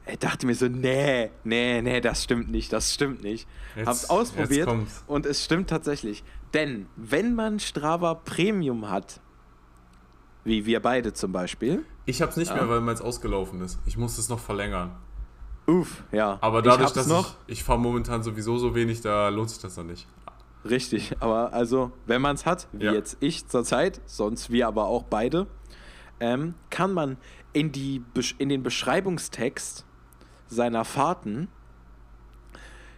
ich 0.07 0.19
dachte 0.19 0.47
mir 0.47 0.55
so, 0.55 0.69
nee, 0.69 1.31
nee, 1.43 1.83
nee, 1.83 2.01
das 2.01 2.23
stimmt 2.23 2.51
nicht, 2.51 2.73
das 2.73 2.95
stimmt 2.95 3.23
nicht. 3.23 3.49
Jetzt, 3.75 3.87
Hab's 3.87 4.11
ausprobiert 4.11 4.69
und 5.09 5.27
es 5.27 5.45
stimmt 5.45 5.69
tatsächlich. 5.69 6.23
Denn 6.55 6.87
wenn 6.95 7.35
man 7.35 7.59
Strava 7.59 8.15
Premium 8.15 8.89
hat, 8.89 9.21
wie 10.45 10.65
wir 10.65 10.81
beide 10.81 11.13
zum 11.13 11.33
Beispiel. 11.33 11.85
Ich 12.05 12.23
hab's 12.23 12.37
nicht 12.37 12.51
ja. 12.51 12.55
mehr, 12.55 12.69
weil 12.69 12.81
meins 12.81 13.01
ausgelaufen 13.01 13.61
ist. 13.63 13.81
Ich 13.85 13.97
muss 13.97 14.17
es 14.17 14.29
noch 14.29 14.39
verlängern. 14.39 14.93
Uff, 15.67 16.05
ja. 16.13 16.39
Aber 16.41 16.63
dadurch, 16.63 16.93
dass 16.93 17.09
noch. 17.09 17.35
ich, 17.49 17.59
ich 17.59 17.65
fahre 17.65 17.81
momentan 17.81 18.23
sowieso 18.23 18.57
so 18.57 18.77
wenig, 18.77 19.01
da 19.01 19.29
lohnt 19.29 19.51
sich 19.51 19.59
das 19.59 19.77
noch 19.77 19.85
nicht. 19.85 20.07
Richtig, 20.65 21.17
aber 21.21 21.53
also, 21.53 21.91
wenn 22.07 22.23
man 22.23 22.37
es 22.37 22.47
hat, 22.47 22.69
wie 22.73 22.85
ja. 22.85 22.93
jetzt 22.93 23.17
ich 23.19 23.49
zurzeit, 23.49 24.01
sonst 24.07 24.51
wir 24.51 24.69
aber 24.69 24.87
auch 24.87 25.03
beide, 25.03 25.49
ähm, 26.21 26.55
kann 26.71 26.93
man 26.93 27.17
in, 27.57 27.73
die, 27.73 28.03
in 28.37 28.51
den 28.51 28.63
Beschreibungstext 28.63 29.87
seiner 30.47 30.85
Fahrten. 30.85 31.49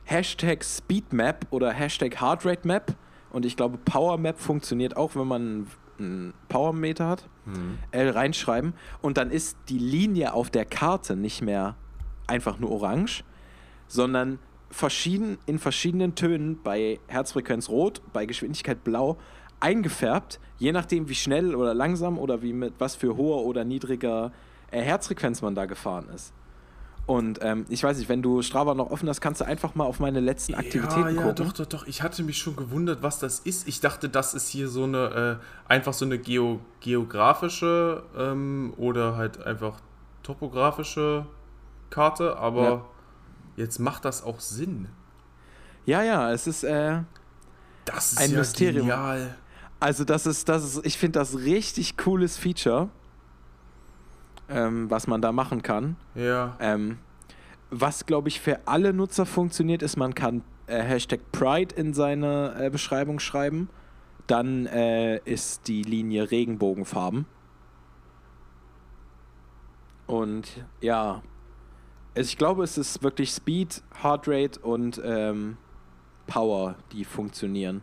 Hashtag 0.03 0.65
Speedmap 0.65 1.47
oder 1.51 1.71
Hashtag 1.71 2.21
Heartrate 2.21 2.67
Map 2.67 2.97
und 3.31 3.47
ich 3.47 3.57
glaube 3.57 3.79
Power 3.79 4.19
Map 4.19 4.41
funktioniert 4.41 4.97
auch, 4.97 5.15
wenn 5.15 5.29
man 5.29 5.67
einen 6.01 6.35
Powermeter 6.49 7.07
hat, 7.07 7.29
mhm. 7.45 7.79
L 7.93 8.11
reinschreiben. 8.11 8.75
Und 9.01 9.17
dann 9.17 9.31
ist 9.31 9.57
die 9.69 9.79
Linie 9.79 10.33
auf 10.33 10.51
der 10.51 10.65
Karte 10.65 11.15
nicht 11.15 11.41
mehr 11.41 11.77
einfach 12.27 12.59
nur 12.59 12.73
orange, 12.73 13.23
sondern 13.87 14.41
verschieden, 14.71 15.39
in 15.47 15.61
verschiedenen 15.61 16.17
Tönen 16.17 16.61
bei 16.65 16.99
Herzfrequenz 17.07 17.69
rot, 17.69 18.03
bei 18.13 18.27
Geschwindigkeit 18.27 18.83
blau 18.83 19.19
eingefärbt, 19.61 20.41
je 20.59 20.73
nachdem 20.73 21.09
wie 21.09 21.15
schnell 21.15 21.55
oder 21.55 21.75
langsam 21.75 22.19
oder 22.19 22.43
wie 22.43 22.53
mit 22.53 22.75
was 22.79 22.97
für 22.97 23.17
hoher 23.17 23.45
oder 23.45 23.65
niedriger 23.65 24.33
Herzfrequenz 24.71 25.43
man 25.43 25.55
da 25.55 25.67
gefahren 25.67 26.09
ist. 26.15 26.33
Und 27.07 27.39
ähm, 27.41 27.65
ich 27.71 27.83
weiß 27.83 27.97
nicht, 27.97 28.11
wenn 28.11 28.21
du 28.21 28.43
Strava 28.43 28.75
noch 28.75 28.91
offen 28.91 29.09
hast, 29.09 29.23
kannst 29.23 29.41
du 29.41 29.47
einfach 29.47 29.75
mal 29.75 29.85
auf 29.85 29.99
meine 29.99 30.21
letzten 30.21 30.55
Aktivitäten 30.55 31.01
ja, 31.01 31.09
ja, 31.09 31.23
gucken. 31.23 31.27
Ja, 31.27 31.33
doch, 31.33 31.53
doch, 31.53 31.67
doch. 31.67 31.87
Ich 31.87 32.03
hatte 32.03 32.23
mich 32.23 32.37
schon 32.37 32.55
gewundert, 32.55 33.03
was 33.03 33.19
das 33.19 33.39
ist. 33.39 33.67
Ich 33.67 33.81
dachte, 33.81 34.11
das 34.11 34.35
ist 34.35 34.49
hier 34.49 34.69
so 34.69 34.85
eine, 34.85 35.41
äh, 35.41 35.73
einfach 35.73 35.95
so 35.95 36.05
eine 36.05 36.19
Geo 36.19 36.61
geografische 36.81 38.03
ähm, 38.15 38.75
oder 38.77 39.17
halt 39.17 39.43
einfach 39.43 39.81
topografische 40.23 41.25
Karte, 41.89 42.37
aber 42.37 42.63
ja. 42.63 42.85
Jetzt 43.59 43.81
macht 43.81 44.05
das 44.05 44.23
auch 44.23 44.39
Sinn. 44.39 44.87
Ja, 45.85 46.05
ja, 46.05 46.31
es 46.31 46.47
ist, 46.47 46.63
äh, 46.63 47.01
das 47.85 48.13
ist 48.13 48.19
ein 48.21 48.31
ja 48.31 48.39
Mysterium. 48.39 48.87
Genial. 48.87 49.35
Also 49.81 50.05
das 50.05 50.27
ist, 50.27 50.49
das 50.49 50.63
ist, 50.65 50.87
ich 50.87 50.97
finde 50.97 51.19
das 51.19 51.37
richtig 51.39 51.97
cooles 51.97 52.37
Feature, 52.37 52.89
ähm, 54.49 54.91
was 54.91 55.07
man 55.07 55.21
da 55.21 55.33
machen 55.33 55.63
kann. 55.63 55.97
Ja. 56.15 56.57
Ähm, 56.61 56.99
was, 57.71 58.07
glaube 58.07 58.29
ich, 58.29 58.41
für 58.41 58.67
alle 58.67 58.93
Nutzer 58.93 59.27
funktioniert, 59.27 59.83
ist, 59.83 59.97
man 59.97 60.15
kann 60.15 60.43
äh, 60.67 60.81
Hashtag 60.81 61.21
Pride 61.33 61.75
in 61.75 61.95
seine 61.95 62.55
äh, 62.59 62.71
Beschreibung 62.71 63.19
schreiben. 63.19 63.69
Dann 64.27 64.67
äh, 64.67 65.19
ist 65.25 65.69
die 65.69 65.83
Linie 65.83 66.31
Regenbogenfarben. 66.31 67.27
Und 70.07 70.65
ja, 70.81 71.23
ich 72.15 72.39
glaube, 72.39 72.65
es 72.65 72.79
ist 72.79 73.03
wirklich 73.03 73.31
Speed, 73.31 73.83
Heartrate 74.03 74.59
und 74.61 75.01
ähm, 75.05 75.59
Power, 76.27 76.77
die 76.93 77.05
funktionieren. 77.05 77.83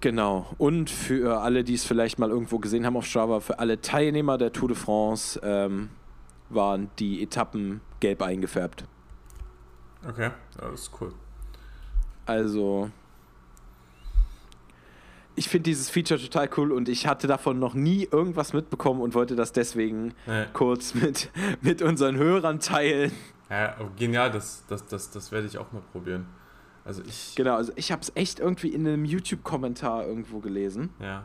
Genau. 0.00 0.46
Und 0.58 0.90
für 0.90 1.40
alle, 1.40 1.64
die 1.64 1.74
es 1.74 1.84
vielleicht 1.84 2.18
mal 2.18 2.30
irgendwo 2.30 2.58
gesehen 2.58 2.84
haben 2.84 2.96
auf 2.96 3.06
Strava, 3.06 3.40
für 3.40 3.58
alle 3.58 3.80
Teilnehmer 3.80 4.36
der 4.38 4.52
Tour 4.52 4.68
de 4.68 4.76
France 4.76 5.40
ähm, 5.42 5.88
waren 6.50 6.90
die 6.98 7.22
Etappen 7.22 7.80
gelb 8.00 8.22
eingefärbt. 8.22 8.84
Okay, 10.06 10.30
das 10.58 10.80
ist 10.82 10.90
cool. 11.00 11.12
Also, 12.26 12.90
ich 15.34 15.48
finde 15.48 15.64
dieses 15.64 15.90
Feature 15.90 16.20
total 16.20 16.48
cool 16.56 16.72
und 16.72 16.88
ich 16.88 17.06
hatte 17.06 17.26
davon 17.26 17.58
noch 17.58 17.74
nie 17.74 18.06
irgendwas 18.10 18.52
mitbekommen 18.52 19.00
und 19.00 19.14
wollte 19.14 19.34
das 19.36 19.52
deswegen 19.52 20.14
Ja. 20.26 20.44
kurz 20.52 20.94
mit, 20.94 21.30
mit 21.62 21.82
unseren 21.82 22.16
Hörern 22.16 22.60
teilen. 22.60 23.12
Ja, 23.48 23.76
genial, 23.96 24.30
das, 24.30 24.64
das, 24.68 24.86
das, 24.86 25.10
das 25.10 25.32
werde 25.32 25.46
ich 25.46 25.56
auch 25.58 25.70
mal 25.72 25.82
probieren. 25.92 26.26
Also 26.86 27.02
ich. 27.06 27.34
Genau, 27.34 27.56
also 27.56 27.72
ich 27.74 27.90
habe 27.90 28.00
es 28.00 28.12
echt 28.14 28.38
irgendwie 28.38 28.68
in 28.68 28.86
einem 28.86 29.04
YouTube-Kommentar 29.04 30.06
irgendwo 30.06 30.38
gelesen. 30.38 30.90
Ja. 31.00 31.24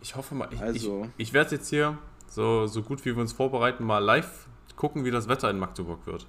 Ich 0.00 0.16
hoffe 0.16 0.34
mal, 0.34 0.48
ich, 0.50 0.60
Also- 0.60 1.06
ich, 1.18 1.28
ich 1.28 1.32
werde 1.32 1.54
jetzt 1.56 1.68
hier, 1.68 1.98
so, 2.26 2.66
so 2.66 2.82
gut 2.82 3.04
wie 3.04 3.14
wir 3.14 3.20
uns 3.20 3.32
vorbereiten, 3.32 3.84
mal 3.84 3.98
live 3.98 4.48
gucken, 4.76 5.04
wie 5.04 5.10
das 5.10 5.28
Wetter 5.28 5.50
in 5.50 5.58
Magdeburg 5.58 6.06
wird. 6.06 6.26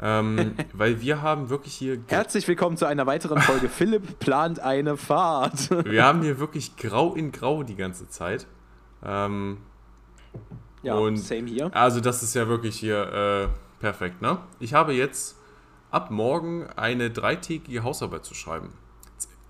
Ähm, 0.00 0.54
weil 0.72 1.00
wir 1.00 1.22
haben 1.22 1.48
wirklich 1.48 1.74
hier, 1.74 1.98
Herzlich 2.08 2.48
willkommen 2.48 2.76
zu 2.76 2.86
einer 2.86 3.06
weiteren 3.06 3.40
Folge. 3.40 3.68
Philipp 3.70 4.18
plant 4.18 4.58
eine 4.60 4.96
Fahrt. 4.96 5.70
wir 5.86 6.04
haben 6.04 6.22
hier 6.22 6.38
wirklich 6.38 6.76
grau 6.76 7.14
in 7.14 7.30
grau 7.32 7.62
die 7.62 7.76
ganze 7.76 8.08
Zeit. 8.08 8.46
Ähm, 9.04 9.58
ja, 10.82 10.94
Und- 10.94 11.16
same 11.18 11.46
hier. 11.48 11.74
Also 11.74 12.00
das 12.00 12.22
ist 12.22 12.34
ja 12.34 12.48
wirklich 12.48 12.78
hier 12.78 13.48
äh, 13.52 13.80
perfekt, 13.80 14.20
ne? 14.22 14.38
Ich 14.60 14.74
habe 14.74 14.92
jetzt 14.92 15.35
ab 15.96 16.10
morgen 16.10 16.66
eine 16.76 17.10
dreitägige 17.10 17.82
Hausarbeit 17.82 18.26
zu 18.26 18.34
schreiben. 18.34 18.68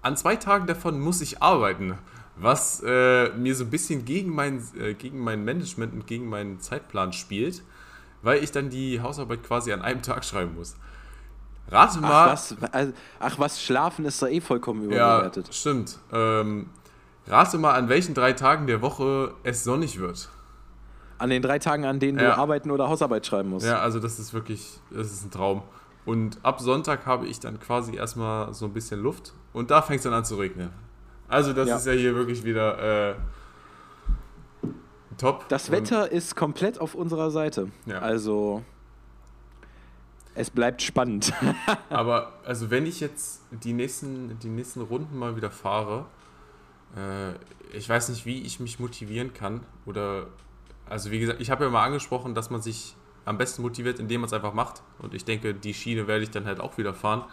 An 0.00 0.16
zwei 0.16 0.36
Tagen 0.36 0.68
davon 0.68 1.00
muss 1.00 1.20
ich 1.20 1.42
arbeiten, 1.42 1.98
was 2.36 2.80
äh, 2.86 3.30
mir 3.30 3.56
so 3.56 3.64
ein 3.64 3.70
bisschen 3.70 4.04
gegen 4.04 4.32
mein, 4.32 4.62
äh, 4.78 4.94
gegen 4.94 5.18
mein 5.18 5.44
Management 5.44 5.92
und 5.92 6.06
gegen 6.06 6.28
meinen 6.28 6.60
Zeitplan 6.60 7.12
spielt, 7.12 7.62
weil 8.22 8.44
ich 8.44 8.52
dann 8.52 8.70
die 8.70 9.00
Hausarbeit 9.00 9.42
quasi 9.42 9.72
an 9.72 9.82
einem 9.82 10.02
Tag 10.02 10.24
schreiben 10.24 10.54
muss. 10.54 10.76
Rate 11.68 11.94
Ach 11.96 12.00
mal. 12.00 12.32
was, 12.32 12.54
also, 12.70 12.92
ach 13.18 13.38
was, 13.40 13.60
Schlafen 13.60 14.04
ist 14.04 14.22
da 14.22 14.28
eh 14.28 14.40
vollkommen 14.40 14.82
ja, 14.92 15.16
überbewertet. 15.18 15.52
stimmt. 15.52 15.98
Ähm, 16.12 16.70
rate 17.26 17.58
mal, 17.58 17.72
an 17.74 17.88
welchen 17.88 18.14
drei 18.14 18.34
Tagen 18.34 18.68
der 18.68 18.82
Woche 18.82 19.34
es 19.42 19.64
sonnig 19.64 19.98
wird. 19.98 20.28
An 21.18 21.30
den 21.30 21.42
drei 21.42 21.58
Tagen, 21.58 21.84
an 21.84 21.98
denen 21.98 22.20
Ja. 22.20 22.26
du 22.36 22.38
arbeiten 22.38 22.70
oder 22.70 22.88
Hausarbeit 22.88 23.26
schreiben 23.26 23.48
musst. 23.50 23.66
Ja, 23.66 23.80
also 23.80 23.98
das 23.98 24.20
ist 24.20 24.32
wirklich, 24.32 24.78
das 24.90 25.10
ist 25.10 25.24
ein 25.24 25.32
Traum. 25.32 25.62
Und 26.06 26.38
ab 26.44 26.60
Sonntag 26.60 27.04
habe 27.04 27.26
ich 27.26 27.40
dann 27.40 27.60
quasi 27.60 27.94
erstmal 27.96 28.54
so 28.54 28.64
ein 28.64 28.72
bisschen 28.72 29.00
Luft 29.02 29.34
und 29.52 29.70
da 29.70 29.82
fängt 29.82 29.98
es 29.98 30.04
dann 30.04 30.12
an 30.14 30.24
zu 30.24 30.36
regnen. 30.36 30.70
Also 31.28 31.52
das 31.52 31.68
Ja. 31.68 31.76
ist 31.76 31.86
ja 31.86 31.92
hier 31.92 32.14
wirklich 32.14 32.44
wieder 32.44 33.10
äh, 33.10 33.14
top. 35.18 35.48
Das 35.48 35.68
Und- 35.68 35.72
Wetter 35.76 36.10
ist 36.12 36.36
komplett 36.36 36.80
auf 36.80 36.94
unserer 36.94 37.30
Seite. 37.30 37.68
Ja. 37.86 37.98
Also, 37.98 38.62
es 40.34 40.50
bleibt 40.50 40.82
spannend. 40.82 41.32
Aber 41.90 42.34
also 42.44 42.70
wenn 42.70 42.86
ich 42.86 43.00
jetzt 43.00 43.42
die 43.50 43.72
nächsten, 43.72 44.38
die 44.38 44.48
nächsten 44.48 44.82
Runden 44.82 45.18
mal 45.18 45.34
wieder 45.36 45.50
fahre, 45.50 46.06
äh, 46.96 47.32
ich 47.76 47.88
weiß 47.88 48.10
nicht, 48.10 48.26
wie 48.26 48.42
ich 48.42 48.60
mich 48.60 48.78
motivieren 48.78 49.34
kann. 49.34 49.62
Oder 49.86 50.26
also 50.88 51.10
wie 51.10 51.18
gesagt, 51.18 51.40
ich 51.40 51.50
habe 51.50 51.64
ja 51.64 51.70
mal 51.70 51.84
angesprochen, 51.84 52.34
dass 52.34 52.50
man 52.50 52.62
sich 52.62 52.94
am 53.26 53.36
besten 53.36 53.60
motiviert, 53.60 53.98
indem 53.98 54.22
man 54.22 54.28
es 54.28 54.32
einfach 54.32 54.54
macht. 54.54 54.82
Und 54.98 55.12
ich 55.12 55.24
denke, 55.24 55.52
die 55.52 55.74
Schiene 55.74 56.06
werde 56.06 56.22
ich 56.22 56.30
dann 56.30 56.46
halt 56.46 56.60
auch 56.60 56.78
wieder 56.78 56.94
fahren. 56.94 57.24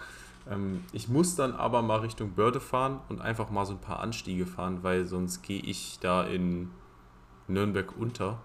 Ähm, 0.52 0.84
ich 0.92 1.08
muss 1.08 1.36
dann 1.36 1.54
aber 1.54 1.82
mal 1.82 2.00
Richtung 2.00 2.32
Börde 2.32 2.60
fahren 2.60 3.00
und 3.08 3.22
einfach 3.22 3.50
mal 3.50 3.66
so 3.66 3.74
ein 3.74 3.80
paar 3.80 4.02
Anstiege 4.02 4.46
fahren, 4.46 4.80
weil 4.82 5.06
sonst 5.06 5.44
gehe 5.44 5.62
ich 5.62 6.00
da 6.02 6.24
in 6.26 6.72
Nürnberg 7.48 7.96
unter, 7.98 8.40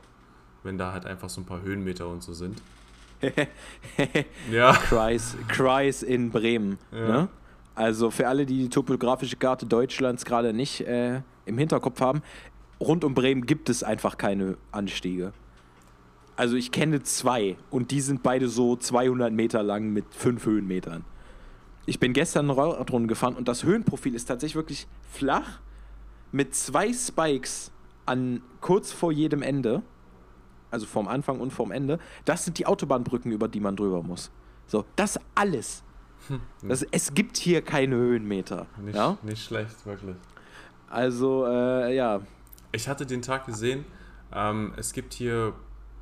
wenn 0.63 0.79
da 0.79 0.93
halt 0.93 1.07
einfach 1.07 1.31
so 1.31 1.41
ein 1.41 1.47
paar 1.47 1.63
Höhenmeter 1.63 2.07
und 2.07 2.23
so 2.23 2.33
sind. 2.33 2.63
Ja. 4.53 4.75
Kreis, 4.75 5.37
Kreis 5.49 6.05
in 6.05 6.31
Bremen. 6.31 6.79
Ja. 6.93 7.09
Ne? 7.09 7.29
Also 7.75 8.13
für 8.13 8.29
alle, 8.29 8.47
die 8.47 8.59
die 8.59 8.69
topografische 8.69 9.37
Karte 9.37 9.67
Deutschlands 9.67 10.25
gerade 10.25 10.53
nicht 10.53 10.83
äh, 10.83 11.23
im 11.47 11.59
Hinterkopf 11.59 12.01
haben, 12.01 12.23
rund 12.81 13.03
um 13.05 13.15
Bremen 13.15 13.45
gibt 13.45 13.69
es 13.71 13.83
einfach 13.83 14.19
keine 14.19 14.57
Anstiege. 14.71 15.33
Also 16.39 16.55
ich 16.55 16.71
kenne 16.71 17.03
zwei 17.03 17.57
und 17.69 17.91
die 17.91 18.01
sind 18.01 18.23
beide 18.23 18.49
so 18.49 18.77
200 18.77 19.33
Meter 19.33 19.65
lang 19.65 19.93
mit 19.93 20.05
fünf 20.15 20.47
Höhenmetern. 20.47 21.05
Ich 21.85 21.99
bin 21.99 22.13
gestern 22.13 22.49
eine 22.49 22.57
Radrunde 22.57 23.09
gefahren 23.09 23.35
und 23.35 23.49
das 23.49 23.65
Höhenprofil 23.65 24.15
ist 24.15 24.27
tatsächlich 24.27 24.55
wirklich 24.55 24.87
flach 25.11 25.59
mit 26.31 26.55
zwei 26.55 26.93
Spikes 26.93 27.73
an 28.07 28.41
kurz 28.61 28.93
vor 28.93 29.11
jedem 29.11 29.43
Ende, 29.43 29.83
also 30.71 30.87
vorm 30.87 31.09
Anfang 31.09 31.41
und 31.41 31.53
vorm 31.53 31.73
Ende. 31.73 31.99
Das 32.25 32.45
sind 32.45 32.57
die 32.59 32.67
Autobahnbrücken, 32.67 33.33
über 33.33 33.49
die 33.49 33.59
man 33.59 33.75
drüber 33.75 34.05
muss. 34.05 34.31
So, 34.69 34.85
das 34.95 35.19
alles. 35.35 35.83
Das, 36.63 36.87
es 36.93 37.15
gibt 37.15 37.37
hier 37.37 37.63
keine 37.63 37.97
Höhenmeter. 37.97 38.67
Nicht, 38.81 38.95
Ja? 38.95 39.19
nicht 39.25 39.43
schlecht, 39.45 39.85
wirklich. 39.85 40.15
Also, 40.89 41.47
äh, 41.47 41.97
ja. 41.97 42.21
Ich 42.71 42.87
hatte 42.89 43.07
den 43.07 43.23
Tag 43.23 43.47
gesehen, 43.47 43.85
ähm, 44.33 44.73
es 44.77 44.93
gibt 44.93 45.15
hier 45.15 45.55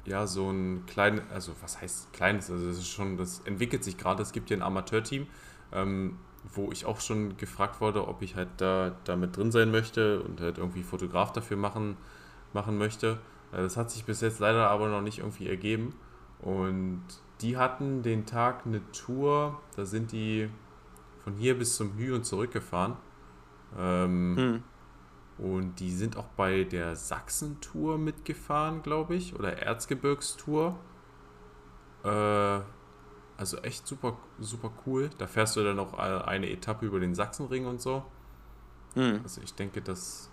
ja 0.06 0.26
so 0.26 0.50
ein 0.50 0.84
kleines, 0.86 1.22
also 1.32 1.52
was 1.62 1.80
heißt 1.80 2.12
kleines, 2.12 2.50
also 2.50 2.66
das 2.66 2.78
ist 2.78 2.88
schon, 2.88 3.16
das 3.16 3.40
entwickelt 3.44 3.84
sich 3.84 3.96
gerade, 3.96 4.22
es 4.22 4.32
gibt 4.32 4.48
hier 4.48 4.56
ein 4.56 4.62
Amateurteam, 4.62 5.26
ähm, 5.72 6.18
wo 6.54 6.70
ich 6.70 6.84
auch 6.86 7.00
schon 7.00 7.36
gefragt 7.36 7.80
wurde, 7.80 8.06
ob 8.06 8.22
ich 8.22 8.36
halt 8.36 8.48
da, 8.58 8.94
da 9.04 9.16
mit 9.16 9.36
drin 9.36 9.50
sein 9.50 9.70
möchte 9.70 10.22
und 10.22 10.40
halt 10.40 10.58
irgendwie 10.58 10.82
Fotograf 10.82 11.32
dafür 11.32 11.56
machen, 11.56 11.96
machen 12.52 12.78
möchte. 12.78 13.18
Äh, 13.52 13.62
Das 13.62 13.76
hat 13.76 13.90
sich 13.90 14.04
bis 14.04 14.20
jetzt 14.20 14.38
leider 14.38 14.70
aber 14.70 14.88
noch 14.88 15.02
nicht 15.02 15.18
irgendwie 15.18 15.48
ergeben. 15.48 15.94
Und 16.40 17.02
die 17.40 17.56
hatten 17.56 18.02
den 18.02 18.26
Tag 18.26 18.66
eine 18.66 18.80
Tour, 18.92 19.60
da 19.74 19.84
sind 19.86 20.12
die 20.12 20.48
von 21.24 21.34
hier 21.34 21.58
bis 21.58 21.76
zum 21.76 21.96
Hü 21.96 22.14
und 22.14 22.24
zurückgefahren. 22.24 22.96
Ähm, 23.76 24.36
Hm. 24.36 24.62
Und 25.38 25.80
die 25.80 25.90
sind 25.90 26.16
auch 26.16 26.28
bei 26.36 26.64
der 26.64 26.96
Sachsen-Tour 26.96 27.98
mitgefahren, 27.98 28.82
glaube 28.82 29.14
ich, 29.14 29.34
oder 29.34 29.58
Erzgebirgstour. 29.58 30.78
Äh, 32.04 32.60
also 33.38 33.58
echt 33.58 33.86
super, 33.86 34.16
super 34.40 34.72
cool. 34.86 35.10
Da 35.18 35.26
fährst 35.26 35.56
du 35.56 35.64
dann 35.64 35.78
auch 35.78 35.94
eine 35.94 36.50
Etappe 36.50 36.86
über 36.86 37.00
den 37.00 37.14
Sachsenring 37.14 37.66
und 37.66 37.82
so. 37.82 38.02
Hm. 38.94 39.20
Also 39.22 39.42
ich 39.42 39.54
denke, 39.54 39.82
dass 39.82 40.30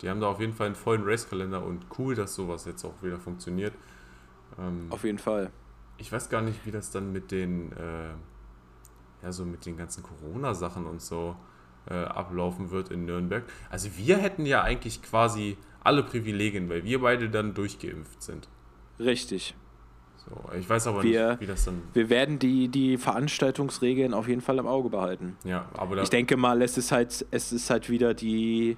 die 0.00 0.08
haben 0.08 0.20
da 0.20 0.28
auf 0.28 0.40
jeden 0.40 0.54
Fall 0.54 0.66
einen 0.66 0.74
vollen 0.74 1.02
Racekalender 1.04 1.62
und 1.62 1.84
cool, 1.98 2.14
dass 2.14 2.34
sowas 2.34 2.64
jetzt 2.64 2.84
auch 2.84 3.02
wieder 3.02 3.18
funktioniert. 3.18 3.74
Ähm, 4.58 4.86
Auf 4.88 5.04
jeden 5.04 5.18
Fall. 5.18 5.50
ich 5.98 6.10
weiß 6.10 6.30
gar 6.30 6.40
nicht, 6.40 6.64
wie 6.64 6.70
das 6.70 6.90
dann 6.90 7.12
mit 7.12 7.30
den, 7.30 7.72
äh, 7.72 8.14
ja, 9.22 9.32
so 9.32 9.44
mit 9.44 9.66
den 9.66 9.76
ganzen 9.76 10.02
Corona-Sachen 10.02 10.86
und 10.86 11.02
so 11.02 11.36
ablaufen 11.94 12.70
wird 12.70 12.90
in 12.90 13.04
Nürnberg. 13.04 13.44
Also 13.70 13.88
wir 13.96 14.18
hätten 14.18 14.46
ja 14.46 14.62
eigentlich 14.62 15.02
quasi 15.02 15.56
alle 15.82 16.02
Privilegien, 16.02 16.68
weil 16.68 16.84
wir 16.84 17.00
beide 17.00 17.30
dann 17.30 17.54
durchgeimpft 17.54 18.22
sind. 18.22 18.48
Richtig. 18.98 19.54
So, 20.16 20.52
ich 20.58 20.68
weiß 20.68 20.86
aber 20.88 21.02
Wir- 21.02 21.30
nicht, 21.30 21.40
wie 21.40 21.46
das 21.46 21.64
dann. 21.64 21.80
Wir 21.94 22.10
werden 22.10 22.38
die, 22.38 22.68
die 22.68 22.98
Veranstaltungsregeln 22.98 24.12
auf 24.12 24.28
jeden 24.28 24.42
Fall 24.42 24.58
im 24.58 24.66
Auge 24.66 24.90
behalten. 24.90 25.36
Ja, 25.44 25.66
aber 25.74 25.96
da, 25.96 26.02
Ich 26.02 26.10
denke 26.10 26.36
mal, 26.36 26.60
es 26.62 26.76
ist 26.76 26.92
halt, 26.92 27.24
es 27.30 27.52
ist 27.52 27.70
halt 27.70 27.88
wieder 27.88 28.12
die, 28.12 28.76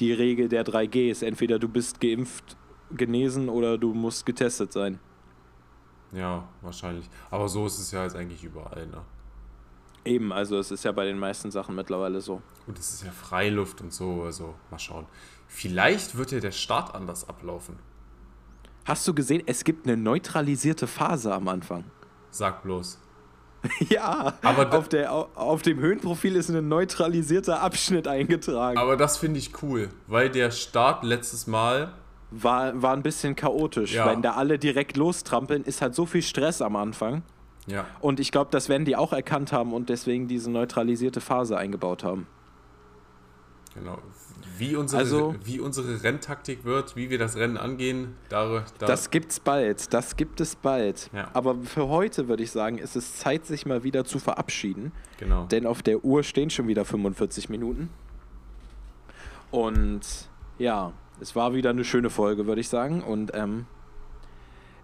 die 0.00 0.12
Regel 0.12 0.48
der 0.48 0.64
3Gs. 0.64 1.22
Entweder 1.24 1.58
du 1.58 1.68
bist 1.68 2.00
geimpft, 2.00 2.56
genesen 2.90 3.50
oder 3.50 3.76
du 3.76 3.92
musst 3.92 4.24
getestet 4.24 4.72
sein. 4.72 4.98
ja, 6.12 6.48
wahrscheinlich. 6.62 7.04
Aber 7.30 7.48
so 7.50 7.66
ist 7.66 7.78
es 7.78 7.90
ja 7.92 8.04
jetzt 8.04 8.16
eigentlich 8.16 8.42
überall, 8.42 8.86
ne? 8.86 9.02
Eben, 10.04 10.32
also 10.32 10.58
es 10.58 10.70
ist 10.70 10.84
ja 10.84 10.92
bei 10.92 11.04
den 11.04 11.18
meisten 11.18 11.50
Sachen 11.50 11.74
mittlerweile 11.74 12.20
so. 12.20 12.40
Und 12.66 12.78
es 12.78 12.92
ist 12.94 13.04
ja 13.04 13.10
Freiluft 13.10 13.80
und 13.80 13.92
so, 13.92 14.22
also 14.22 14.54
mal 14.70 14.78
schauen. 14.78 15.06
Vielleicht 15.46 16.16
wird 16.16 16.32
ja 16.32 16.40
der 16.40 16.52
Start 16.52 16.94
anders 16.94 17.28
ablaufen. 17.28 17.78
Hast 18.84 19.06
du 19.06 19.14
gesehen, 19.14 19.42
es 19.46 19.64
gibt 19.64 19.86
eine 19.86 19.96
neutralisierte 19.96 20.86
Phase 20.86 21.32
am 21.34 21.48
Anfang? 21.48 21.84
Sag 22.30 22.62
bloß. 22.62 22.98
Ja, 23.90 24.34
Aber 24.42 24.72
auf, 24.78 24.88
der, 24.88 25.12
au- 25.12 25.28
auf 25.34 25.62
dem 25.62 25.78
Höhenprofil 25.80 26.36
ist 26.36 26.48
ein 26.48 26.68
neutralisierter 26.68 27.60
Abschnitt 27.60 28.06
eingetragen. 28.06 28.78
Aber 28.78 28.96
das 28.96 29.18
finde 29.18 29.40
ich 29.40 29.62
cool, 29.62 29.88
weil 30.06 30.30
der 30.30 30.52
Start 30.52 31.02
letztes 31.02 31.46
Mal 31.48 31.92
War, 32.30 32.80
war 32.80 32.92
ein 32.92 33.02
bisschen 33.02 33.34
chaotisch. 33.34 33.94
Ja. 33.94 34.06
Wenn 34.06 34.22
da 34.22 34.34
alle 34.34 34.58
direkt 34.60 34.96
lostrampeln, 34.96 35.64
ist 35.64 35.82
halt 35.82 35.94
so 35.96 36.06
viel 36.06 36.22
Stress 36.22 36.62
am 36.62 36.76
Anfang. 36.76 37.22
Ja, 37.68 37.86
Und 38.00 38.18
ich 38.18 38.32
glaube, 38.32 38.50
das 38.50 38.68
werden 38.68 38.84
die 38.84 38.96
auch 38.96 39.12
erkannt 39.12 39.52
haben 39.52 39.72
und 39.72 39.88
deswegen 39.88 40.26
diese 40.26 40.50
neutralisierte 40.50 41.20
Phase 41.20 41.56
eingebaut 41.56 42.04
haben. 42.04 42.26
genau. 43.74 43.98
Wie 44.56 44.74
unsere, 44.74 45.00
also, 45.00 45.36
wie 45.44 45.60
unsere 45.60 46.02
Renntaktik 46.02 46.64
wird, 46.64 46.96
wie 46.96 47.10
wir 47.10 47.18
das 47.18 47.36
Rennen 47.36 47.56
angehen, 47.56 48.16
da, 48.28 48.64
da 48.78 48.86
das 48.86 49.10
gibt's 49.10 49.38
bald. 49.38 49.94
Das 49.94 50.16
gibt 50.16 50.40
es 50.40 50.56
bald. 50.56 51.10
Ja. 51.12 51.30
Aber 51.32 51.54
für 51.62 51.86
heute 51.86 52.26
würde 52.26 52.42
ich 52.42 52.50
sagen, 52.50 52.78
ist 52.78 52.96
es 52.96 53.18
Zeit, 53.18 53.46
sich 53.46 53.66
mal 53.66 53.84
wieder 53.84 54.04
zu 54.04 54.18
verabschieden. 54.18 54.90
Genau. 55.18 55.44
Denn 55.44 55.64
auf 55.64 55.82
der 55.82 56.04
Uhr 56.04 56.24
stehen 56.24 56.50
schon 56.50 56.66
wieder 56.66 56.84
45 56.84 57.48
Minuten. 57.48 57.88
Und 59.52 60.00
ja, 60.58 60.92
es 61.20 61.36
war 61.36 61.54
wieder 61.54 61.70
eine 61.70 61.84
schöne 61.84 62.10
Folge, 62.10 62.46
würde 62.46 62.60
ich 62.60 62.68
sagen. 62.68 63.02
Und 63.02 63.30
ähm, 63.34 63.66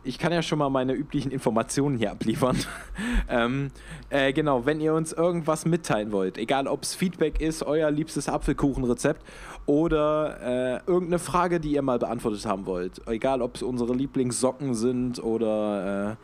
ich 0.05 0.19
kann 0.19 0.33
ja 0.33 0.43
schon 0.43 0.59
mal 0.59 0.69
meine 0.69 0.93
üblichen 0.93 1.31
Informationen 1.31 1.99
hier 1.99 2.11
abliefern. 2.11 2.57
ähm, 3.29 3.71
äh, 4.11 4.33
genau, 4.33 4.67
wenn 4.67 4.81
ihr 4.81 4.95
uns 4.95 5.13
irgendwas 5.13 5.65
mitteilen 5.65 6.13
wollt, 6.13 6.39
egal 6.39 6.69
ob 6.69 6.83
es 6.83 6.95
Feedback 6.95 7.41
ist, 7.41 7.63
euer 7.63 7.91
liebstes 7.91 8.29
Apfelkuchenrezept 8.29 9.23
oder 9.67 10.41
äh, 10.43 10.81
irgendeine 10.87 11.19
Frage, 11.19 11.59
die 11.59 11.73
ihr 11.73 11.83
mal 11.83 11.99
beantwortet 11.99 12.45
haben 12.47 12.67
wollt, 12.67 13.01
egal 13.09 13.43
ob 13.43 13.57
es 13.57 13.63
unsere 13.63 13.95
Lieblingssocken 13.95 14.75
sind 14.75 15.23
oder 15.23 16.13
äh, 16.13 16.17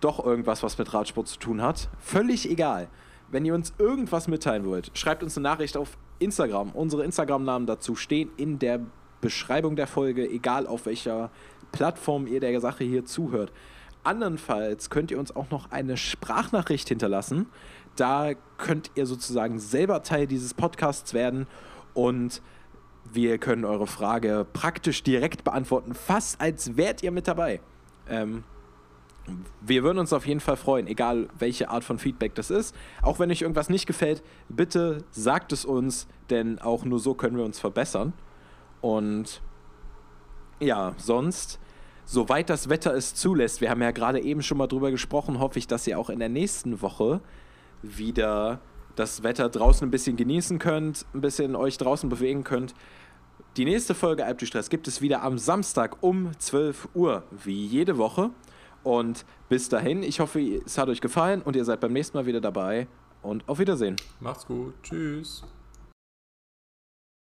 doch 0.00 0.24
irgendwas, 0.24 0.62
was 0.62 0.76
mit 0.78 0.92
Radsport 0.92 1.28
zu 1.28 1.38
tun 1.38 1.62
hat, 1.62 1.88
völlig 1.98 2.50
egal. 2.50 2.88
Wenn 3.30 3.44
ihr 3.44 3.54
uns 3.54 3.74
irgendwas 3.78 4.28
mitteilen 4.28 4.64
wollt, 4.64 4.90
schreibt 4.94 5.22
uns 5.22 5.36
eine 5.36 5.44
Nachricht 5.44 5.76
auf 5.76 5.98
Instagram. 6.18 6.70
Unsere 6.70 7.04
Instagram-Namen 7.04 7.66
dazu 7.66 7.96
stehen 7.96 8.30
in 8.36 8.58
der 8.58 8.80
Beschreibung 9.20 9.76
der 9.76 9.86
Folge, 9.86 10.28
egal 10.28 10.66
auf 10.66 10.86
welcher 10.86 11.30
Plattform 11.76 12.26
ihr 12.26 12.40
der 12.40 12.58
Sache 12.60 12.84
hier 12.84 13.04
zuhört. 13.04 13.52
Andernfalls 14.02 14.88
könnt 14.88 15.10
ihr 15.10 15.18
uns 15.18 15.34
auch 15.34 15.50
noch 15.50 15.70
eine 15.70 15.96
Sprachnachricht 15.96 16.88
hinterlassen. 16.88 17.46
Da 17.96 18.32
könnt 18.56 18.90
ihr 18.94 19.04
sozusagen 19.04 19.58
selber 19.58 20.02
Teil 20.02 20.26
dieses 20.26 20.54
Podcasts 20.54 21.12
werden 21.12 21.46
und 21.92 22.40
wir 23.12 23.38
können 23.38 23.64
eure 23.64 23.86
Frage 23.86 24.46
praktisch 24.52 25.02
direkt 25.02 25.44
beantworten, 25.44 25.94
fast 25.94 26.40
als 26.40 26.76
wärt 26.76 27.02
ihr 27.02 27.10
mit 27.10 27.28
dabei. 27.28 27.60
Ähm, 28.08 28.44
wir 29.60 29.82
würden 29.82 29.98
uns 29.98 30.12
auf 30.12 30.26
jeden 30.26 30.40
Fall 30.40 30.56
freuen, 30.56 30.86
egal 30.86 31.28
welche 31.38 31.68
Art 31.68 31.84
von 31.84 31.98
Feedback 31.98 32.34
das 32.34 32.50
ist. 32.50 32.74
Auch 33.02 33.18
wenn 33.18 33.30
euch 33.30 33.42
irgendwas 33.42 33.68
nicht 33.68 33.86
gefällt, 33.86 34.22
bitte 34.48 35.04
sagt 35.10 35.52
es 35.52 35.64
uns, 35.64 36.06
denn 36.30 36.58
auch 36.58 36.84
nur 36.84 37.00
so 37.00 37.14
können 37.14 37.36
wir 37.36 37.44
uns 37.44 37.58
verbessern. 37.58 38.12
Und 38.80 39.42
ja, 40.60 40.94
sonst, 40.96 41.58
soweit 42.06 42.48
das 42.48 42.70
Wetter 42.70 42.94
es 42.94 43.14
zulässt, 43.14 43.60
wir 43.60 43.68
haben 43.68 43.82
ja 43.82 43.90
gerade 43.90 44.20
eben 44.20 44.42
schon 44.42 44.56
mal 44.56 44.66
drüber 44.66 44.90
gesprochen, 44.90 45.38
hoffe 45.38 45.58
ich, 45.58 45.66
dass 45.66 45.86
ihr 45.86 45.98
auch 45.98 46.08
in 46.08 46.20
der 46.20 46.30
nächsten 46.30 46.80
Woche 46.80 47.20
wieder 47.82 48.60
das 48.94 49.22
Wetter 49.22 49.50
draußen 49.50 49.86
ein 49.86 49.90
bisschen 49.90 50.16
genießen 50.16 50.58
könnt, 50.58 51.04
ein 51.12 51.20
bisschen 51.20 51.54
euch 51.54 51.76
draußen 51.76 52.08
bewegen 52.08 52.44
könnt. 52.44 52.74
Die 53.58 53.64
nächste 53.64 53.94
Folge 53.94 54.24
Alpdistress 54.24 54.70
gibt 54.70 54.88
es 54.88 55.02
wieder 55.02 55.22
am 55.22 55.38
Samstag 55.38 56.02
um 56.02 56.30
12 56.38 56.88
Uhr, 56.94 57.24
wie 57.30 57.66
jede 57.66 57.98
Woche. 57.98 58.30
Und 58.82 59.24
bis 59.48 59.68
dahin, 59.68 60.02
ich 60.02 60.20
hoffe, 60.20 60.40
es 60.64 60.78
hat 60.78 60.88
euch 60.88 61.00
gefallen 61.00 61.42
und 61.42 61.56
ihr 61.56 61.64
seid 61.64 61.80
beim 61.80 61.92
nächsten 61.92 62.16
Mal 62.16 62.26
wieder 62.26 62.40
dabei. 62.40 62.86
Und 63.22 63.48
auf 63.48 63.58
Wiedersehen. 63.58 63.96
Macht's 64.20 64.46
gut. 64.46 64.74
Tschüss. 64.82 65.42